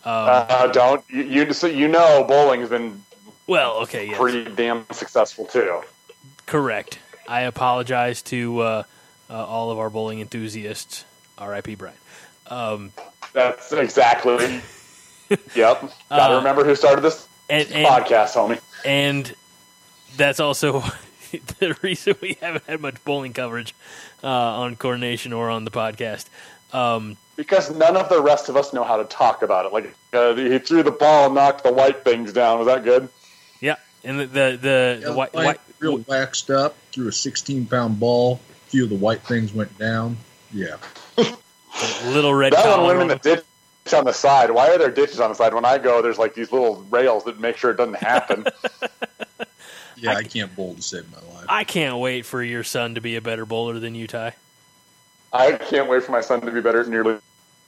Um, 0.08 0.46
Uh, 0.50 0.68
don't 0.68 1.04
you, 1.10 1.24
you 1.24 1.54
so 1.54 1.68
you 1.68 1.88
know 1.88 2.24
bowling 2.28 2.62
has 2.62 2.70
been 2.70 3.04
well, 3.46 3.78
okay, 3.84 4.08
yes, 4.08 4.18
pretty 4.18 4.46
damn 4.56 4.86
successful 4.92 5.46
too. 5.46 5.82
correct. 6.46 7.00
I 7.28 7.42
apologize 7.42 8.22
to 8.24 8.60
uh, 8.60 8.84
uh, 9.30 9.46
all 9.46 9.70
of 9.72 9.80
our 9.80 9.90
bowling 9.90 10.20
enthusiasts. 10.22 11.04
R.I.P. 11.38 11.76
Brian. 11.76 11.96
Um, 12.48 12.92
That's 13.34 13.72
exactly. 13.74 14.62
yep. 15.30 15.82
Got 15.82 15.90
to 16.10 16.24
Uh, 16.34 16.38
remember 16.38 16.64
who 16.64 16.74
started 16.76 17.02
this 17.02 17.28
and, 17.50 17.70
and 17.72 17.86
podcast, 17.86 18.34
homie. 18.34 18.60
and 18.86 19.36
that's 20.16 20.40
also 20.40 20.82
the 21.60 21.78
reason 21.82 22.16
we 22.22 22.38
haven't 22.42 22.66
had 22.66 22.80
much 22.82 22.96
bowling 23.04 23.34
coverage 23.34 23.76
uh, 24.24 24.28
on 24.28 24.76
Corn 24.78 25.00
Nation 25.02 25.32
or 25.34 25.50
on 25.50 25.66
the 25.66 25.72
podcast. 25.72 26.26
Um, 26.74 27.18
Because 27.36 27.70
none 27.72 27.96
of 27.96 28.10
the 28.10 28.22
rest 28.22 28.50
of 28.50 28.58
us 28.58 28.74
know 28.74 28.84
how 28.84 28.98
to 28.98 29.06
talk 29.06 29.42
about 29.42 29.66
it. 29.66 29.74
Like 29.74 29.96
uh, 30.14 30.36
he 30.36 30.60
threw 30.60 30.84
the 30.84 30.92
ball 30.92 31.28
and 31.28 31.36
knocked 31.36 31.64
the 31.64 31.72
white 31.72 32.04
things 32.04 32.34
down. 32.34 32.60
Was 32.60 32.68
that 32.68 32.84
good? 32.84 33.10
yeah, 33.62 33.76
and 34.04 34.20
the 34.20 34.26
the 34.26 34.60
the, 34.62 35.02
the 35.06 35.14
white, 35.14 35.34
white 35.34 35.60
real 35.80 36.00
waxed 36.08 36.50
up, 36.50 36.76
threw 36.92 37.08
a 37.08 37.12
16 37.12 37.66
pound 37.68 38.00
ball. 38.00 38.40
A 38.68 38.70
few 38.70 38.84
of 38.84 38.90
the 38.90 38.96
white 38.96 39.22
things 39.22 39.54
went 39.54 39.78
down. 39.78 40.18
Yeah. 40.54 40.78
little 42.06 42.34
red 42.34 42.54
That 42.54 42.78
one 42.78 42.88
went 42.88 43.02
in 43.02 43.08
the 43.08 43.16
ditch 43.18 43.94
on 43.94 44.06
the 44.06 44.14
side. 44.14 44.52
Why 44.52 44.70
are 44.70 44.78
there 44.78 44.92
ditches 44.92 45.20
on 45.20 45.30
the 45.30 45.36
side? 45.36 45.54
When 45.54 45.66
I 45.66 45.78
go, 45.78 46.02
there's 46.02 46.18
like 46.18 46.36
these 46.36 46.52
little 46.52 46.84
rails 46.90 47.24
that 47.26 47.40
make 47.40 47.58
sure 47.58 47.72
it 47.72 47.78
doesn't 47.78 47.98
happen. 47.98 48.46
Yeah, 50.00 50.14
I, 50.14 50.24
can't 50.24 50.56
bowl 50.56 50.76
to 50.76 50.82
save 50.82 51.12
my 51.12 51.18
life. 51.34 51.46
I 51.50 51.64
can't 51.64 51.98
wait 51.98 52.26
for 52.26 52.44
your 52.44 52.64
son 52.64 52.96
to 52.96 53.02
be 53.02 53.16
a 53.16 53.22
better 53.22 53.48
bowler 53.48 53.80
than 53.80 53.96
you, 53.96 54.06
Ty. 54.06 54.36
I 55.34 55.54
can't 55.54 55.90
wait 55.90 56.04
for 56.04 56.12
my 56.12 56.22
son 56.22 56.42
to 56.42 56.52
be 56.52 56.62
better 56.62 56.82
at 56.82 56.88
nearly 56.88 57.18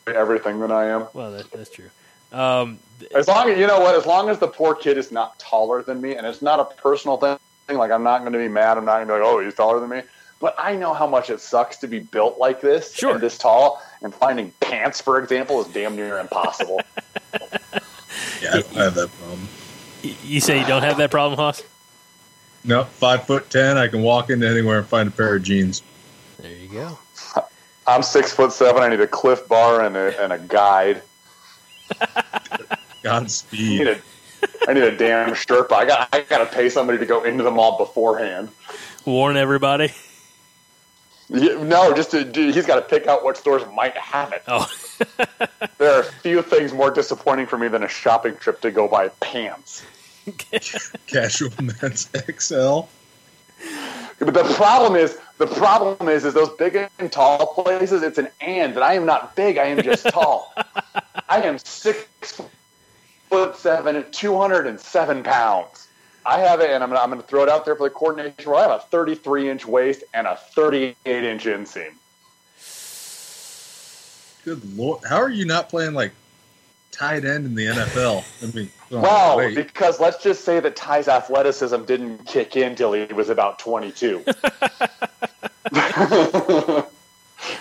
everything 0.08 0.60
than 0.60 0.72
I 0.72 0.86
am. 0.86 1.08
Well, 1.14 1.32
that, 1.32 1.52
that's 1.52 1.70
true. 1.70 1.90
Um, 2.32 2.80
As 3.14 3.28
long 3.28 3.50
as 3.50 3.58
you 3.58 3.68
know 3.68 3.80
what, 3.80 3.96
as 3.96 4.06
long 4.06 4.30
as 4.30 4.40
the 4.40 4.48
poor 4.48 4.76
kid 4.76 4.98
is 4.98 5.12
not 5.12 5.38
taller 5.40 5.82
than 5.82 6.00
me, 6.02 6.16
and 6.16 6.26
it's 6.28 6.42
not 6.42 6.60
a 6.60 6.66
personal 6.82 7.18
thing. 7.18 7.38
Like 7.70 7.92
I'm 7.92 8.04
not 8.04 8.22
going 8.22 8.34
to 8.34 8.40
be 8.40 8.48
mad. 8.48 8.78
I'm 8.78 8.86
not 8.86 8.96
going 8.98 9.08
to 9.08 9.14
be 9.16 9.20
like, 9.20 9.28
oh, 9.28 9.40
he's 9.44 9.54
taller 9.54 9.80
than 9.80 9.90
me. 9.90 10.02
But 10.40 10.56
I 10.58 10.76
know 10.76 10.94
how 10.94 11.06
much 11.06 11.30
it 11.30 11.42
sucks 11.42 11.78
to 11.78 11.88
be 11.88 12.00
built 12.00 12.40
like 12.40 12.62
this 12.62 12.94
Sure. 12.96 13.14
and 13.14 13.22
this 13.22 13.38
tall, 13.38 13.82
and 14.02 14.14
finding 14.14 14.52
pants, 14.62 15.02
for 15.02 15.22
example, 15.22 15.60
is 15.62 15.68
damn 15.68 15.96
near 15.96 16.20
impossible. 16.20 16.82
Yeah, 18.42 18.62
I 18.78 18.84
have 18.84 18.96
that 18.96 19.10
problem. 19.20 19.48
you 20.02 20.40
say 20.40 20.60
you 20.62 20.66
don't 20.66 20.82
have 20.82 20.98
that 20.98 21.12
problem, 21.12 21.38
Hoss? 21.38 21.62
No, 22.64 22.86
five 22.86 23.28
foot 23.28 23.50
ten. 23.50 23.78
I 23.78 23.90
can 23.90 24.02
walk 24.02 24.30
into 24.30 24.48
anywhere 24.48 24.80
and 24.80 24.88
find 24.88 25.10
a 25.10 25.12
pair 25.12 25.36
of 25.36 25.44
jeans. 25.44 25.84
There 26.40 26.50
you 26.52 26.70
go. 26.70 26.98
I'm 27.88 28.04
six 28.04 28.32
foot 28.32 28.52
seven. 28.52 28.84
I 28.84 28.90
need 28.90 29.02
a 29.02 29.08
cliff 29.08 29.48
bar 29.48 29.82
and 29.82 29.96
a, 29.98 30.22
and 30.24 30.32
a 30.34 30.38
guide. 30.40 31.02
I 32.02 32.24
need 32.24 33.04
Godspeed. 33.04 33.88
a, 33.88 34.00
I 34.68 34.74
need 34.74 34.84
a 34.84 34.96
damn 34.96 35.32
Sherpa. 35.32 35.72
I 35.72 35.86
got 35.86 36.10
I 36.14 36.22
got 36.22 36.40
to 36.40 36.46
pay 36.46 36.70
somebody 36.70 36.98
to 37.00 37.06
go 37.06 37.24
into 37.24 37.44
the 37.44 37.52
mall 37.52 37.78
beforehand. 37.78 38.50
Warn 39.06 39.38
everybody. 39.38 39.92
Yeah, 41.30 41.64
No, 41.64 41.94
just 41.94 42.12
to, 42.12 42.24
he's 42.34 42.66
got 42.66 42.76
to 42.76 42.82
pick 42.82 43.06
out 43.08 43.24
what 43.24 43.38
stores 43.38 43.62
might 43.76 43.96
have 43.98 44.34
it. 44.34 44.44
Oh, 44.48 44.68
There 45.78 45.94
are 45.94 46.02
a 46.02 46.04
few 46.04 46.42
things 46.42 46.74
more 46.74 46.90
disappointing 46.92 47.46
for 47.46 47.58
me 47.58 47.68
than 47.68 47.84
a 47.84 47.88
shopping 47.88 48.36
trip 48.36 48.62
to 48.62 48.72
go 48.72 48.88
buy 48.88 49.10
pants. 49.20 49.86
Casual 51.08 51.52
men's 51.62 52.10
XL. 52.40 52.82
But 54.20 54.34
the 54.34 54.44
problem 54.56 54.96
is, 54.96 55.18
the 55.38 55.48
problem 55.48 56.10
is, 56.10 56.26
is 56.26 56.34
those 56.34 56.50
big 56.58 56.90
and 57.00 57.12
tall 57.12 57.54
places. 57.54 58.04
It's 58.04 58.18
an 58.18 58.28
and, 58.42 58.76
that 58.76 58.84
I 58.84 58.94
am 58.94 59.06
not 59.06 59.36
big. 59.36 59.58
I 59.58 59.66
am 59.66 59.82
just 59.82 60.08
tall. 60.10 60.54
I 61.30 61.42
am 61.42 61.58
six 61.60 62.42
foot 63.30 63.56
seven, 63.56 64.04
two 64.12 64.38
hundred 64.38 64.68
and 64.68 64.80
seven 64.80 65.24
pounds. 65.24 65.88
I 66.26 66.40
have 66.40 66.60
it, 66.60 66.70
and 66.70 66.84
I'm 66.84 66.90
gonna, 66.90 67.02
I'm 67.02 67.10
going 67.10 67.22
to 67.22 67.28
throw 67.28 67.44
it 67.44 67.50
out 67.50 67.64
there 67.64 67.76
for 67.76 67.88
the 67.88 67.94
Corn 67.94 68.18
Nation. 68.18 68.52
Where 68.52 68.56
I 68.56 68.64
have 68.64 68.72
a 68.72 68.84
33 68.92 69.50
inch 69.50 69.66
waist 69.66 70.04
and 70.14 70.28
a 70.28 70.36
38 70.36 70.96
inch 71.08 71.46
inseam. 71.46 71.94
Good 74.44 74.78
lord. 74.78 75.04
How 75.08 75.18
are 75.18 75.30
you 75.30 75.46
not 75.46 75.70
playing 75.70 75.94
like 75.94 76.12
tight 77.00 77.26
end 77.26 77.46
in 77.46 77.56
the 77.56 77.66
NFL? 77.68 78.24
I 78.44 78.46
mean, 78.56 78.70
oh, 78.92 79.02
Well, 79.02 79.38
wait. 79.38 79.56
because 79.56 80.00
let's 80.00 80.22
just 80.22 80.44
say 80.44 80.60
that 80.60 80.76
Ty's 80.76 81.08
athleticism 81.08 81.84
didn't 81.86 82.26
kick 82.26 82.56
in 82.58 82.76
till 82.76 82.92
he 82.94 83.06
was 83.14 83.30
about 83.30 83.58
22. 83.60 84.24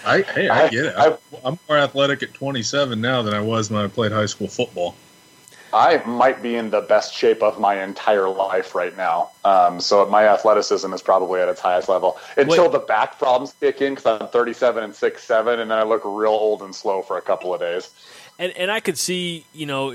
I, 0.05 0.23
hey, 0.35 0.49
I 0.49 0.69
get 0.69 0.87
it. 0.87 0.95
I- 0.97 1.09
I, 1.11 1.17
I'm 1.45 1.59
more 1.69 1.79
athletic 1.79 2.23
at 2.23 2.35
27 2.35 3.01
now 3.01 3.23
than 3.23 3.33
I 3.35 3.41
was 3.41 3.71
when 3.71 3.83
I 3.85 3.87
played 3.89 4.13
high 4.13 4.27
school 4.27 4.49
football. 4.49 4.95
I 5.71 5.99
might 6.07 6.43
be 6.43 6.57
in 6.57 6.71
the 6.71 6.81
best 6.81 7.15
shape 7.15 7.43
of 7.43 7.61
my 7.61 7.83
entire 7.83 8.27
life 8.31 8.75
right 8.75 8.97
now. 8.97 9.33
Um, 9.45 9.81
so 9.81 10.07
my 10.07 10.25
athleticism 10.27 10.91
is 10.95 11.03
probably 11.03 11.41
at 11.41 11.49
its 11.51 11.61
highest 11.61 11.91
level 11.91 12.17
until 12.39 12.65
Wait. 12.65 12.73
the 12.73 12.79
back 12.79 13.19
problems 13.19 13.55
kick 13.61 13.83
in 13.83 13.95
because 13.95 14.21
I'm 14.21 14.29
37 14.29 14.83
and 14.83 14.93
6'7", 14.95 15.59
and 15.61 15.71
then 15.71 15.79
I 15.79 15.83
look 15.83 16.03
real 16.07 16.31
old 16.31 16.63
and 16.63 16.75
slow 16.75 17.03
for 17.03 17.19
a 17.19 17.21
couple 17.23 17.53
of 17.53 17.61
days. 17.61 17.91
And 18.39 18.53
and 18.57 18.71
I 18.71 18.81
could 18.81 18.99
see, 18.99 19.45
you 19.53 19.67
know, 19.67 19.95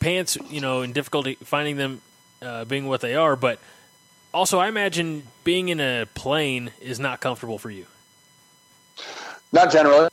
pants, 0.00 0.36
you 0.48 0.60
know, 0.60 0.82
in 0.82 0.92
difficulty 0.92 1.36
finding 1.42 1.76
them 1.76 2.00
uh, 2.42 2.64
being 2.64 2.86
what 2.86 3.00
they 3.00 3.14
are, 3.14 3.36
but 3.36 3.58
also 4.32 4.58
I 4.58 4.68
imagine 4.68 5.24
being 5.44 5.68
in 5.68 5.80
a 5.80 6.06
plane 6.14 6.70
is 6.80 6.98
not 7.00 7.20
comfortable 7.20 7.58
for 7.58 7.70
you. 7.70 7.86
Not 9.52 9.70
generally. 9.70 10.10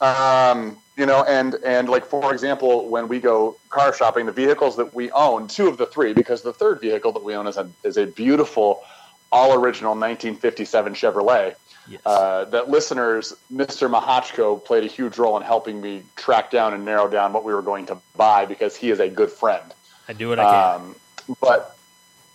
Um, 0.00 0.78
you 0.96 1.06
know, 1.06 1.24
and 1.24 1.56
and 1.64 1.88
like 1.88 2.06
for 2.06 2.32
example, 2.32 2.88
when 2.88 3.08
we 3.08 3.20
go 3.20 3.56
car 3.70 3.94
shopping, 3.94 4.26
the 4.26 4.32
vehicles 4.32 4.76
that 4.76 4.94
we 4.94 5.10
own, 5.12 5.46
two 5.48 5.68
of 5.68 5.76
the 5.76 5.86
three, 5.86 6.12
because 6.12 6.42
the 6.42 6.52
third 6.52 6.80
vehicle 6.80 7.12
that 7.12 7.22
we 7.22 7.34
own 7.34 7.46
is 7.46 7.56
a 7.56 7.68
is 7.84 7.96
a 7.96 8.06
beautiful, 8.06 8.82
all 9.30 9.52
original 9.52 9.92
1957 9.92 10.94
Chevrolet. 10.94 11.54
Yes. 11.88 12.00
Uh, 12.04 12.44
that 12.46 12.68
listeners, 12.68 13.34
Mr. 13.52 13.90
Mahachko 13.90 14.62
played 14.64 14.84
a 14.84 14.88
huge 14.88 15.18
role 15.18 15.36
in 15.36 15.42
helping 15.42 15.80
me 15.80 16.02
track 16.16 16.50
down 16.50 16.74
and 16.74 16.84
narrow 16.84 17.08
down 17.08 17.32
what 17.32 17.44
we 17.44 17.54
were 17.54 17.62
going 17.62 17.86
to 17.86 17.98
buy 18.16 18.46
because 18.46 18.76
he 18.76 18.90
is 18.90 19.00
a 19.00 19.08
good 19.08 19.30
friend. 19.30 19.62
I 20.08 20.12
do 20.12 20.28
what 20.28 20.38
I 20.38 20.50
can. 20.50 20.80
Um, 20.80 20.96
but 21.40 21.76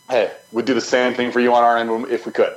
hey, 0.10 0.32
we'd 0.52 0.66
do 0.66 0.74
the 0.74 0.82
same 0.82 1.14
thing 1.14 1.32
for 1.32 1.40
you 1.40 1.54
on 1.54 1.64
our 1.64 1.78
end 1.78 2.12
if 2.12 2.26
we 2.26 2.32
could. 2.32 2.56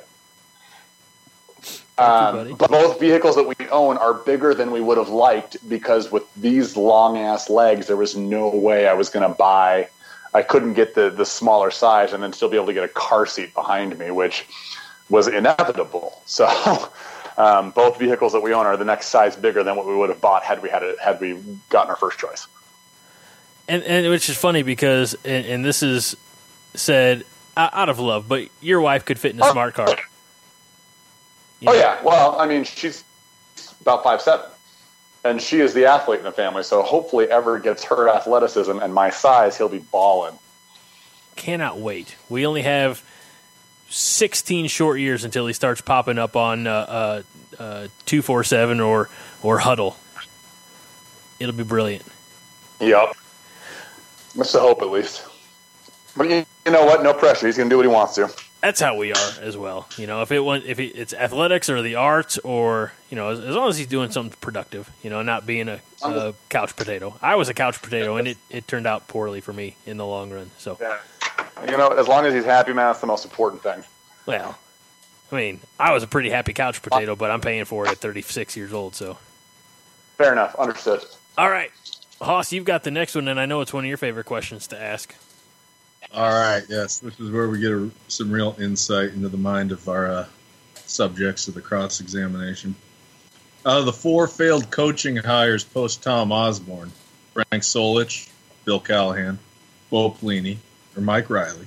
Thank 1.97 2.35
you. 2.35 2.51
Um, 2.51 2.57
but 2.57 2.71
both 2.71 2.99
vehicles 2.99 3.37
that 3.37 3.47
we 3.47 3.55
own 3.69 3.99
are 3.99 4.15
bigger 4.15 4.53
than 4.55 4.73
we 4.73 4.81
would 4.81 4.99
have 4.99 5.11
liked 5.11 5.57
because 5.69 6.11
with 6.11 6.25
these 6.35 6.77
long 6.77 7.19
ass 7.19 7.49
legs, 7.49 7.87
there 7.87 7.97
was 7.97 8.17
no 8.17 8.49
way 8.49 8.89
I 8.89 8.95
was 8.95 9.11
going 9.11 9.29
to 9.29 9.35
buy. 9.35 9.89
I 10.33 10.43
couldn't 10.43 10.75
get 10.75 10.97
the 10.97 11.11
the 11.11 11.25
smaller 11.25 11.71
size 11.71 12.13
and 12.13 12.21
then 12.21 12.33
still 12.33 12.49
be 12.49 12.57
able 12.57 12.67
to 12.67 12.73
get 12.73 12.83
a 12.83 12.89
car 12.89 13.27
seat 13.27 13.55
behind 13.55 13.97
me, 13.97 14.11
which 14.11 14.45
was 15.09 15.29
inevitable. 15.29 16.23
So. 16.27 16.47
Um, 17.37 17.73
both 17.73 17.99
vehicles 17.99 18.33
that 18.35 18.43
we 18.43 18.55
own 18.55 18.65
are 18.65 18.77
the 18.77 18.85
next 18.85 19.09
size 19.09 19.35
bigger 19.35 19.65
than 19.65 19.75
what 19.75 19.89
we 19.89 19.97
would 19.97 20.09
have 20.09 20.21
bought 20.21 20.45
had 20.45 20.63
we 20.63 20.71
had 20.71 20.85
it 20.85 21.01
had 21.01 21.21
we 21.21 21.37
gotten 21.69 21.91
our 21.91 21.97
first 21.97 22.17
choice. 22.17 22.47
and 23.67 23.83
and 23.83 24.09
which 24.09 24.29
is 24.29 24.37
funny 24.37 24.63
because 24.63 25.15
and, 25.25 25.45
and 25.45 25.65
this 25.65 25.83
is 25.83 26.15
said 26.75 27.25
out 27.57 27.89
of 27.89 27.99
love, 27.99 28.29
but 28.29 28.49
your 28.61 28.81
wife 28.81 29.05
could 29.05 29.19
fit 29.19 29.33
in 29.35 29.43
a 29.43 29.51
smart 29.51 29.75
car. 29.75 29.97
You 31.59 31.71
Oh 31.71 31.73
know? 31.73 31.79
yeah. 31.79 32.01
Well, 32.05 32.39
I 32.39 32.47
mean, 32.47 32.63
she's 32.63 33.03
about 33.81 34.05
five 34.05 34.21
seven, 34.21 34.47
and 35.25 35.43
she 35.43 35.59
is 35.59 35.75
the 35.75 35.87
athlete 35.87 36.21
in 36.21 36.25
the 36.25 36.31
family. 36.31 36.63
So 36.63 36.83
hopefully, 36.83 37.29
ever 37.29 37.59
gets 37.59 37.83
her 37.83 38.09
athleticism 38.09 38.79
and 38.79 38.95
my 38.95 39.11
size, 39.11 39.57
he'll 39.59 39.69
be 39.69 39.79
balling. 39.81 40.39
cannot 41.35 41.79
wait. 41.79 42.15
We 42.29 42.47
only 42.47 42.63
have 42.63 43.03
16 43.95 44.67
short 44.67 44.99
years 44.99 45.25
until 45.25 45.47
he 45.47 45.53
starts 45.53 45.81
popping 45.81 46.19
up 46.19 46.35
on 46.35 46.67
uh, 46.67 46.73
uh, 46.73 47.23
uh, 47.59 47.89
247 48.07 48.81
or 48.81 49.09
or 49.43 49.61
Hudl. 49.61 49.95
It'll 51.39 51.55
be 51.55 51.63
brilliant. 51.65 52.05
Yep. 52.81 53.17
That's 54.37 54.53
the 54.53 54.61
hope, 54.61 54.83
at 54.83 54.91
least. 54.91 55.25
But 56.17 56.29
you, 56.29 56.45
you 56.67 56.73
know 56.73 56.85
what? 56.85 57.03
No 57.03 57.13
pressure. 57.15 57.47
He's 57.47 57.57
going 57.57 57.69
to 57.69 57.73
do 57.73 57.77
what 57.77 57.87
he 57.87 57.93
wants 57.93 58.15
to. 58.17 58.31
That's 58.61 58.81
how 58.81 58.97
we 58.97 59.13
are 59.13 59.33
as 59.43 59.57
well. 59.57 59.89
You 59.99 60.07
know, 60.07 60.23
if 60.23 60.33
it 60.33 60.41
want, 60.41 60.65
if 60.65 60.81
it's 60.81 61.13
athletics 61.13 61.69
or 61.69 61.83
the 61.83 61.97
arts 61.97 62.39
or 62.39 62.93
you 63.11 63.17
know, 63.17 63.29
as, 63.29 63.41
as 63.41 63.55
long 63.55 63.69
as 63.69 63.77
he's 63.77 63.87
doing 63.87 64.11
something 64.11 64.37
productive, 64.41 64.91
you 65.03 65.11
know, 65.11 65.23
not 65.23 65.47
being 65.47 65.69
a, 65.69 65.81
a 66.03 66.35
couch 66.49 66.75
potato. 66.75 67.15
I 67.21 67.37
was 67.37 67.49
a 67.49 67.55
couch 67.55 67.81
potato, 67.83 68.17
and 68.17 68.27
it, 68.27 68.39
it 68.51 68.67
turned 68.67 68.87
out 68.87 69.07
poorly 69.07 69.41
for 69.41 69.53
me 69.53 69.77
in 69.87 69.99
the 69.99 70.07
long 70.07 70.33
run. 70.33 70.51
So, 70.59 70.79
Yeah. 70.81 70.99
You 71.69 71.77
know, 71.77 71.89
as 71.89 72.09
long 72.09 72.27
as 72.27 72.35
he's 72.35 72.45
happy, 72.45 72.73
man, 72.73 72.87
that's 72.87 73.01
the 73.01 73.07
most 73.07 73.25
important 73.25 73.63
thing. 73.63 73.83
well, 74.27 74.59
I 75.33 75.37
mean, 75.37 75.61
I 75.79 75.93
was 75.93 76.03
a 76.03 76.07
pretty 76.07 76.31
happy 76.31 76.53
couch 76.53 76.83
potato, 76.83 77.17
but 77.17 77.31
I'm 77.31 77.41
paying 77.41 77.65
for 77.65 77.87
it 77.87 77.93
at 77.93 77.99
36 77.99 78.57
years 78.57 78.73
old. 78.73 78.95
So, 78.95 79.17
Fair 80.19 80.33
enough. 80.33 80.55
Understood. 80.57 81.05
all 81.39 81.51
right, 81.51 81.71
Hoss, 82.21 82.53
you've 82.53 82.65
got 82.65 82.85
the 82.85 82.91
next 82.91 83.15
one, 83.15 83.29
and 83.29 83.41
I 83.41 83.47
know 83.47 83.61
it's 83.61 83.73
one 83.73 83.85
of 83.85 83.89
your 83.89 83.97
favorite 83.97 84.27
questions 84.27 84.69
to 84.69 84.81
ask. 84.81 85.15
All 86.13 86.31
right, 86.31 86.63
yes, 86.69 86.99
this 86.99 87.19
is 87.19 87.31
where 87.31 87.49
we 87.49 87.59
get 87.61 87.73
a, 87.73 87.91
some 88.09 88.31
real 88.31 88.55
insight 88.61 89.11
into 89.11 89.29
the 89.29 89.37
mind 89.37 89.73
of 89.73 89.89
our 89.89 90.09
uh, 90.09 90.27
subjects 90.75 91.49
of 91.49 91.55
the 91.55 91.61
cross 91.61 92.01
examination. 92.01 92.75
Out 93.67 93.79
of 93.81 93.87
the 93.87 93.93
four 93.93 94.29
failed 94.29 94.71
coaching 94.71 95.17
hires 95.17 95.65
post 95.65 96.03
Tom 96.03 96.31
Osborne, 96.31 96.93
Frank 97.33 97.65
Solich, 97.65 98.29
Bill 98.65 98.79
Callahan, 98.79 99.39
Bo 99.91 100.11
Pelini, 100.11 100.59
or 100.97 101.03
Mike 101.03 101.31
Riley, 101.31 101.67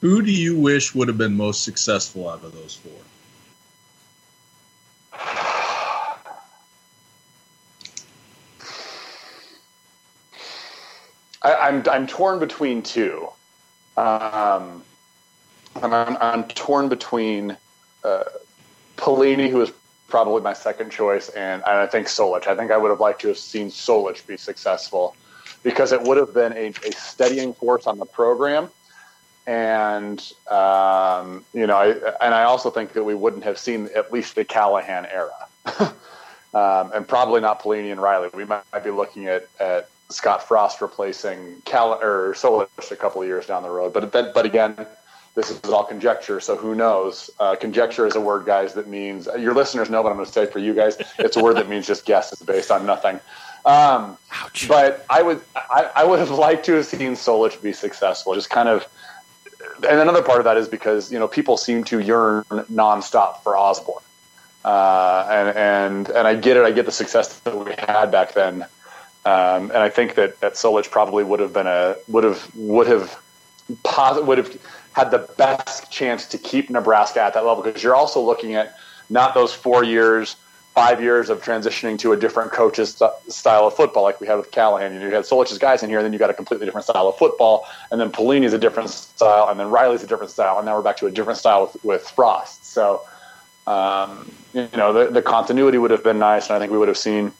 who 0.00 0.22
do 0.22 0.32
you 0.32 0.58
wish 0.58 0.94
would 0.94 1.08
have 1.08 1.18
been 1.18 1.36
most 1.36 1.62
successful 1.62 2.28
out 2.28 2.42
of 2.44 2.52
those 2.52 2.74
four? 2.74 2.92
I, 11.42 11.54
I'm 11.54 11.82
I'm 11.90 12.06
torn 12.06 12.38
between 12.38 12.82
two. 12.82 13.28
Um, 13.96 14.82
and 15.82 15.94
I'm, 15.94 16.16
I'm 16.20 16.44
torn 16.44 16.88
between 16.88 17.56
uh, 18.04 18.24
who 18.96 19.60
is 19.60 19.72
probably 20.08 20.42
my 20.42 20.52
second 20.52 20.90
choice, 20.90 21.28
and, 21.30 21.62
and 21.66 21.78
I 21.78 21.86
think 21.86 22.06
Solich. 22.06 22.46
I 22.46 22.54
think 22.54 22.70
I 22.70 22.76
would 22.76 22.90
have 22.90 23.00
liked 23.00 23.22
to 23.22 23.28
have 23.28 23.38
seen 23.38 23.68
Solich 23.68 24.26
be 24.26 24.36
successful 24.36 25.16
because 25.62 25.92
it 25.92 26.02
would 26.02 26.16
have 26.16 26.34
been 26.34 26.52
a, 26.52 26.72
a 26.86 26.92
steadying 26.92 27.54
force 27.54 27.86
on 27.86 27.98
the 27.98 28.06
program. 28.06 28.68
And 29.46 30.18
um, 30.48 31.44
you 31.52 31.66
know, 31.66 31.76
I, 31.76 31.88
and 32.20 32.34
I 32.34 32.44
also 32.44 32.70
think 32.70 32.92
that 32.92 33.02
we 33.02 33.14
wouldn't 33.14 33.44
have 33.44 33.58
seen 33.58 33.88
at 33.94 34.12
least 34.12 34.36
the 34.36 34.44
Callahan 34.44 35.06
era, 35.06 35.48
um, 36.54 36.92
and 36.94 37.06
probably 37.06 37.40
not 37.40 37.60
Pelini 37.60 37.90
and 37.90 38.00
Riley. 38.00 38.30
We 38.34 38.44
might, 38.44 38.62
might 38.72 38.84
be 38.84 38.90
looking 38.90 39.26
at, 39.26 39.48
at 39.58 39.88
Scott 40.10 40.46
Frost 40.46 40.80
replacing 40.80 41.60
Cal 41.64 41.94
or 41.94 42.34
Solich 42.34 42.92
a 42.92 42.96
couple 42.96 43.20
of 43.20 43.26
years 43.26 43.46
down 43.46 43.64
the 43.64 43.70
road. 43.70 43.92
But 43.92 44.12
then, 44.12 44.30
but 44.32 44.46
again, 44.46 44.86
this 45.34 45.50
is 45.50 45.60
all 45.64 45.84
conjecture, 45.84 46.40
so 46.40 46.56
who 46.56 46.74
knows? 46.74 47.30
Uh, 47.40 47.56
conjecture 47.56 48.06
is 48.06 48.14
a 48.14 48.20
word, 48.20 48.44
guys, 48.44 48.74
that 48.74 48.86
means 48.86 49.26
your 49.38 49.54
listeners 49.54 49.88
know 49.88 50.02
but 50.02 50.10
I'm 50.10 50.16
going 50.16 50.26
to 50.26 50.32
say 50.32 50.46
for 50.46 50.58
you 50.58 50.74
guys. 50.74 50.98
It's 51.18 51.36
a 51.36 51.42
word 51.42 51.56
that 51.56 51.68
means 51.68 51.86
just 51.86 52.04
guess. 52.04 52.32
It's 52.32 52.42
based 52.42 52.70
on 52.70 52.84
nothing. 52.84 53.18
Um, 53.64 54.18
but 54.66 55.06
I 55.08 55.22
would, 55.22 55.40
I, 55.54 55.90
I 55.96 56.04
would 56.04 56.18
have 56.18 56.30
liked 56.30 56.66
to 56.66 56.74
have 56.74 56.86
seen 56.86 57.12
Solich 57.12 57.60
be 57.62 57.72
successful. 57.72 58.34
Just 58.34 58.50
kind 58.50 58.68
of, 58.68 58.86
and 59.88 60.00
another 60.00 60.22
part 60.22 60.38
of 60.38 60.44
that 60.44 60.56
is 60.56 60.68
because 60.68 61.12
you 61.12 61.18
know 61.18 61.28
people 61.28 61.56
seem 61.56 61.84
to 61.84 62.00
yearn 62.00 62.42
nonstop 62.50 63.42
for 63.42 63.56
Osborne, 63.56 64.02
uh, 64.64 65.26
and 65.30 65.56
and 65.56 66.08
and 66.08 66.26
I 66.26 66.34
get 66.34 66.56
it. 66.56 66.64
I 66.64 66.72
get 66.72 66.86
the 66.86 66.92
success 66.92 67.38
that 67.40 67.56
we 67.56 67.72
had 67.78 68.10
back 68.10 68.34
then. 68.34 68.66
Um, 69.24 69.70
and 69.70 69.76
I 69.76 69.88
think 69.88 70.16
that 70.16 70.40
that 70.40 70.54
Solich 70.54 70.90
probably 70.90 71.22
would 71.22 71.38
have 71.38 71.52
been 71.52 71.68
a 71.68 71.96
would 72.08 72.24
have 72.24 72.50
would 72.56 72.88
have 72.88 73.16
would 73.94 74.38
have 74.38 74.58
had 74.92 75.10
the 75.10 75.28
best 75.38 75.90
chance 75.90 76.26
to 76.26 76.38
keep 76.38 76.70
Nebraska 76.70 77.22
at 77.22 77.34
that 77.34 77.44
level 77.46 77.62
because 77.62 77.82
you're 77.82 77.94
also 77.94 78.20
looking 78.20 78.54
at 78.54 78.76
not 79.08 79.34
those 79.34 79.52
four 79.52 79.84
years, 79.84 80.36
five 80.74 81.02
years 81.02 81.28
of 81.28 81.42
transitioning 81.42 81.98
to 81.98 82.12
a 82.12 82.16
different 82.16 82.50
coach's 82.50 82.94
st- 82.94 83.12
style 83.28 83.66
of 83.66 83.74
football 83.74 84.02
like 84.02 84.20
we 84.20 84.26
had 84.26 84.36
with 84.36 84.50
Callahan. 84.50 84.94
You, 84.94 85.00
know, 85.00 85.06
you 85.06 85.14
had 85.14 85.24
Solich's 85.24 85.58
guys 85.58 85.82
in 85.82 85.90
here, 85.90 85.98
and 85.98 86.04
then 86.04 86.12
you 86.12 86.18
got 86.18 86.30
a 86.30 86.34
completely 86.34 86.66
different 86.66 86.86
style 86.86 87.08
of 87.08 87.16
football, 87.18 87.66
and 87.90 88.00
then 88.00 88.10
Pelini's 88.10 88.54
a 88.54 88.58
different 88.58 88.88
style, 88.88 89.48
and 89.50 89.60
then 89.60 89.68
Riley's 89.68 90.02
a 90.02 90.06
different 90.06 90.30
style, 90.30 90.56
and 90.56 90.66
now 90.66 90.76
we're 90.76 90.82
back 90.82 90.96
to 90.98 91.06
a 91.06 91.10
different 91.10 91.38
style 91.38 91.62
with, 91.62 91.84
with 91.84 92.08
Frost. 92.10 92.64
So, 92.64 93.02
um, 93.66 94.32
you 94.54 94.68
know, 94.74 94.92
the, 94.92 95.10
the 95.10 95.22
continuity 95.22 95.76
would 95.76 95.90
have 95.90 96.02
been 96.02 96.18
nice, 96.18 96.46
and 96.46 96.56
I 96.56 96.58
think 96.58 96.72
we 96.72 96.78
would 96.78 96.88
have 96.88 96.98
seen 96.98 97.32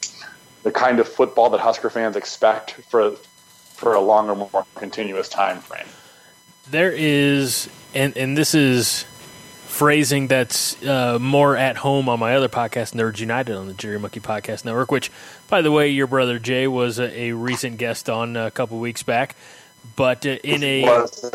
the 0.61 0.71
kind 0.71 0.99
of 0.99 1.07
football 1.07 1.49
that 1.49 1.59
Husker 1.59 1.89
fans 1.89 2.15
expect 2.15 2.71
for 2.89 3.15
for 3.73 3.95
a 3.95 3.99
longer, 3.99 4.33
more 4.35 4.65
continuous 4.75 5.27
time 5.27 5.59
frame. 5.59 5.87
there 6.69 6.91
is 6.91 7.67
and 7.93 8.15
and 8.15 8.37
this 8.37 8.55
is 8.55 9.05
phrasing 9.73 10.27
that's 10.27 10.81
uh, 10.85 11.17
more 11.19 11.57
at 11.57 11.77
home 11.77 12.07
on 12.07 12.19
my 12.19 12.35
other 12.35 12.47
podcast 12.47 12.93
nerds 12.93 13.19
united 13.19 13.55
on 13.55 13.65
the 13.65 13.73
Jittery 13.73 13.99
Monkey 13.99 14.19
podcast 14.19 14.63
network 14.65 14.91
which 14.91 15.11
by 15.49 15.63
the 15.63 15.71
way 15.71 15.89
your 15.89 16.05
brother 16.05 16.37
jay 16.37 16.67
was 16.67 16.99
a, 16.99 17.19
a 17.19 17.31
recent 17.31 17.77
guest 17.77 18.07
on 18.07 18.37
a 18.37 18.51
couple 18.51 18.77
weeks 18.77 19.01
back 19.01 19.35
but 19.95 20.27
uh, 20.27 20.37
in 20.43 20.63
a 20.63 20.83
was 20.83 21.31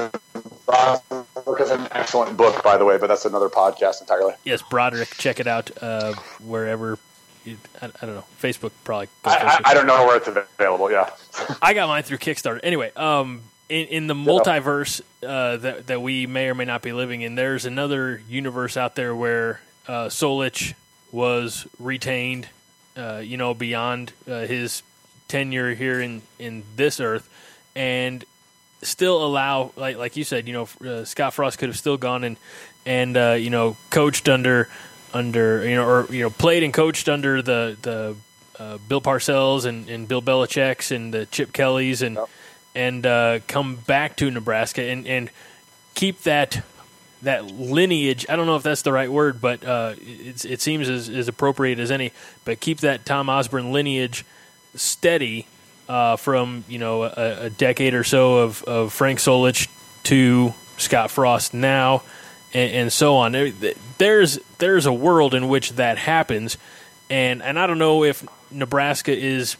book 1.49 1.61
is 1.61 1.71
an 1.71 1.89
excellent 1.93 2.37
book, 2.37 2.63
by 2.63 2.77
the 2.77 2.85
way, 2.85 2.99
but 2.99 3.07
that's 3.07 3.25
another 3.25 3.49
podcast 3.49 4.01
entirely. 4.01 4.35
yes 4.45 4.63
broderick 4.63 5.11
check 5.17 5.41
it 5.41 5.47
out 5.47 5.71
uh, 5.83 6.15
wherever 6.45 6.97
I, 7.47 7.87
I 7.87 8.07
don't 8.07 8.15
know 8.15 8.25
facebook 8.41 8.71
probably 8.85 9.09
I, 9.25 9.61
I, 9.65 9.71
I 9.71 9.75
don't 9.75 9.87
know 9.87 10.07
where 10.07 10.17
it's 10.17 10.29
available. 10.29 10.91
Yeah, 10.91 11.11
I 11.63 11.75
got 11.75 11.89
mine 11.89 12.03
through 12.03 12.19
Kickstarter. 12.19 12.61
Anyway, 12.63 12.93
um, 12.95 13.43
in, 13.69 13.87
in 13.87 14.07
the 14.07 14.15
multiverse 14.15 15.01
uh, 15.27 15.57
that 15.59 15.87
that 15.89 16.03
we 16.03 16.27
may 16.27 16.49
or 16.49 16.55
may 16.55 16.65
not 16.65 16.83
be 16.83 16.93
living 16.93 17.23
in, 17.23 17.35
there's 17.35 17.65
another 17.65 18.23
universe 18.29 18.77
out 18.77 18.95
there 18.95 19.15
where 19.15 19.61
uh, 19.87 20.07
Solich 20.07 20.75
was 21.13 21.67
retained, 21.79 22.49
uh, 22.97 23.23
you 23.25 23.37
know, 23.37 23.55
beyond 23.55 24.13
uh, 24.29 24.41
his 24.41 24.83
tenure 25.29 25.75
here 25.75 26.01
in 26.01 26.23
in 26.39 26.65
this 26.77 27.01
Earth, 27.01 27.29
and 27.75 28.25
still 28.83 29.25
allow, 29.25 29.73
like 29.77 29.97
like 29.97 30.17
you 30.17 30.25
said, 30.25 30.47
you 30.47 30.53
know, 30.55 30.69
uh, 30.89 31.05
Scott 31.05 31.35
Frost 31.35 31.59
could 31.59 31.69
have 31.69 31.79
still 31.79 31.97
gone 31.97 32.25
and 32.25 32.37
and 32.87 33.17
uh, 33.17 33.37
you 33.39 33.51
know 33.51 33.77
coached 33.91 34.29
under 34.29 34.69
under 35.13 35.69
you 35.69 35.77
know 35.77 35.87
or 35.87 36.07
you 36.11 36.23
know 36.23 36.31
played 36.31 36.63
and 36.63 36.73
coached 36.73 37.09
under 37.09 37.43
the 37.43 37.77
the 37.83 38.17
uh, 38.59 38.79
Bill 38.89 39.01
Parcells 39.01 39.67
and, 39.67 39.89
and 39.89 40.09
Bill 40.09 40.23
Belichick's 40.23 40.91
and 40.91 41.15
the 41.15 41.27
Chip 41.27 41.53
Kellys 41.53 42.03
and 42.03 42.19
and 42.79 43.05
uh, 43.05 43.41
come 43.49 43.75
back 43.75 44.17
to 44.17 44.31
Nebraska 44.31 44.83
and, 44.83 45.07
and 45.07 45.31
keep 45.95 46.23
that 46.23 46.65
that 47.23 47.47
lineage. 47.47 48.25
I 48.29 48.37
don't 48.37 48.47
know 48.47 48.55
if 48.55 48.63
that's 48.63 48.83
the 48.83 48.93
right 48.93 49.11
word, 49.11 49.41
but 49.41 49.65
uh, 49.65 49.95
it, 49.99 50.45
it 50.45 50.61
seems 50.61 50.89
as, 50.89 51.09
as 51.09 51.27
appropriate 51.27 51.81
as 51.81 51.91
any. 51.91 52.13
But 52.45 52.61
keep 52.61 52.79
that 52.81 53.05
Tom 53.05 53.29
Osborne 53.29 53.73
lineage 53.73 54.25
steady 54.77 55.49
uh, 55.89 56.15
from 56.15 56.65
you 56.69 56.79
know 56.79 57.03
a, 57.03 57.47
a, 57.47 57.51
decade 57.51 57.95
or 57.95 58.05
so 58.05 58.39
of, 58.39 58.63
of 58.63 58.93
Frank 58.93 59.19
Solich 59.19 59.69
to 60.05 60.55
Scott 60.77 61.11
Frost 61.11 61.53
now, 61.55 62.03
and, 62.55 62.71
and 62.73 62.93
so 62.93 63.17
on. 63.17 63.33
There's 63.99 64.39
there's 64.59 64.87
a 64.87 64.93
world 64.93 65.35
in 65.35 65.49
which 65.49 65.73
that 65.73 65.99
happens, 65.99 66.57
and 67.11 67.43
and 67.43 67.59
I 67.59 67.67
don't 67.67 67.79
know 67.79 68.05
if 68.05 68.25
Nebraska 68.53 69.17
is 69.17 69.57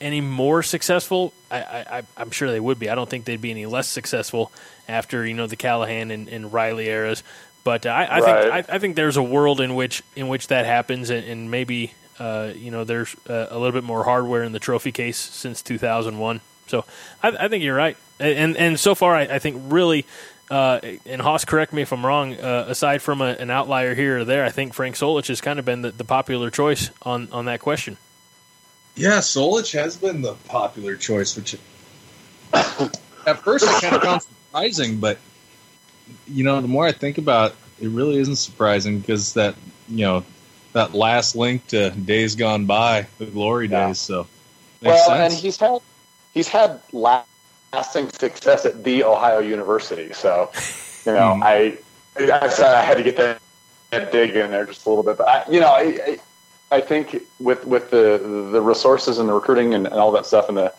any 0.00 0.20
more 0.20 0.62
successful. 0.62 1.32
I, 1.50 1.60
I 1.60 2.02
I'm 2.16 2.30
sure 2.30 2.50
they 2.50 2.60
would 2.60 2.78
be. 2.78 2.88
I 2.88 2.94
don't 2.94 3.08
think 3.08 3.24
they'd 3.24 3.40
be 3.40 3.50
any 3.50 3.66
less 3.66 3.88
successful 3.88 4.50
after 4.88 5.26
you 5.26 5.34
know 5.34 5.46
the 5.46 5.56
Callahan 5.56 6.10
and, 6.10 6.28
and 6.28 6.52
Riley 6.52 6.88
eras. 6.88 7.22
But 7.62 7.86
I, 7.86 8.04
I 8.04 8.20
right. 8.20 8.42
think 8.42 8.52
I, 8.70 8.76
I, 8.76 8.78
think 8.78 8.96
there's 8.96 9.16
a 9.16 9.22
world 9.22 9.60
in 9.60 9.74
which 9.74 10.02
in 10.16 10.28
which 10.28 10.48
that 10.48 10.64
happens, 10.64 11.10
and, 11.10 11.26
and 11.26 11.50
maybe 11.50 11.92
uh, 12.18 12.52
you 12.54 12.70
know 12.70 12.84
there's 12.84 13.14
a, 13.26 13.48
a, 13.50 13.58
little 13.58 13.72
bit 13.72 13.84
more 13.84 14.04
hardware 14.04 14.42
in 14.42 14.52
the 14.52 14.58
trophy 14.58 14.92
case 14.92 15.18
since 15.18 15.60
2001. 15.62 16.40
So 16.68 16.84
I, 17.22 17.28
I 17.28 17.48
think 17.48 17.62
you're 17.62 17.76
right, 17.76 17.96
and 18.18 18.56
and 18.56 18.80
so 18.80 18.94
far 18.94 19.14
I, 19.14 19.38
think 19.38 19.62
really. 19.68 20.06
Uh, 20.50 20.80
and 21.06 21.22
Hoss, 21.22 21.44
correct 21.44 21.72
me 21.72 21.82
if 21.82 21.92
I'm 21.92 22.04
wrong. 22.04 22.34
Uh, 22.34 22.64
aside 22.66 23.02
from 23.02 23.20
a, 23.20 23.26
an 23.26 23.50
outlier 23.52 23.94
here 23.94 24.18
or 24.18 24.24
there, 24.24 24.44
I 24.44 24.48
think 24.48 24.74
Frank 24.74 24.96
Solich 24.96 25.28
has 25.28 25.40
kind 25.40 25.60
of 25.60 25.64
been 25.64 25.82
the, 25.82 25.92
the 25.92 26.02
popular 26.02 26.50
choice 26.50 26.90
on, 27.02 27.28
on 27.30 27.44
that 27.44 27.60
question. 27.60 27.98
Yeah, 29.00 29.20
Solich 29.20 29.72
has 29.72 29.96
been 29.96 30.20
the 30.20 30.34
popular 30.46 30.94
choice, 30.94 31.34
which 31.34 31.54
at 32.52 33.38
first 33.38 33.66
I 33.66 33.80
kind 33.80 33.96
of 33.96 34.02
found 34.02 34.22
surprising, 34.22 35.00
but 35.00 35.16
you 36.26 36.44
know, 36.44 36.60
the 36.60 36.68
more 36.68 36.86
I 36.86 36.92
think 36.92 37.16
about 37.16 37.52
it, 37.52 37.86
it 37.86 37.88
really 37.88 38.18
isn't 38.18 38.36
surprising 38.36 38.98
because 38.98 39.32
that 39.34 39.54
you 39.88 40.04
know 40.04 40.24
that 40.74 40.92
last 40.92 41.34
link 41.34 41.66
to 41.68 41.90
days 41.90 42.34
gone 42.34 42.66
by, 42.66 43.06
the 43.16 43.24
glory 43.24 43.68
yeah. 43.68 43.86
days. 43.86 43.98
So, 43.98 44.26
well, 44.82 45.08
sense. 45.08 45.32
and 45.32 45.42
he's 45.42 45.56
had 45.56 45.80
he's 46.34 46.48
had 46.48 46.78
lasting 46.92 48.10
success 48.10 48.66
at 48.66 48.84
the 48.84 49.04
Ohio 49.04 49.38
University. 49.38 50.12
So, 50.12 50.50
you 51.06 51.12
know, 51.12 51.40
mm. 51.40 51.42
I 51.42 51.78
I, 52.18 52.78
I 52.78 52.82
had 52.82 52.98
to 52.98 53.02
get 53.02 53.16
that, 53.16 53.40
that 53.92 54.12
dig 54.12 54.36
in 54.36 54.50
there 54.50 54.66
just 54.66 54.84
a 54.84 54.90
little 54.90 55.04
bit, 55.04 55.16
but 55.16 55.26
I, 55.26 55.50
you 55.50 55.60
know, 55.60 55.68
I, 55.68 56.18
I 56.70 56.80
think 56.80 57.22
with 57.38 57.66
with 57.66 57.90
the 57.90 58.48
the 58.52 58.60
resources 58.60 59.18
and 59.18 59.28
the 59.28 59.32
recruiting 59.32 59.74
and, 59.74 59.86
and 59.86 59.96
all 59.96 60.12
that 60.12 60.26
stuff 60.26 60.48
and 60.48 60.56
the 60.56 60.72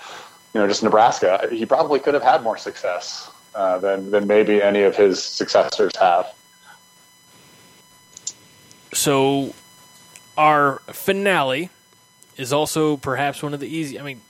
you 0.53 0.61
know 0.61 0.67
just 0.67 0.83
Nebraska, 0.83 1.47
he 1.51 1.65
probably 1.65 1.99
could 1.99 2.13
have 2.13 2.23
had 2.23 2.43
more 2.43 2.57
success 2.57 3.29
uh, 3.55 3.77
than 3.79 4.11
than 4.11 4.27
maybe 4.27 4.61
any 4.61 4.83
of 4.83 4.95
his 4.95 5.21
successors 5.21 5.95
have. 5.97 6.33
So, 8.93 9.53
our 10.37 10.81
finale 10.87 11.69
is 12.37 12.51
also 12.51 12.97
perhaps 12.97 13.43
one 13.43 13.53
of 13.53 13.59
the 13.59 13.67
easy. 13.67 13.99
I 13.99 14.03
mean, 14.03 14.21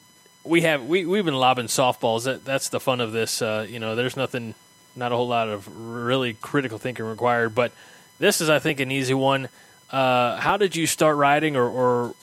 we 0.43 0.62
have 0.62 0.86
we 0.86 1.06
we've 1.06 1.26
been 1.26 1.36
lobbing 1.36 1.67
softballs. 1.67 2.26
That 2.26 2.43
that's 2.43 2.69
the 2.69 2.80
fun 2.80 3.02
of 3.02 3.12
this. 3.12 3.41
Uh, 3.41 3.65
you 3.69 3.80
know, 3.80 3.95
there's 3.95 4.17
nothing, 4.17 4.56
not 4.95 5.12
a 5.12 5.15
whole 5.15 5.28
lot 5.28 5.50
of 5.50 5.67
really 5.76 6.34
critical 6.34 6.78
thinking 6.78 7.06
required. 7.06 7.54
But 7.54 7.71
this 8.19 8.41
is, 8.41 8.50
I 8.50 8.60
think, 8.60 8.80
an 8.80 8.91
easy 8.91 9.13
one. 9.13 9.50
Uh, 9.91 10.38
how 10.38 10.58
did 10.58 10.75
you 10.75 10.88
start 10.88 11.17
writing, 11.17 11.56
or, 11.56 11.67
or 11.67 12.15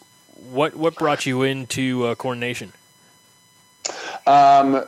what 0.50 0.74
what 0.74 0.94
brought 0.94 1.26
you 1.26 1.42
into 1.42 2.06
uh, 2.06 2.14
Corn 2.14 2.40
Nation? 2.40 2.72
Um, 4.26 4.84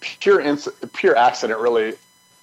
pure 0.00 0.40
ins- 0.40 0.68
pure 0.92 1.16
accident, 1.16 1.60
really. 1.60 1.94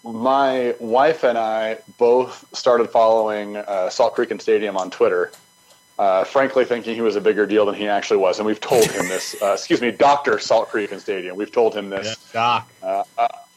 My 0.04 0.76
wife 0.80 1.24
and 1.24 1.38
I 1.38 1.78
both 1.98 2.46
started 2.54 2.90
following 2.90 3.56
uh, 3.56 3.90
Salt 3.90 4.16
Creek 4.16 4.32
and 4.32 4.42
Stadium 4.42 4.76
on 4.76 4.92
Twitter. 4.92 5.32
Uh, 5.98 6.24
frankly, 6.24 6.66
thinking 6.66 6.96
he 6.96 7.02
was 7.02 7.16
a 7.16 7.22
bigger 7.22 7.46
deal 7.46 7.66
than 7.66 7.76
he 7.76 7.88
actually 7.88 8.18
was, 8.18 8.40
and 8.40 8.46
we've 8.46 8.60
told 8.60 8.86
him 8.86 9.08
this. 9.08 9.36
Uh, 9.42 9.54
excuse 9.54 9.80
me, 9.80 9.92
Doctor 9.92 10.40
Salt 10.40 10.68
Creek 10.70 10.92
and 10.92 11.00
Stadium. 11.00 11.38
We've 11.38 11.52
told 11.52 11.76
him 11.76 11.90
this. 11.90 12.18
Yeah, 12.34 12.68
doc. 12.82 13.08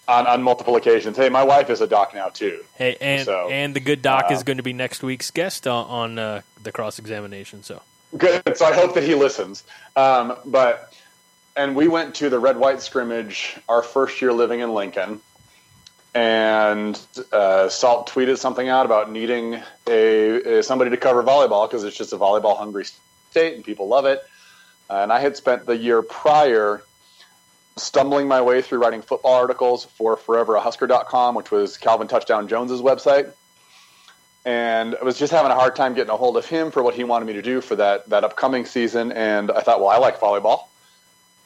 On, 0.09 0.25
on 0.25 0.41
multiple 0.41 0.77
occasions. 0.77 1.17
Hey, 1.17 1.31
my 1.31 1.43
wife 1.43 1.69
is 1.69 1.81
a 1.81 1.87
doc 1.89 2.15
now 2.15 2.29
too. 2.29 2.63
Hey, 2.77 2.97
and 3.01 3.25
so, 3.25 3.49
and 3.51 3.75
the 3.75 3.81
good 3.81 4.03
doc 4.03 4.27
uh, 4.31 4.35
is 4.35 4.45
going 4.45 4.59
to 4.59 4.63
be 4.63 4.73
next 4.73 5.03
week's 5.03 5.33
guest 5.33 5.67
on, 5.67 5.87
on 5.87 6.19
uh, 6.19 6.43
the 6.63 6.71
cross 6.71 7.01
examination. 7.01 7.65
So 7.65 7.83
good. 8.17 8.57
So 8.57 8.65
I 8.67 8.73
hope 8.73 8.95
that 8.95 9.03
he 9.03 9.17
listens. 9.17 9.65
Um, 9.97 10.37
but 10.45 10.95
and 11.57 11.75
we 11.75 11.89
went 11.89 12.15
to 12.17 12.31
the 12.31 12.39
red 12.39 12.57
white 12.57 12.83
scrimmage 12.83 13.57
our 13.69 13.83
first 13.83 14.23
year 14.23 14.33
living 14.33 14.61
in 14.61 14.75
Lincoln, 14.75 15.21
and 16.15 16.99
uh, 17.33 17.69
Salt 17.69 18.09
tweeted 18.09 18.39
something 18.39 18.69
out 18.69 18.87
about 18.87 19.11
needing 19.11 19.61
a, 19.87 20.59
a 20.59 20.63
somebody 20.63 20.91
to 20.91 20.97
cover 20.97 21.23
volleyball 21.23 21.69
because 21.69 21.85
it's 21.85 21.97
just 21.97 22.13
a 22.13 22.17
volleyball 22.17 22.57
hungry 22.57 22.87
state 23.31 23.55
and 23.55 23.65
people 23.65 23.89
love 23.89 24.07
it. 24.07 24.23
And 24.89 25.13
I 25.13 25.21
had 25.21 25.37
spent 25.37 25.67
the 25.67 25.77
year 25.77 26.01
prior 26.01 26.83
stumbling 27.77 28.27
my 28.27 28.41
way 28.41 28.63
through 28.63 28.79
writing 28.79 29.03
football 29.03 29.35
articles 29.35 29.85
for 29.85 30.17
foreverahusker.com, 30.17 31.35
which 31.35 31.51
was 31.51 31.77
Calvin 31.77 32.09
Touchdown 32.09 32.49
Jones's 32.49 32.81
website. 32.81 33.33
And 34.45 34.97
I 34.99 35.05
was 35.05 35.19
just 35.19 35.33
having 35.33 35.51
a 35.51 35.55
hard 35.55 35.77
time 35.77 35.95
getting 35.95 36.13
a 36.13 36.17
hold 36.17 36.37
of 36.37 36.47
him 36.47 36.71
for 36.71 36.83
what 36.83 36.95
he 36.95 37.05
wanted 37.05 37.27
me 37.27 37.35
to 37.35 37.43
do 37.43 37.61
for 37.61 37.77
that, 37.77 38.09
that 38.09 38.25
upcoming 38.25 38.65
season. 38.65 39.13
And 39.13 39.51
I 39.51 39.61
thought, 39.61 39.81
well, 39.81 39.89
I 39.89 39.99
like 39.99 40.21
volleyball. 40.21 40.69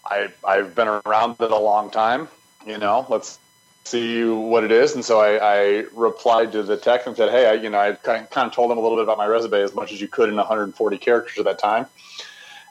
I, 0.05 0.29
I've 0.47 0.75
been 0.75 0.89
around 0.89 1.37
it 1.41 1.51
a 1.51 1.59
long 1.59 1.91
time. 1.91 2.29
You 2.67 2.79
know, 2.79 3.07
let's 3.09 3.39
see 3.85 4.25
what 4.25 4.65
it 4.65 4.71
is. 4.71 4.95
And 4.95 5.05
so 5.05 5.19
I, 5.19 5.39
I 5.39 5.85
replied 5.95 6.53
to 6.53 6.63
the 6.63 6.77
text 6.77 7.07
and 7.07 7.17
said, 7.17 7.31
hey, 7.31 7.47
I, 7.47 7.53
you 7.55 7.71
know, 7.71 7.79
I 7.79 7.93
kind 7.93 8.29
of, 8.31 8.53
told 8.53 8.71
him 8.71 8.79
a 8.79 8.81
little 8.83 8.99
bit 8.99 9.05
about 9.05 9.19
my 9.19 9.27
resume 9.27 9.63
as 9.63 9.75
much 9.75 9.93
as 9.93 10.01
you 10.01 10.07
could 10.07 10.29
in 10.29 10.37
140 10.37 10.99
characters 10.99 11.39
at 11.39 11.47
that 11.47 11.59
time. 11.59 11.87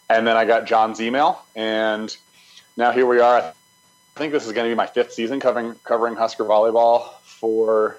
And 0.09 0.27
then 0.27 0.37
I 0.37 0.45
got 0.45 0.65
John's 0.65 1.01
email 1.01 1.43
and– 1.55 2.15
now 2.79 2.91
here 2.91 3.05
we 3.05 3.19
are. 3.19 3.41
I 3.41 3.53
think 4.15 4.31
this 4.31 4.47
is 4.47 4.53
going 4.53 4.65
to 4.65 4.71
be 4.71 4.75
my 4.75 4.87
fifth 4.87 5.13
season 5.13 5.39
covering 5.39 5.75
covering 5.83 6.15
Husker 6.15 6.45
volleyball 6.45 7.11
for 7.23 7.97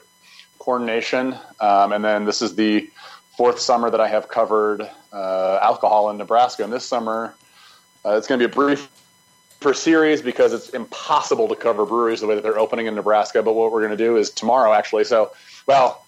Corn 0.58 0.86
Nation, 0.86 1.36
um, 1.60 1.92
and 1.92 2.02
then 2.04 2.24
this 2.24 2.42
is 2.42 2.56
the 2.56 2.90
fourth 3.36 3.60
summer 3.60 3.90
that 3.90 4.00
I 4.00 4.08
have 4.08 4.28
covered 4.28 4.88
uh, 5.12 5.58
alcohol 5.62 6.10
in 6.10 6.16
Nebraska. 6.16 6.64
And 6.64 6.72
this 6.72 6.84
summer, 6.84 7.34
uh, 8.04 8.16
it's 8.16 8.26
going 8.26 8.40
to 8.40 8.48
be 8.48 8.52
a 8.52 8.54
brief 8.54 8.88
per 9.60 9.74
series 9.74 10.22
because 10.22 10.54
it's 10.54 10.70
impossible 10.70 11.48
to 11.48 11.56
cover 11.56 11.84
breweries 11.84 12.20
the 12.20 12.26
way 12.26 12.34
that 12.34 12.42
they're 12.42 12.58
opening 12.58 12.86
in 12.86 12.94
Nebraska. 12.94 13.42
But 13.42 13.52
what 13.52 13.72
we're 13.72 13.80
going 13.80 13.96
to 13.96 14.02
do 14.02 14.16
is 14.16 14.30
tomorrow, 14.30 14.72
actually. 14.72 15.04
So, 15.04 15.32
well, 15.66 16.06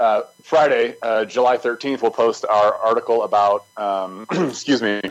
uh, 0.00 0.22
Friday, 0.42 0.96
uh, 1.02 1.26
July 1.26 1.58
13th, 1.58 2.00
we'll 2.00 2.10
post 2.10 2.46
our 2.48 2.74
article 2.74 3.22
about, 3.22 3.66
um, 3.76 4.26
excuse 4.30 4.80
me, 4.80 5.02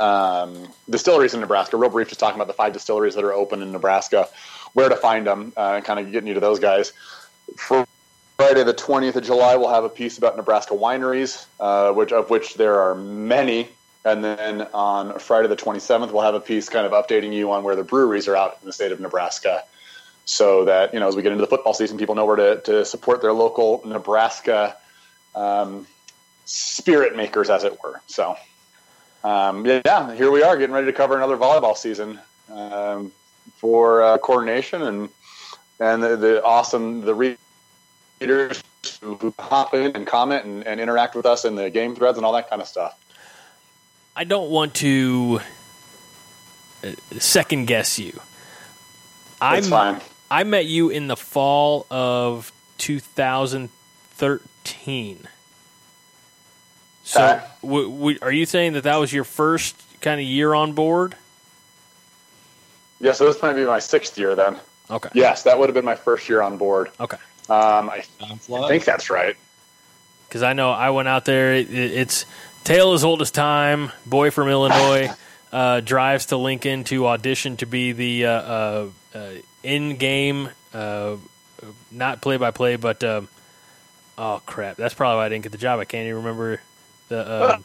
um, 0.00 0.68
distilleries 0.88 1.34
in 1.34 1.40
Nebraska. 1.40 1.76
Real 1.76 1.90
brief, 1.90 2.08
just 2.08 2.20
talking 2.20 2.36
about 2.36 2.48
the 2.48 2.54
five 2.54 2.72
distilleries 2.72 3.14
that 3.14 3.24
are 3.24 3.32
open 3.32 3.62
in 3.62 3.70
Nebraska, 3.70 4.28
where 4.72 4.88
to 4.88 4.96
find 4.96 5.26
them, 5.26 5.52
uh, 5.56 5.74
and 5.74 5.84
kind 5.84 6.00
of 6.00 6.10
getting 6.10 6.26
you 6.26 6.34
to 6.34 6.40
those 6.40 6.58
guys. 6.58 6.92
For 7.56 7.86
Friday, 8.36 8.64
the 8.64 8.74
20th 8.74 9.16
of 9.16 9.24
July, 9.24 9.56
we'll 9.56 9.68
have 9.68 9.84
a 9.84 9.88
piece 9.88 10.18
about 10.18 10.36
Nebraska 10.36 10.74
wineries, 10.74 11.44
uh, 11.60 11.92
which 11.92 12.12
of 12.12 12.30
which 12.30 12.54
there 12.54 12.80
are 12.80 12.94
many. 12.94 13.68
And 14.02 14.24
then 14.24 14.62
on 14.72 15.18
Friday, 15.18 15.48
the 15.48 15.56
27th, 15.56 16.10
we'll 16.10 16.22
have 16.22 16.34
a 16.34 16.40
piece 16.40 16.70
kind 16.70 16.86
of 16.86 16.92
updating 16.92 17.34
you 17.34 17.52
on 17.52 17.64
where 17.64 17.76
the 17.76 17.84
breweries 17.84 18.28
are 18.28 18.36
out 18.36 18.56
in 18.62 18.66
the 18.66 18.72
state 18.72 18.92
of 18.92 19.00
Nebraska 19.00 19.62
so 20.24 20.64
that, 20.64 20.94
you 20.94 21.00
know, 21.00 21.08
as 21.08 21.16
we 21.16 21.22
get 21.22 21.32
into 21.32 21.42
the 21.42 21.48
football 21.48 21.74
season, 21.74 21.98
people 21.98 22.14
know 22.14 22.24
where 22.24 22.36
to, 22.36 22.60
to 22.62 22.84
support 22.86 23.20
their 23.20 23.32
local 23.32 23.82
Nebraska 23.84 24.76
um, 25.34 25.86
spirit 26.46 27.16
makers, 27.16 27.50
as 27.50 27.64
it 27.64 27.78
were. 27.82 28.00
So 28.06 28.36
um, 29.24 29.66
yeah, 29.66 30.14
here 30.14 30.30
we 30.30 30.42
are 30.42 30.56
getting 30.56 30.74
ready 30.74 30.86
to 30.86 30.92
cover 30.92 31.16
another 31.16 31.36
volleyball 31.36 31.76
season 31.76 32.18
um, 32.52 33.12
for 33.56 34.02
uh, 34.02 34.18
Corn 34.18 34.46
Nation 34.46 34.82
and 34.82 35.08
and 35.78 36.02
the, 36.02 36.16
the 36.16 36.44
awesome 36.44 37.02
the 37.02 37.14
readers 37.14 38.62
who, 39.00 39.32
hop 39.38 39.74
in 39.74 39.94
and 39.94 40.04
comment 40.06 40.44
and, 40.44 40.66
and, 40.66 40.80
interact 40.80 41.14
with 41.14 41.26
us 41.26 41.44
in 41.44 41.54
the 41.54 41.68
game 41.70 41.94
threads 41.94 42.18
and 42.18 42.24
all 42.24 42.32
that 42.32 42.48
kind 42.48 42.62
of 42.62 42.68
stuff. 42.68 42.98
I 44.16 44.24
don't 44.24 44.50
want 44.50 44.74
to 44.76 45.40
uh, 46.84 46.92
second 47.18 47.66
guess 47.66 47.98
you. 47.98 48.18
It's 49.42 49.68
fine. 49.68 50.00
I 50.30 50.44
met 50.44 50.64
you 50.66 50.90
in 50.90 51.08
the 51.08 51.16
fall 51.16 51.86
of 51.90 52.52
2013. 52.78 55.28
So, 57.10 57.42
w- 57.62 57.90
w- 57.90 58.18
are 58.22 58.30
you 58.30 58.46
saying 58.46 58.74
that 58.74 58.84
that 58.84 58.96
was 58.96 59.12
your 59.12 59.24
first 59.24 59.76
kind 60.00 60.20
of 60.20 60.26
year 60.26 60.54
on 60.54 60.74
board? 60.74 61.16
Yeah, 63.00 63.12
so 63.12 63.24
this 63.24 63.42
might 63.42 63.54
be 63.54 63.64
my 63.64 63.80
sixth 63.80 64.16
year 64.16 64.36
then. 64.36 64.58
Okay. 64.88 65.08
Yes, 65.12 65.42
that 65.42 65.58
would 65.58 65.68
have 65.68 65.74
been 65.74 65.84
my 65.84 65.96
first 65.96 66.28
year 66.28 66.40
on 66.40 66.56
board. 66.56 66.90
Okay. 67.00 67.16
Um, 67.48 67.90
I, 67.90 68.04
I 68.22 68.68
think 68.68 68.84
that's 68.84 69.10
right. 69.10 69.36
Because 70.28 70.44
I 70.44 70.52
know 70.52 70.70
I 70.70 70.90
went 70.90 71.08
out 71.08 71.24
there. 71.24 71.54
It, 71.54 71.70
it, 71.70 71.92
it's 71.92 72.26
tale 72.62 72.92
as 72.92 73.02
old 73.02 73.22
as 73.22 73.30
time. 73.30 73.90
Boy 74.06 74.30
from 74.30 74.48
Illinois. 74.48 75.10
uh, 75.52 75.80
drives 75.80 76.26
to 76.26 76.36
Lincoln 76.36 76.84
to 76.84 77.08
audition 77.08 77.56
to 77.58 77.66
be 77.66 77.92
the 77.92 78.26
uh, 78.26 78.30
uh, 78.30 78.88
uh, 79.14 79.30
in-game, 79.62 80.48
uh, 80.72 81.16
not 81.90 82.22
play-by-play, 82.22 82.76
but 82.76 83.02
um, 83.02 83.28
oh 84.16 84.40
crap, 84.46 84.76
that's 84.76 84.94
probably 84.94 85.16
why 85.16 85.26
I 85.26 85.28
didn't 85.28 85.42
get 85.42 85.52
the 85.52 85.58
job. 85.58 85.80
I 85.80 85.84
can't 85.84 86.04
even 86.04 86.18
remember 86.18 86.60
the 87.10 87.54
um, 87.54 87.64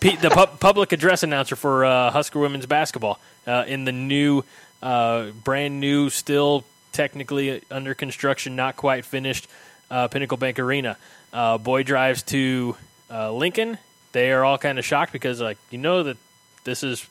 P- 0.00 0.16
the 0.16 0.28
pu- 0.30 0.58
public 0.58 0.92
address 0.92 1.22
announcer 1.22 1.56
for 1.56 1.84
uh, 1.86 2.10
Husker 2.10 2.38
women's 2.38 2.66
basketball 2.66 3.18
uh, 3.46 3.64
in 3.66 3.84
the 3.86 3.92
new, 3.92 4.42
uh, 4.82 5.30
brand 5.42 5.80
new, 5.80 6.10
still 6.10 6.64
technically 6.92 7.62
under 7.70 7.94
construction, 7.94 8.54
not 8.56 8.76
quite 8.76 9.04
finished 9.06 9.48
uh, 9.90 10.08
Pinnacle 10.08 10.36
Bank 10.36 10.58
Arena. 10.58 10.98
Uh, 11.32 11.56
boy 11.58 11.82
drives 11.82 12.22
to 12.24 12.76
uh, 13.10 13.32
Lincoln. 13.32 13.78
They 14.12 14.32
are 14.32 14.44
all 14.44 14.58
kind 14.58 14.78
of 14.78 14.84
shocked 14.84 15.12
because, 15.12 15.40
like, 15.40 15.58
you 15.70 15.78
know 15.78 16.02
that 16.02 16.16
this 16.64 16.82
is 16.82 17.06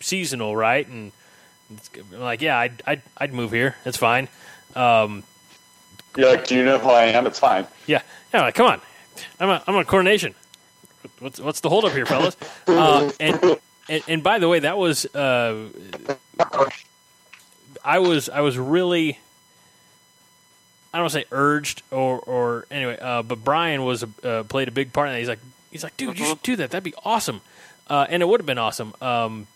seasonal, 0.00 0.56
right? 0.56 0.86
And 0.86 1.12
like, 2.12 2.40
yeah, 2.42 2.58
I'd, 2.58 2.82
I'd 2.86 3.02
I'd 3.16 3.32
move 3.32 3.52
here. 3.52 3.76
It's 3.84 3.96
fine. 3.96 4.28
Um, 4.74 5.22
You're 6.16 6.30
like, 6.30 6.46
do 6.46 6.54
you 6.56 6.64
know 6.64 6.78
who 6.78 6.90
I 6.90 7.04
am? 7.04 7.26
It's 7.26 7.38
fine. 7.38 7.66
yeah, 7.86 8.02
yeah. 8.34 8.42
Like, 8.42 8.54
come 8.54 8.66
on, 8.66 8.80
I'm 9.40 9.48
a 9.50 9.62
I'm 9.66 9.76
a 9.76 9.84
Corn 9.84 10.04
Nation. 10.04 10.34
What's 11.18 11.40
what's 11.40 11.60
the 11.60 11.68
holdup 11.68 11.92
here, 11.92 12.06
fellas? 12.06 12.36
Uh, 12.66 13.10
and, 13.20 13.58
and 13.88 14.02
and 14.08 14.22
by 14.22 14.38
the 14.38 14.48
way, 14.48 14.60
that 14.60 14.78
was 14.78 15.04
uh, 15.14 15.68
I 17.84 17.98
was 17.98 18.28
I 18.28 18.40
was 18.40 18.56
really 18.58 19.18
I 20.92 20.98
don't 20.98 21.04
want 21.04 21.12
to 21.12 21.18
say 21.20 21.24
urged 21.32 21.82
or 21.90 22.18
or 22.20 22.66
anyway, 22.70 22.98
uh, 23.00 23.22
but 23.22 23.42
Brian 23.44 23.84
was 23.84 24.04
uh, 24.22 24.44
played 24.44 24.68
a 24.68 24.70
big 24.70 24.92
part 24.92 25.08
in 25.08 25.14
that. 25.14 25.18
He's 25.18 25.28
like 25.28 25.40
he's 25.70 25.82
like, 25.84 25.96
dude, 25.96 26.18
you 26.18 26.26
should 26.26 26.42
do 26.42 26.56
that. 26.56 26.70
That'd 26.70 26.84
be 26.84 26.94
awesome. 27.04 27.40
Uh, 27.88 28.06
and 28.08 28.22
it 28.22 28.26
would 28.26 28.40
have 28.40 28.46
been 28.46 28.58
awesome. 28.58 28.94
Um, 29.00 29.46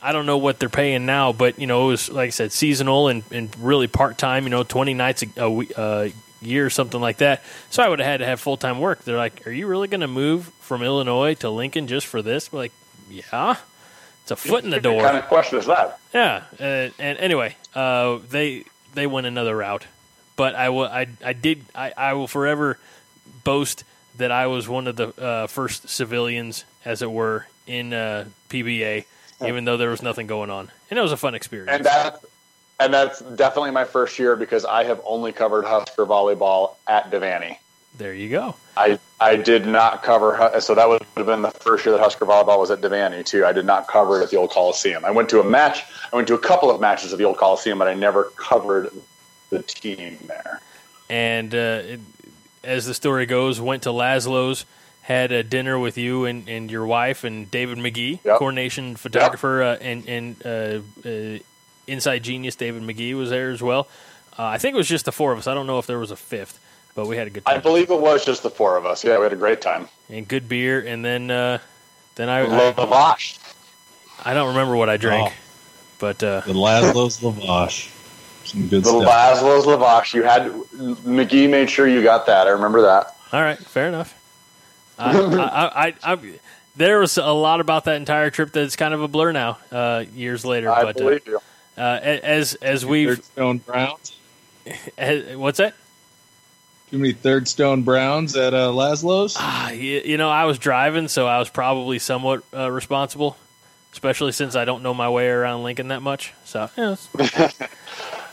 I 0.00 0.12
don't 0.12 0.26
know 0.26 0.38
what 0.38 0.58
they're 0.58 0.68
paying 0.68 1.06
now, 1.06 1.32
but 1.32 1.58
you 1.58 1.66
know, 1.66 1.84
it 1.84 1.88
was 1.88 2.08
like 2.10 2.28
I 2.28 2.30
said, 2.30 2.52
seasonal 2.52 3.08
and, 3.08 3.22
and 3.30 3.54
really 3.58 3.88
part 3.88 4.16
time. 4.18 4.44
You 4.44 4.50
know, 4.50 4.62
twenty 4.62 4.94
nights 4.94 5.22
a, 5.22 5.42
a 5.44 5.50
we- 5.50 5.74
uh, 5.76 6.08
year 6.40 6.64
or 6.64 6.70
something 6.70 7.00
like 7.00 7.18
that. 7.18 7.42
So 7.70 7.82
I 7.82 7.88
would 7.88 7.98
have 7.98 8.06
had 8.06 8.16
to 8.18 8.26
have 8.26 8.40
full 8.40 8.56
time 8.56 8.78
work. 8.80 9.02
They're 9.04 9.16
like, 9.16 9.46
"Are 9.46 9.50
you 9.50 9.66
really 9.66 9.88
going 9.88 10.00
to 10.02 10.08
move 10.08 10.50
from 10.68 10.82
Illinois 10.82 11.34
to 11.34 11.50
Lincoln 11.50 11.88
just 11.88 12.06
for 12.06 12.22
this?" 12.22 12.52
Like, 12.52 12.72
yeah, 13.10 13.56
it's 14.22 14.30
a 14.30 14.36
foot 14.36 14.62
in 14.62 14.70
the 14.70 14.80
door. 14.80 14.96
What 14.96 15.04
kind 15.06 15.16
of 15.18 15.26
question 15.26 15.58
is 15.58 15.66
that? 15.66 15.98
Yeah, 16.14 16.44
uh, 16.60 16.90
and 16.98 17.18
anyway, 17.18 17.56
uh, 17.74 18.18
they 18.28 18.64
they 18.94 19.06
went 19.06 19.26
another 19.26 19.56
route, 19.56 19.86
but 20.36 20.54
I 20.54 20.68
will 20.68 20.84
I 20.84 21.06
I 21.24 21.32
did 21.32 21.64
I, 21.74 21.92
I 21.96 22.12
will 22.12 22.28
forever 22.28 22.78
boast 23.44 23.84
that 24.18 24.30
I 24.30 24.46
was 24.46 24.68
one 24.68 24.86
of 24.86 24.96
the 24.96 25.08
uh, 25.20 25.46
first 25.46 25.88
civilians, 25.88 26.64
as 26.84 27.02
it 27.02 27.10
were, 27.10 27.46
in 27.66 27.92
uh, 27.92 28.26
PBA, 28.50 29.04
even 29.46 29.64
though 29.64 29.76
there 29.76 29.90
was 29.90 30.02
nothing 30.02 30.26
going 30.26 30.50
on, 30.50 30.70
and 30.90 30.98
it 30.98 31.02
was 31.02 31.12
a 31.12 31.16
fun 31.16 31.34
experience. 31.34 31.70
And 31.70 31.84
that, 31.86 32.20
and 32.80 32.92
that's 32.92 33.20
definitely 33.20 33.70
my 33.70 33.84
first 33.84 34.18
year 34.18 34.36
because 34.36 34.64
I 34.64 34.84
have 34.84 35.00
only 35.04 35.32
covered 35.32 35.64
Husker 35.64 36.04
volleyball 36.04 36.74
at 36.86 37.10
Devaney. 37.10 37.58
There 37.98 38.14
you 38.14 38.30
go. 38.30 38.54
I 38.76 38.98
I 39.20 39.34
did 39.36 39.66
not 39.66 40.02
cover 40.04 40.52
so 40.60 40.74
that 40.76 40.88
would 40.88 41.02
have 41.16 41.26
been 41.26 41.42
the 41.42 41.50
first 41.50 41.84
year 41.84 41.92
that 41.96 42.00
Husker 42.00 42.24
volleyball 42.24 42.58
was 42.60 42.70
at 42.70 42.80
Devaney 42.80 43.24
too. 43.26 43.44
I 43.44 43.52
did 43.52 43.66
not 43.66 43.88
cover 43.88 44.20
it 44.20 44.24
at 44.24 44.30
the 44.30 44.36
old 44.36 44.50
Coliseum. 44.50 45.04
I 45.04 45.10
went 45.10 45.28
to 45.30 45.40
a 45.40 45.44
match. 45.44 45.82
I 46.12 46.16
went 46.16 46.28
to 46.28 46.34
a 46.34 46.38
couple 46.38 46.70
of 46.70 46.80
matches 46.80 47.12
at 47.12 47.18
the 47.18 47.24
old 47.24 47.36
Coliseum, 47.36 47.78
but 47.78 47.88
I 47.88 47.94
never 47.94 48.24
covered 48.36 48.90
the 49.50 49.62
team 49.62 50.18
there. 50.28 50.60
And 51.10 51.52
uh, 51.54 51.82
it, 51.84 52.00
as 52.62 52.86
the 52.86 52.94
story 52.94 53.26
goes, 53.26 53.60
went 53.60 53.82
to 53.84 53.88
Lazlo's, 53.88 54.64
had 55.02 55.32
a 55.32 55.42
dinner 55.42 55.78
with 55.78 55.98
you 55.98 56.26
and, 56.26 56.48
and 56.48 56.70
your 56.70 56.86
wife 56.86 57.24
and 57.24 57.50
David 57.50 57.78
McGee, 57.78 58.20
Yep. 58.24 58.38
Corn 58.38 58.54
Nation 58.54 58.94
photographer, 58.94 59.62
uh, 59.62 59.76
and 59.80 60.08
and 60.08 60.46
uh, 60.46 60.80
uh, 61.08 61.38
inside 61.88 62.22
genius 62.22 62.54
David 62.54 62.82
McGee 62.82 63.16
was 63.16 63.30
there 63.30 63.50
as 63.50 63.60
well. 63.62 63.88
Uh, 64.38 64.44
I 64.44 64.58
think 64.58 64.74
it 64.74 64.76
was 64.76 64.86
just 64.88 65.04
the 65.04 65.12
four 65.12 65.32
of 65.32 65.38
us. 65.38 65.46
I 65.48 65.54
don't 65.54 65.66
know 65.66 65.78
if 65.80 65.86
there 65.86 65.98
was 65.98 66.12
a 66.12 66.16
fifth, 66.16 66.60
but 66.98 67.06
we 67.06 67.16
had 67.16 67.28
a 67.28 67.30
good 67.30 67.46
time. 67.46 67.54
I 67.56 67.60
believe 67.60 67.92
it 67.92 68.00
was 68.00 68.24
just 68.24 68.42
the 68.42 68.50
four 68.50 68.76
of 68.76 68.84
us. 68.84 69.04
Yeah, 69.04 69.18
we 69.18 69.22
had 69.22 69.32
a 69.32 69.36
great 69.36 69.60
time. 69.60 69.88
and 70.10 70.26
good 70.26 70.48
beer. 70.48 70.80
And 70.80 71.04
then 71.04 71.30
uh, 71.30 71.58
then 72.16 72.28
I, 72.28 72.40
I 72.40 72.72
Lavash. 72.72 73.38
I 74.24 74.34
don't 74.34 74.48
remember 74.48 74.74
what 74.74 74.88
I 74.88 74.96
drank, 74.96 75.30
Oh. 75.32 75.36
but 76.00 76.20
uh, 76.24 76.40
The 76.40 76.54
Lazlo's 76.54 77.18
Lavash. 77.20 77.88
Some 78.44 78.66
good 78.66 78.82
The 78.82 78.88
stuff. 78.90 79.04
Lazlo's 79.04 79.64
Lavash. 79.64 80.12
You 80.12 80.24
had 80.24 80.46
McGee 81.06 81.48
made 81.48 81.70
sure 81.70 81.86
you 81.86 82.02
got 82.02 82.26
that. 82.26 82.48
I 82.48 82.50
remember 82.50 82.82
that. 82.82 83.14
All 83.32 83.42
right, 83.42 83.58
fair 83.58 83.86
enough. 83.86 84.12
I, 84.98 85.12
I, 85.20 85.86
I, 85.86 85.94
I, 86.14 86.18
there 86.74 86.98
was 86.98 87.16
a 87.16 87.26
lot 87.26 87.60
about 87.60 87.84
that 87.84 87.94
entire 87.94 88.30
trip 88.30 88.50
that's 88.50 88.74
kind 88.74 88.92
of 88.92 89.02
a 89.02 89.06
blur 89.06 89.30
now, 89.30 89.58
uh, 89.70 90.02
years 90.16 90.44
later. 90.44 90.68
I 90.68 90.82
but 90.82 90.96
uh, 91.00 91.04
believe 91.04 91.26
you. 91.28 91.38
uh, 91.76 91.80
as 92.02 92.54
as 92.56 92.84
we've 92.84 93.22
Stone 93.22 93.58
Browns. 93.58 94.16
as, 94.98 95.36
what's 95.36 95.58
that? 95.58 95.74
Too 96.90 96.98
many 96.98 97.12
Third 97.12 97.46
Stone 97.48 97.82
Browns 97.82 98.34
at 98.36 98.54
uh, 98.54 98.68
Lazlo's. 98.70 99.36
Ah, 99.38 99.70
you, 99.70 100.00
you 100.04 100.16
know, 100.16 100.30
I 100.30 100.44
was 100.44 100.58
driving, 100.58 101.08
so 101.08 101.26
I 101.26 101.38
was 101.38 101.48
probably 101.50 101.98
somewhat 101.98 102.42
uh, 102.54 102.70
responsible, 102.70 103.36
especially 103.92 104.32
since 104.32 104.56
I 104.56 104.64
don't 104.64 104.82
know 104.82 104.94
my 104.94 105.08
way 105.10 105.28
around 105.28 105.64
Lincoln 105.64 105.88
that 105.88 106.00
much. 106.02 106.32
So, 106.44 106.70
yeah, 106.78 106.94
it's- 107.18 107.68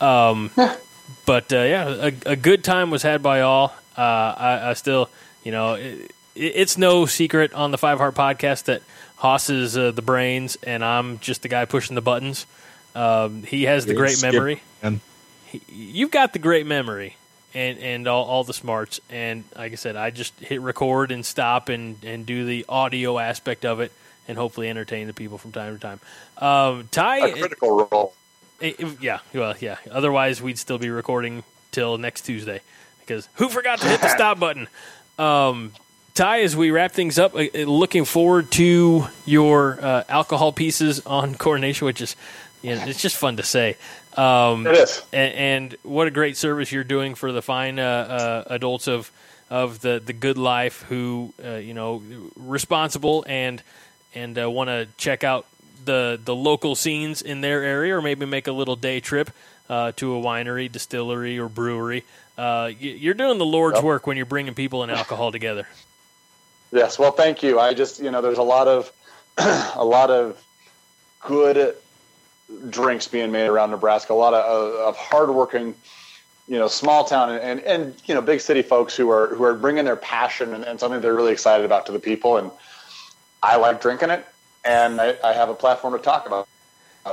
um, 0.02 0.50
but 1.26 1.52
uh, 1.52 1.56
yeah, 1.58 1.88
a, 1.88 2.12
a 2.32 2.36
good 2.36 2.64
time 2.64 2.90
was 2.90 3.02
had 3.02 3.22
by 3.22 3.42
all. 3.42 3.74
Uh, 3.96 4.00
I, 4.00 4.70
I 4.70 4.72
still, 4.74 5.10
you 5.44 5.52
know, 5.52 5.74
it, 5.74 6.10
it's 6.34 6.76
no 6.78 7.06
secret 7.06 7.52
on 7.54 7.70
the 7.70 7.78
Five 7.78 7.98
Heart 7.98 8.14
podcast 8.14 8.64
that 8.64 8.82
Hoss 9.16 9.48
is 9.50 9.76
uh, 9.76 9.90
the 9.90 10.02
brains, 10.02 10.56
and 10.62 10.84
I'm 10.84 11.18
just 11.18 11.42
the 11.42 11.48
guy 11.48 11.64
pushing 11.64 11.94
the 11.94 12.02
buttons. 12.02 12.46
Um, 12.94 13.42
he 13.42 13.64
has 13.64 13.84
the 13.84 13.92
great 13.94 14.22
memory 14.22 14.62
And 14.82 15.00
you've 15.68 16.10
got 16.10 16.32
the 16.32 16.38
great 16.38 16.66
memory 16.66 17.16
and 17.56 17.78
and 17.78 18.06
all, 18.06 18.24
all 18.24 18.44
the 18.44 18.52
smarts. 18.54 19.00
And 19.10 19.44
like 19.56 19.72
i 19.72 19.74
said 19.76 19.96
i 19.96 20.10
just 20.10 20.38
hit 20.40 20.60
record 20.60 21.10
and 21.10 21.24
stop 21.24 21.68
and 21.68 21.96
and 22.04 22.26
do 22.26 22.44
the 22.44 22.64
audio 22.68 23.18
aspect 23.18 23.64
of 23.64 23.80
it 23.80 23.90
and 24.28 24.36
hopefully 24.38 24.68
entertain 24.68 25.06
the 25.06 25.12
people 25.14 25.38
from 25.38 25.52
time 25.52 25.74
to 25.78 25.80
time. 25.80 26.00
Um 26.38 26.88
ty 26.90 27.18
A 27.28 27.32
critical 27.32 27.88
role. 27.90 28.14
it- 28.60 28.78
it- 28.78 29.00
yeah 29.02 29.18
well 29.34 29.54
yeah. 29.60 29.76
Otherwise 29.90 30.40
we'd 30.42 30.58
still 30.58 30.78
be 30.78 30.90
recording 30.90 31.42
till 31.72 31.98
next 31.98 32.22
tuesday 32.22 32.60
because 33.00 33.28
who 33.34 33.48
forgot 33.48 33.80
to 33.80 33.88
hit 33.88 34.00
the 34.00 34.08
stop 34.14 34.38
button? 34.38 34.68
Um 35.18 35.72
Ty, 36.14 36.40
as 36.44 36.56
we 36.56 36.70
wrap 36.70 36.92
things 36.92 37.18
up, 37.18 37.34
uh, 37.36 37.44
looking 37.66 38.06
forward 38.06 38.50
to 38.52 39.06
your 39.26 39.78
uh, 39.84 40.02
alcohol 40.08 40.50
pieces 40.50 41.04
on 41.04 41.34
Corn 41.44 41.60
Nation, 41.60 41.84
which 41.84 42.00
is, 42.00 42.16
you 42.66 42.74
know, 42.76 42.84
it's 42.86 43.00
just 43.00 43.16
fun 43.16 43.36
to 43.36 43.42
say. 43.42 43.76
Um, 44.16 44.66
It 44.66 44.74
is. 44.76 45.02
and, 45.12 45.34
and 45.34 45.76
what 45.82 46.06
a 46.06 46.10
great 46.10 46.36
service 46.36 46.72
you're 46.72 46.84
doing 46.84 47.14
for 47.14 47.32
the 47.32 47.42
fine 47.42 47.78
uh, 47.78 48.44
uh, 48.48 48.54
adults 48.54 48.88
of 48.88 49.10
of 49.48 49.80
the, 49.80 50.02
the 50.04 50.12
good 50.12 50.36
life 50.38 50.82
who 50.88 51.32
uh, 51.44 51.50
you 51.54 51.72
know 51.74 52.02
responsible 52.34 53.24
and 53.28 53.62
and 54.14 54.38
uh, 54.38 54.50
want 54.50 54.68
to 54.68 54.88
check 54.96 55.22
out 55.22 55.46
the 55.84 56.18
the 56.24 56.34
local 56.34 56.74
scenes 56.74 57.22
in 57.22 57.40
their 57.42 57.62
area 57.62 57.96
or 57.96 58.02
maybe 58.02 58.26
make 58.26 58.48
a 58.48 58.52
little 58.52 58.74
day 58.76 58.98
trip 59.00 59.30
uh, 59.68 59.92
to 59.96 60.16
a 60.16 60.20
winery, 60.20 60.70
distillery, 60.70 61.38
or 61.38 61.48
brewery. 61.48 62.04
Uh, 62.38 62.70
you're 62.78 63.14
doing 63.14 63.38
the 63.38 63.46
Lord's 63.46 63.76
Yep. 63.76 63.84
work 63.84 64.06
when 64.06 64.16
you're 64.16 64.26
bringing 64.26 64.54
people 64.54 64.82
and 64.82 64.90
alcohol 64.92 65.30
together. 65.32 65.66
Yes, 66.72 66.98
well, 66.98 67.12
thank 67.12 67.42
you. 67.42 67.58
I 67.60 67.74
just, 67.74 68.00
you 68.00 68.10
know, 68.10 68.20
there's 68.20 68.38
a 68.38 68.42
lot 68.42 68.66
of, 68.68 68.92
a 69.38 69.84
lot 69.84 70.10
of 70.10 70.36
good 71.20 71.76
drinks 72.70 73.08
being 73.08 73.32
made 73.32 73.46
around 73.46 73.70
Nebraska. 73.70 74.12
A 74.12 74.14
lot 74.14 74.34
of, 74.34 74.74
of 74.74 74.96
hardworking, 74.96 75.74
you 76.48 76.58
know, 76.58 76.68
small 76.68 77.04
town 77.04 77.30
and, 77.30 77.40
and, 77.40 77.60
and 77.60 78.02
you 78.06 78.14
know, 78.14 78.20
big 78.20 78.40
city 78.40 78.62
folks 78.62 78.96
who 78.96 79.10
are 79.10 79.34
who 79.34 79.44
are 79.44 79.54
bringing 79.54 79.84
their 79.84 79.96
passion 79.96 80.54
and, 80.54 80.64
and 80.64 80.78
something 80.78 81.00
they're 81.00 81.14
really 81.14 81.32
excited 81.32 81.64
about 81.64 81.86
to 81.86 81.92
the 81.92 81.98
people. 81.98 82.36
And 82.36 82.50
I 83.42 83.56
like 83.56 83.80
drinking 83.80 84.10
it, 84.10 84.24
and 84.64 85.00
I, 85.00 85.16
I 85.22 85.32
have 85.32 85.48
a 85.48 85.54
platform 85.54 85.94
to 85.94 86.00
talk 86.00 86.26
about. 86.26 86.48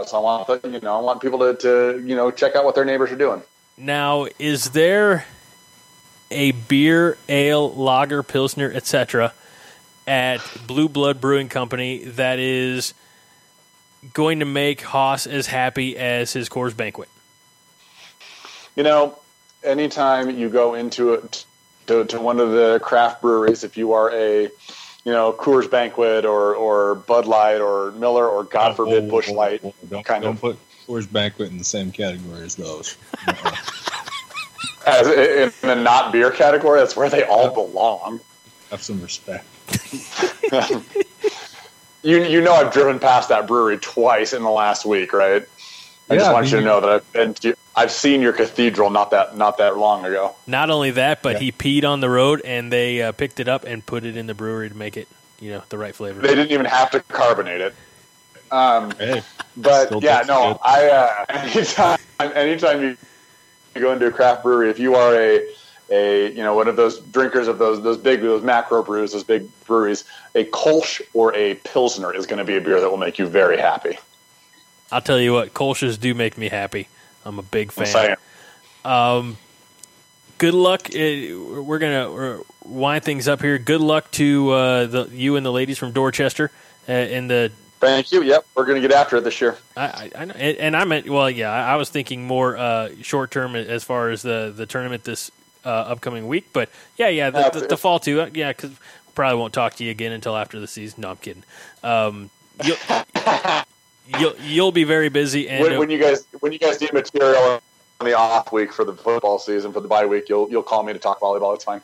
So 0.07 0.17
I 0.17 0.19
want, 0.21 0.65
you 0.65 0.79
know, 0.79 0.97
I 0.97 1.01
want 1.01 1.21
people 1.21 1.38
to, 1.39 1.53
to, 1.53 2.03
you 2.03 2.15
know, 2.15 2.31
check 2.31 2.55
out 2.55 2.65
what 2.65 2.73
their 2.73 2.86
neighbors 2.86 3.11
are 3.11 3.15
doing. 3.15 3.43
Now, 3.77 4.25
is 4.39 4.71
there 4.71 5.25
a 6.31 6.51
beer, 6.51 7.17
ale, 7.29 7.71
lager, 7.71 8.23
pilsner, 8.23 8.71
etc. 8.73 9.34
at 10.07 10.41
Blue 10.65 10.89
Blood 10.89 11.21
Brewing 11.21 11.47
Company 11.47 12.05
that 12.05 12.39
is 12.39 12.95
going 14.14 14.39
to 14.39 14.45
make 14.45 14.82
Hoss 14.82 15.28
as 15.28 15.47
happy 15.47 15.97
as 15.97 16.34
his 16.34 16.49
Coors 16.49 16.76
Banquet? 16.76 17.10
You 18.76 18.84
know, 18.84 19.18
anytime 19.64 20.30
you 20.32 20.49
go 20.49 20.74
into 20.74 21.14
it 21.14 21.45
to, 21.88 22.06
to 22.06 22.20
one 22.20 22.39
of 22.39 22.51
the 22.51 22.80
craft 22.84 23.22
breweries, 23.22 23.64
if 23.64 23.78
you 23.78 23.93
are 23.93 24.12
a, 24.12 24.43
you 24.43 25.12
know, 25.12 25.32
Coors 25.34 25.70
Banquet 25.70 26.26
or, 26.26 26.56
or 26.56 26.95
Bud 26.95 27.26
Light 27.28 27.60
or 27.60 27.91
Miller 27.91 28.28
or 28.28 28.43
God 28.43 28.76
forbid 28.76 29.10
Busch 29.10 29.30
Light, 29.30 29.62
Don't, 29.89 30.06
kind 30.06 30.24
don't 30.24 30.36
of. 30.36 30.41
put 30.41 30.58
Coors 30.88 31.12
Banquet 31.12 31.49
in 31.49 31.58
the 31.58 31.64
same 31.64 31.91
category 31.91 32.43
as 32.43 32.56
those. 32.56 32.97
As 34.86 35.08
in 35.08 35.70
the 35.70 35.76
not 35.76 36.12
beer 36.12 36.30
category, 36.30 36.80
that's 36.80 36.95
where 36.95 37.10
they 37.10 37.24
all 37.24 37.54
belong. 37.54 38.20
Have 38.70 38.82
some 38.82 39.01
respect. 39.01 39.45
you 42.04 42.24
you 42.24 42.41
know 42.41 42.54
I've 42.54 42.72
driven 42.72 42.99
past 42.99 43.30
that 43.30 43.47
brewery 43.47 43.78
twice 43.78 44.34
in 44.34 44.43
the 44.43 44.49
last 44.49 44.86
week, 44.86 45.14
right? 45.14 45.43
I 46.10 46.18
just 46.18 46.32
want 46.32 46.45
I 46.45 46.49
you 46.49 46.58
to 46.58 46.62
know 46.62 46.82
that 46.82 46.89
I've 46.89 47.14
been 47.14 47.34
to, 47.36 47.56
I've 47.76 47.91
seen 47.91 48.22
your 48.22 48.34
cathedral 48.34 48.89
not 48.89 49.12
that 49.12 49.38
not 49.38 49.58
that 49.58 49.78
long 49.78 50.06
ago. 50.06 50.36
Not 50.45 50.70
only 50.70 50.91
that, 50.91 51.24
but 51.24 51.34
Yeah. 51.34 51.39
he 51.39 51.51
peed 51.51 51.86
on 51.86 52.01
the 52.01 52.10
road, 52.10 52.41
and 52.43 52.72
they 52.72 53.01
uh, 53.01 53.14
picked 53.14 53.39
it 53.39 53.47
up 53.47 53.64
and 53.64 53.84
put 53.86 54.04
it 54.06 54.18
in 54.18 54.28
the 54.28 54.34
brewery 54.34 54.70
to 54.70 54.76
make 54.76 54.97
it, 54.97 55.08
you 55.39 55.51
know, 55.51 55.64
the 55.70 55.78
right 55.78 55.95
flavor. 55.95 56.22
They 56.22 56.36
didn't 56.36 56.51
even 56.51 56.66
have 56.66 56.91
to 56.91 56.99
carbonate 56.99 57.62
it. 57.62 57.74
Um, 58.51 58.91
Hey, 58.99 59.24
but 59.58 60.04
yeah, 60.04 60.24
no, 60.28 60.54
good. 60.54 60.58
I 60.62 60.89
uh, 60.89 61.26
anytime 61.30 61.99
anytime 62.20 62.82
you, 62.84 62.97
you 63.76 63.82
go 63.82 63.93
into 63.93 64.06
a 64.08 64.12
craft 64.12 64.43
brewery, 64.43 64.70
if 64.70 64.78
you 64.78 64.95
are 64.95 65.16
a 65.16 65.47
a 65.89 66.32
you 66.32 66.43
know 66.43 66.54
one 66.54 66.68
of 66.68 66.76
those 66.76 66.99
drinkers 66.99 67.47
of 67.47 67.58
those 67.58 67.82
those 67.82 67.97
big 67.97 68.22
those 68.22 68.43
macro 68.43 68.84
brews, 68.84 69.14
those 69.14 69.24
big 69.24 69.47
breweries, 69.66 70.04
a 70.36 70.45
Kolsch 70.45 71.01
or 71.13 71.34
a 71.36 71.55
Pilsner 71.55 72.13
is 72.13 72.25
going 72.25 72.39
to 72.39 72.43
be 72.43 72.57
a 72.57 72.61
beer 72.61 72.79
that 72.79 72.89
will 72.89 72.97
make 72.97 73.17
you 73.19 73.27
very 73.27 73.57
happy. 73.57 73.97
I'll 74.91 75.01
tell 75.01 75.19
you 75.19 75.34
what, 75.34 75.53
Kolsch's 75.53 75.97
do 75.97 76.13
make 76.13 76.38
me 76.38 76.49
happy. 76.49 76.88
I'm 77.25 77.39
a 77.39 77.43
big 77.43 77.71
fan. 77.71 77.86
saying. 78.84 79.38
Good 80.38 80.53
luck. 80.53 80.89
Uh, 80.89 81.61
We're 81.63 81.79
gonna 81.79 82.11
uh, 82.11 82.43
wind 82.65 83.05
things 83.05 83.29
up 83.29 83.41
here. 83.41 83.57
Good 83.57 83.79
luck 83.79 84.11
to 84.11 84.51
uh, 84.51 84.86
the 84.88 85.09
you 85.11 85.38
and 85.38 85.45
the 85.45 85.51
ladies 85.51 85.77
from 85.77 85.93
Dorchester 85.93 86.51
uh, 86.89 86.91
in 86.91 87.27
the 87.27 87.51
Thank 87.79 88.11
you. 88.13 88.23
Yep, 88.23 88.45
we're 88.55 88.65
going 88.65 88.81
to 88.81 88.88
get 88.88 88.97
after 88.97 89.17
it 89.17 89.25
this 89.25 89.41
year. 89.41 89.57
I, 89.75 89.84
I, 89.84 90.11
I 90.15 90.25
know, 90.25 90.34
and 90.34 90.75
I 90.75 90.86
meant 90.86 91.09
well, 91.09 91.29
yeah. 91.29 91.51
I 91.51 91.73
I 91.73 91.75
was 91.75 91.89
thinking 91.89 92.25
more 92.25 92.57
uh, 92.57 92.89
short 93.01 93.31
term 93.31 93.55
as 93.55 93.84
far 93.84 94.09
as 94.09 94.21
the 94.21 94.53
the 94.55 94.65
tournament 94.65 95.03
this 95.03 95.31
uh, 95.65 95.69
upcoming 95.69 96.27
week, 96.27 96.47
but 96.53 96.69
yeah, 96.97 97.09
yeah, 97.09 97.29
the, 97.29 97.59
the, 97.59 97.67
the 97.67 97.77
fall 97.77 97.99
too. 97.99 98.21
Uh, 98.21 98.29
yeah, 98.34 98.51
because 98.51 98.71
probably 99.16 99.39
won't 99.39 99.53
talk 99.53 99.76
to 99.76 99.84
you 99.84 99.91
again 99.91 100.11
until 100.11 100.36
after 100.36 100.59
the 100.59 100.68
season. 100.68 101.01
No, 101.01 101.11
I'm 101.11 101.18
kidding. 101.18 101.43
Um, 101.84 102.30
you'll, 102.64 102.78
you'll 104.20 104.36
you'll 104.41 104.72
be 104.72 104.84
very 104.84 105.09
busy, 105.09 105.49
and 105.49 105.64
when, 105.64 105.78
when 105.80 105.89
you 105.89 105.99
guys 105.99 106.26
when 106.39 106.51
you 106.51 106.59
guys 106.59 106.80
need 106.82 106.93
material 106.93 107.61
on 107.99 108.05
the 108.07 108.14
off 108.18 108.51
week 108.51 108.74
for 108.74 108.84
the 108.86 108.93
football 108.93 109.39
season 109.39 109.72
for 109.74 109.80
the 109.80 109.88
bye 109.88 110.05
week, 110.05 110.30
you'll 110.30 110.49
you'll 110.49 110.64
call 110.64 110.84
me 110.84 110.93
to 110.93 110.99
talk 110.99 111.20
volleyball. 111.20 111.53
It's 111.55 111.64
fine. 111.64 111.82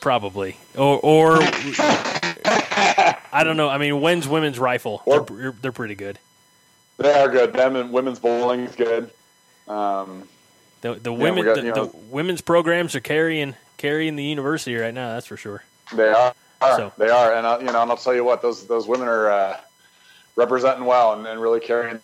probably 0.00 0.56
or 0.76 0.98
or 1.02 1.38
I 3.34 3.42
don't 3.44 3.56
know. 3.56 3.68
I 3.68 3.78
mean, 3.78 4.00
when's 4.00 4.28
women's 4.28 4.58
rifle? 4.58 5.02
Or- 5.06 5.20
They're, 5.24 5.52
they're 5.62 5.72
pretty 5.72 5.94
good. 5.94 6.18
They 6.98 7.12
are 7.12 7.28
good. 7.28 7.52
Them 7.54 7.76
and 7.76 7.92
women's 7.92 8.18
bowling 8.18 8.60
is 8.60 8.76
good. 8.76 9.10
Um, 9.66 10.28
The 10.82 10.94
the 10.94 11.12
we 11.12 11.22
women 11.22 11.44
got, 11.44 11.56
the, 11.56 11.62
the 11.72 11.90
women's 12.10 12.40
programs 12.42 12.94
are 12.94 13.00
carrying 13.00 13.54
carrying 13.78 14.16
the 14.16 14.24
university 14.24 14.76
right 14.76 14.92
now. 14.94 15.14
That's 15.14 15.26
for 15.26 15.36
sure. 15.36 15.64
they 15.94 16.08
are. 16.08 16.34
So- 16.76 16.92
They 16.98 17.08
are, 17.08 17.34
and 17.34 17.46
uh, 17.46 17.58
you 17.60 17.66
know, 17.66 17.82
and 17.82 17.90
I'll 17.90 17.96
tell 17.96 18.14
you 18.14 18.24
what, 18.24 18.42
those 18.42 18.66
those 18.66 18.86
women 18.86 19.08
are 19.08 19.30
uh, 19.30 19.56
representing 20.36 20.84
well 20.84 21.12
and, 21.14 21.26
and 21.26 21.40
really 21.40 21.60
carrying 21.60 22.00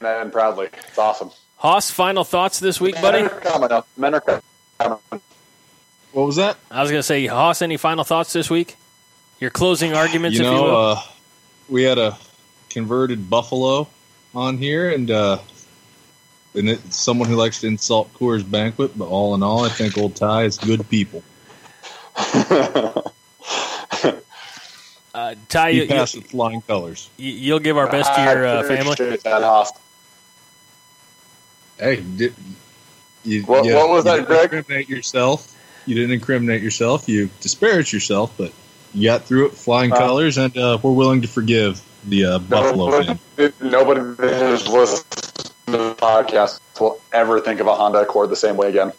that 0.00 0.22
in 0.22 0.30
proudly. 0.30 0.68
It's 0.88 0.98
awesome. 0.98 1.30
Hoss, 1.56 1.90
final 1.90 2.24
thoughts 2.24 2.58
this 2.58 2.80
week, 2.80 2.94
buddy. 3.02 3.22
Men 3.22 3.30
are 3.30 3.40
coming. 3.40 3.82
Men 3.96 4.14
are 4.14 4.20
coming. 4.20 5.00
what 6.12 6.26
was 6.26 6.36
that? 6.36 6.56
I 6.70 6.80
was 6.80 6.90
going 6.90 7.00
to 7.00 7.02
say, 7.06 7.26
Hoss, 7.26 7.60
any 7.62 7.76
final 7.76 8.02
thoughts 8.04 8.32
this 8.32 8.48
week? 8.48 8.76
Your 9.40 9.50
closing 9.50 9.92
arguments, 9.94 10.38
you 10.38 10.44
if 10.44 10.50
know, 10.50 10.56
you 10.56 10.62
will. 10.62 10.76
uh, 10.92 11.02
we 11.68 11.82
had 11.82 11.98
a 11.98 12.16
converted 12.70 13.28
buffalo 13.28 13.88
on 14.34 14.56
here, 14.58 14.90
and 14.90 15.10
uh, 15.10 15.38
and 16.54 16.68
it's 16.70 16.96
someone 16.96 17.28
who 17.28 17.36
likes 17.36 17.60
to 17.60 17.66
insult 17.66 18.12
Coors 18.14 18.48
Banquet. 18.48 18.96
But 18.98 19.06
all 19.08 19.34
in 19.34 19.42
all, 19.42 19.64
I 19.64 19.68
think 19.68 19.98
Old 19.98 20.16
Ty 20.16 20.44
is 20.44 20.56
good 20.58 20.88
people. 20.88 21.22
Uh, 25.14 25.34
Ty, 25.48 25.72
He 25.72 25.82
you, 25.82 25.88
passed 25.88 26.14
with 26.14 26.26
flying 26.30 26.60
colors. 26.62 27.10
You, 27.16 27.52
will 27.54 27.60
give 27.60 27.76
our 27.76 27.90
best 27.90 28.14
to 28.14 28.22
your 28.22 28.46
uh, 28.46 28.62
family. 28.62 28.94
That, 28.94 29.42
Hoss. 29.42 29.72
Hey, 31.78 31.96
did, 31.96 32.34
you, 33.24 33.42
What- 33.42 33.64
you- 33.64 33.74
what 33.74 33.88
was 33.88 34.04
you 34.04 34.10
that, 34.10 34.16
didn't 34.18 34.26
Greg? 34.28 34.52
Incriminate 34.54 34.88
yourself. 34.88 35.56
You 35.86 35.94
didn't 35.94 36.12
incriminate 36.12 36.62
yourself. 36.62 37.08
You 37.08 37.30
disparaged 37.40 37.92
yourself, 37.92 38.32
but 38.36 38.52
you 38.94 39.08
got 39.08 39.24
through 39.24 39.46
it 39.46 39.52
flying 39.54 39.92
Uh, 39.92 39.96
colors, 39.96 40.36
and 40.38 40.56
uh, 40.56 40.78
we're 40.82 40.92
willing 40.92 41.22
to 41.22 41.28
forgive 41.28 41.80
the 42.06 42.24
uh, 42.26 42.38
Buffalo 42.38 43.02
fan. 43.02 43.18
Nobody, 43.36 43.54
nobody 43.70 44.00
that 44.22 44.32
has 44.42 44.68
listened 44.68 45.10
to 45.66 45.72
the 45.72 45.94
podcast 45.94 46.60
will 46.78 47.00
ever 47.12 47.40
think 47.40 47.60
of 47.60 47.66
a 47.66 47.74
Honda 47.74 48.00
Accord 48.02 48.30
the 48.30 48.36
same 48.36 48.56
way 48.56 48.68
again. 48.68 48.92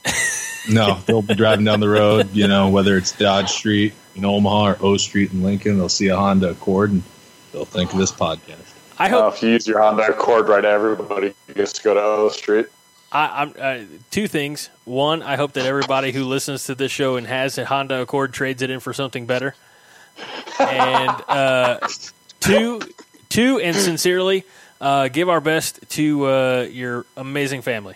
No, 0.69 0.99
they'll 1.05 1.21
be 1.21 1.33
driving 1.35 1.65
down 1.65 1.79
the 1.79 1.89
road, 1.89 2.33
you 2.33 2.47
know, 2.47 2.69
whether 2.69 2.95
it's 2.97 3.11
Dodge 3.11 3.49
Street 3.49 3.93
in 4.15 4.25
Omaha 4.25 4.71
or 4.71 4.77
O 4.81 4.97
Street 4.97 5.31
in 5.31 5.43
Lincoln, 5.43 5.77
they'll 5.77 5.89
see 5.89 6.07
a 6.07 6.15
Honda 6.15 6.51
Accord 6.51 6.91
and 6.91 7.03
they'll 7.51 7.65
think 7.65 7.91
of 7.93 7.99
this 7.99 8.11
podcast. 8.11 8.57
I 8.99 9.07
Uh, 9.07 9.09
hope 9.09 9.35
if 9.35 9.43
you 9.43 9.49
use 9.49 9.67
your 9.67 9.81
Honda 9.81 10.07
Accord 10.09 10.47
right, 10.47 10.63
everybody 10.65 11.33
gets 11.55 11.73
to 11.73 11.83
go 11.83 11.93
to 11.93 12.01
O 12.01 12.29
Street. 12.29 12.67
I, 13.11 13.41
I'm 13.41 13.53
uh, 13.59 13.85
two 14.09 14.27
things. 14.27 14.69
One, 14.85 15.21
I 15.21 15.35
hope 15.35 15.53
that 15.53 15.65
everybody 15.65 16.11
who 16.11 16.23
listens 16.23 16.65
to 16.65 16.75
this 16.75 16.91
show 16.91 17.17
and 17.17 17.27
has 17.27 17.57
a 17.57 17.65
Honda 17.65 18.01
Accord 18.01 18.33
trades 18.33 18.61
it 18.61 18.69
in 18.69 18.79
for 18.79 18.93
something 18.93 19.25
better. 19.25 19.55
And 20.59 21.09
uh, 21.27 21.79
two, 22.39 22.81
two, 23.29 23.59
and 23.59 23.75
sincerely, 23.75 24.45
uh, 24.79 25.07
give 25.07 25.29
our 25.29 25.41
best 25.41 25.79
to 25.91 26.25
uh, 26.25 26.67
your 26.71 27.05
amazing 27.17 27.63
family. 27.63 27.95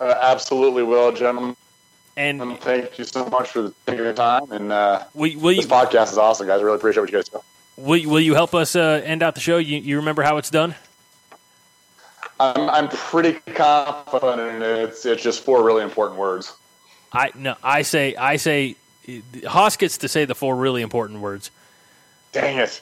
Uh, 0.00 0.14
absolutely 0.20 0.82
will, 0.82 1.12
gentlemen. 1.12 1.56
And 2.16 2.40
And 2.42 2.60
thank 2.60 2.98
you 2.98 3.04
so 3.04 3.24
much 3.26 3.50
for 3.50 3.72
taking 3.86 4.04
your 4.04 4.12
time. 4.12 4.50
And 4.52 4.70
uh, 4.72 5.04
will, 5.14 5.30
will 5.38 5.54
this 5.54 5.64
you 5.64 5.70
podcast 5.70 6.12
is 6.12 6.18
awesome, 6.18 6.46
guys. 6.46 6.60
I 6.60 6.64
really 6.64 6.76
appreciate 6.76 7.02
what 7.02 7.10
you 7.10 7.18
guys 7.18 7.28
do. 7.28 7.40
will, 7.76 7.96
you- 7.96 8.08
will 8.10 8.20
you 8.20 8.34
help 8.34 8.54
us 8.54 8.76
uh, 8.76 9.00
end 9.04 9.22
out 9.22 9.34
the 9.34 9.40
show? 9.40 9.58
You, 9.58 9.78
you 9.78 9.96
remember 9.96 10.22
how 10.22 10.36
it's 10.36 10.50
done? 10.50 10.74
I'm, 12.40 12.68
I'm 12.68 12.88
pretty 12.88 13.34
confident 13.54 14.62
it's 14.62 15.06
it's 15.06 15.22
just 15.22 15.44
four 15.44 15.62
really 15.62 15.82
important 15.84 16.18
words. 16.18 16.52
I 17.12 17.30
no, 17.36 17.54
I 17.62 17.82
say 17.82 18.16
I 18.16 18.36
say 18.36 18.76
Hoss 19.46 19.76
gets 19.76 19.98
to 19.98 20.08
say 20.08 20.24
the 20.24 20.34
four 20.34 20.56
really 20.56 20.82
important 20.82 21.20
words. 21.20 21.50
Dang 22.32 22.58
it! 22.58 22.80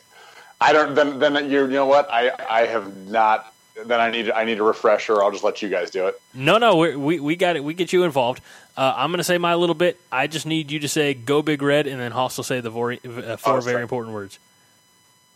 I 0.61 0.73
don't. 0.73 0.95
Then 0.95 1.19
then 1.19 1.51
you 1.51 1.63
you 1.63 1.67
know 1.69 1.87
what? 1.87 2.09
I 2.11 2.31
I 2.49 2.67
have 2.67 2.97
not. 3.09 3.53
Then 3.85 4.01
I 4.01 4.11
need 4.11 4.31
I 4.31 4.45
need 4.45 4.61
a 4.61 4.63
refresher. 4.63 5.23
I'll 5.23 5.31
just 5.33 5.45
let 5.45 5.61
you 5.63 5.69
guys 5.69 5.91
do 5.91 6.07
it. 6.07 6.21
No, 6.33 6.57
no, 6.59 6.77
we 6.77 7.19
we 7.21 7.37
got 7.37 7.57
it. 7.57 7.65
We 7.65 7.75
get 7.75 7.93
you 7.93 8.05
involved. 8.05 8.41
Uh, 8.81 8.95
I'm 8.97 9.11
going 9.11 9.19
to 9.19 9.25
say 9.25 9.37
my 9.37 9.57
little 9.57 9.75
bit. 9.75 10.01
I 10.11 10.27
just 10.27 10.47
need 10.47 10.71
you 10.71 10.79
to 10.79 10.89
say 10.89 11.13
"Go 11.13 11.43
Big 11.43 11.61
Red," 11.61 11.87
and 11.87 12.01
then 12.01 12.13
Hoss 12.13 12.39
will 12.39 12.45
say 12.45 12.61
the 12.61 12.71
uh, 12.71 13.37
four 13.37 13.59
Oh, 13.59 13.61
very 13.61 13.83
important 13.83 14.15
words. 14.15 14.39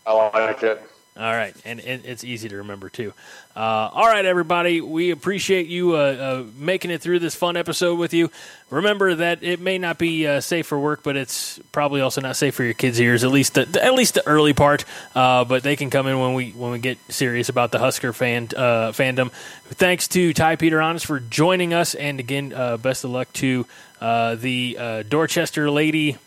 I 0.03 0.13
like 0.13 0.63
it. 0.63 0.81
All 1.17 1.31
right, 1.31 1.55
and, 1.63 1.79
and 1.79 2.03
it's 2.05 2.25
easy 2.25 2.49
to 2.49 2.57
remember 2.57 2.89
too. 2.89 3.13
Uh, 3.55 3.89
all 3.93 4.05
right, 4.05 4.25
everybody, 4.25 4.81
we 4.81 5.11
appreciate 5.11 5.67
you 5.67 5.95
uh, 5.95 5.99
uh, 5.99 6.43
making 6.57 6.91
it 6.91 7.01
through 7.01 7.19
this 7.19 7.33
fun 7.33 7.55
episode 7.55 7.97
with 7.97 8.13
you. 8.13 8.29
Remember 8.69 9.15
that 9.15 9.41
it 9.41 9.61
may 9.61 9.77
not 9.77 9.97
be 9.97 10.27
uh, 10.27 10.41
safe 10.41 10.67
for 10.67 10.77
work, 10.77 11.03
but 11.03 11.15
it's 11.15 11.57
probably 11.71 12.01
also 12.01 12.19
not 12.19 12.35
safe 12.35 12.53
for 12.53 12.65
your 12.65 12.73
kids' 12.73 12.99
ears. 12.99 13.23
At 13.23 13.31
least 13.31 13.53
the, 13.53 13.79
at 13.81 13.93
least 13.93 14.15
the 14.15 14.27
early 14.27 14.51
part. 14.51 14.83
Uh, 15.15 15.45
but 15.45 15.63
they 15.63 15.77
can 15.77 15.89
come 15.89 16.05
in 16.05 16.19
when 16.19 16.33
we 16.33 16.51
when 16.51 16.71
we 16.71 16.79
get 16.79 16.97
serious 17.07 17.47
about 17.47 17.71
the 17.71 17.79
Husker 17.79 18.11
fan 18.11 18.49
uh, 18.53 18.91
fandom. 18.91 19.31
Thanks 19.69 20.09
to 20.09 20.33
Ty 20.33 20.57
Peter 20.57 20.81
Honest 20.81 21.05
for 21.05 21.21
joining 21.21 21.73
us, 21.73 21.95
and 21.95 22.19
again, 22.19 22.49
best 22.81 23.05
of 23.05 23.11
luck 23.11 23.31
to 23.33 23.65
the 24.01 25.05
Dorchester 25.07 25.71
lady. 25.71 26.17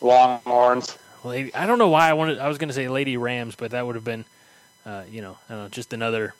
Longhorns. 0.00 0.96
Lady, 1.24 1.54
I 1.54 1.66
don't 1.66 1.78
know 1.78 1.88
why 1.88 2.08
I 2.08 2.14
wanted. 2.14 2.38
I 2.38 2.48
was 2.48 2.58
going 2.58 2.68
to 2.68 2.74
say 2.74 2.88
Lady 2.88 3.16
Rams, 3.16 3.54
but 3.54 3.70
that 3.70 3.86
would 3.86 3.94
have 3.94 4.04
been, 4.04 4.24
uh, 4.84 5.04
you 5.10 5.22
know, 5.22 5.38
I 5.48 5.52
don't 5.54 5.62
know, 5.62 5.68
just 5.68 5.92
another 5.92 6.34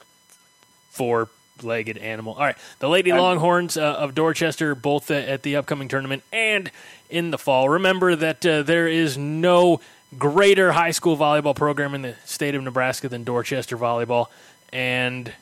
four-legged 0.90 1.98
animal. 1.98 2.34
All 2.34 2.40
right, 2.40 2.56
the 2.80 2.88
Lady 2.88 3.12
Longhorns 3.12 3.76
uh, 3.76 3.82
of 3.82 4.14
Dorchester, 4.14 4.74
both 4.74 5.10
uh, 5.10 5.14
at 5.14 5.42
the 5.42 5.56
upcoming 5.56 5.88
tournament 5.88 6.24
and 6.32 6.70
in 7.08 7.30
the 7.30 7.38
fall. 7.38 7.68
Remember 7.68 8.16
that 8.16 8.44
uh, 8.44 8.62
there 8.62 8.88
is 8.88 9.16
no 9.16 9.80
greater 10.18 10.72
high 10.72 10.90
school 10.90 11.16
volleyball 11.16 11.54
program 11.54 11.94
in 11.94 12.02
the 12.02 12.16
state 12.24 12.54
of 12.54 12.62
Nebraska 12.62 13.08
than 13.08 13.24
Dorchester 13.24 13.76
volleyball, 13.76 14.26
and 14.72 15.32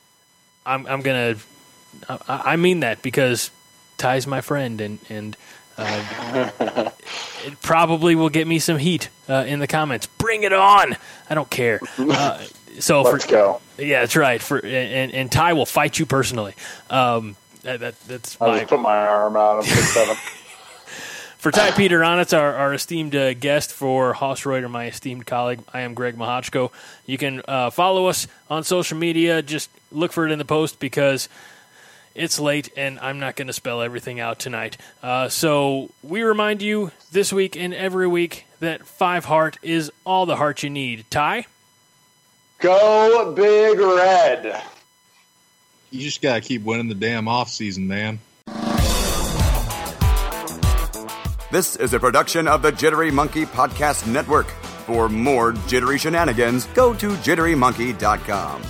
I'm, 0.67 0.87
I'm 0.87 1.01
gonna, 1.01 1.37
I, 2.09 2.19
I 2.29 2.57
mean 2.57 2.81
that 2.81 3.03
because 3.03 3.51
Ty's 3.97 4.27
my 4.27 4.41
friend, 4.41 4.81
and 4.81 4.99
and. 5.09 5.37
Uh, 5.79 6.91
it 7.47 7.61
probably 7.63 8.15
will 8.15 8.29
get 8.29 8.47
me 8.47 8.59
some 8.59 8.79
heat 8.79 9.09
uh, 9.29 9.45
in 9.47 9.59
the 9.61 9.67
comments. 9.67 10.07
Bring 10.07 10.43
it 10.43 10.53
on! 10.53 10.97
I 11.29 11.35
don't 11.35 11.51
care. 11.51 11.81
Uh, 11.99 12.45
so 12.79 13.03
Let's 13.03 13.25
for 13.25 13.31
go. 13.31 13.61
yeah, 13.79 14.01
that's 14.01 14.17
right. 14.17 14.41
For 14.41 14.59
and, 14.59 15.13
and 15.13 15.33
Ty 15.33 15.55
will 15.55 15.67
fight 15.67 15.99
you 15.99 16.07
personally. 16.07 16.55
Um, 16.89 17.37
that, 17.63 17.81
that, 17.81 18.01
that's 18.03 18.37
I'll 18.41 18.49
my 18.49 18.59
just 18.59 18.71
put 18.71 18.81
my 18.81 18.97
arm 18.97 19.37
out. 19.37 19.57
I'm 19.59 19.63
six 19.63 19.89
seven. 19.93 20.17
for 21.39 21.51
Ty 21.51 21.73
Peter 21.73 22.01
Onitz, 22.01 22.37
our, 22.37 22.55
our 22.55 22.75
esteemed 22.75 23.15
uh, 23.15 23.35
guest 23.35 23.73
for 23.73 24.13
Hoss 24.13 24.45
Reuter, 24.47 24.69
my 24.69 24.87
esteemed 24.87 25.27
colleague. 25.27 25.61
I 25.73 25.81
am 25.81 25.95
Greg 25.95 26.17
Mahachko. 26.17 26.71
You 27.07 27.19
can 27.19 27.43
uh, 27.49 27.71
follow 27.71 28.07
us 28.07 28.27
on 28.49 28.65
social 28.65 28.99
media. 28.99 29.43
Just 29.43 29.71
look 29.91 30.13
for 30.13 30.27
it 30.27 30.33
in 30.33 30.39
the 30.39 30.45
post 30.45 30.79
because 30.79 31.29
it's 32.15 32.39
late, 32.39 32.71
and 32.77 32.99
I'm 33.01 33.19
not 33.19 33.37
going 33.37 33.47
to 33.47 33.53
spell 33.53 33.83
everything 33.83 34.21
out 34.21 34.39
tonight. 34.39 34.77
Uh, 35.03 35.29
so 35.29 35.91
we 36.03 36.23
remind 36.23 36.63
you 36.63 36.91
this 37.13 37.33
week 37.33 37.57
and 37.57 37.73
every 37.73 38.07
week 38.07 38.47
that 38.61 38.87
five 38.87 39.25
heart 39.25 39.59
is 39.63 39.91
all 40.05 40.27
the 40.27 40.37
heart 40.37 40.63
you 40.63 40.71
need. 40.71 41.05
Ty? 41.11 41.47
Go 42.59 43.33
big 43.35 43.79
red. 43.79 44.63
You 45.91 46.01
just 46.01 46.23
got 46.23 46.35
to 46.37 46.41
keep 46.41 46.63
winning 46.65 46.89
the 46.89 46.95
damn 46.95 47.27
off 47.27 47.49
season, 47.49 47.89
man. 47.89 48.21
This 51.51 51.75
is 51.75 51.95
a 51.95 51.99
production 51.99 52.47
of 52.47 52.63
the 52.63 52.71
Jittery 52.71 53.11
Monkey 53.11 53.45
Podcast 53.45 54.07
Network. 54.07 54.49
For 54.87 55.09
more 55.09 55.53
jittery 55.67 55.99
shenanigans, 55.99 56.67
go 56.67 56.95
to 56.95 57.11
jitterymonkey.com. 57.11 58.63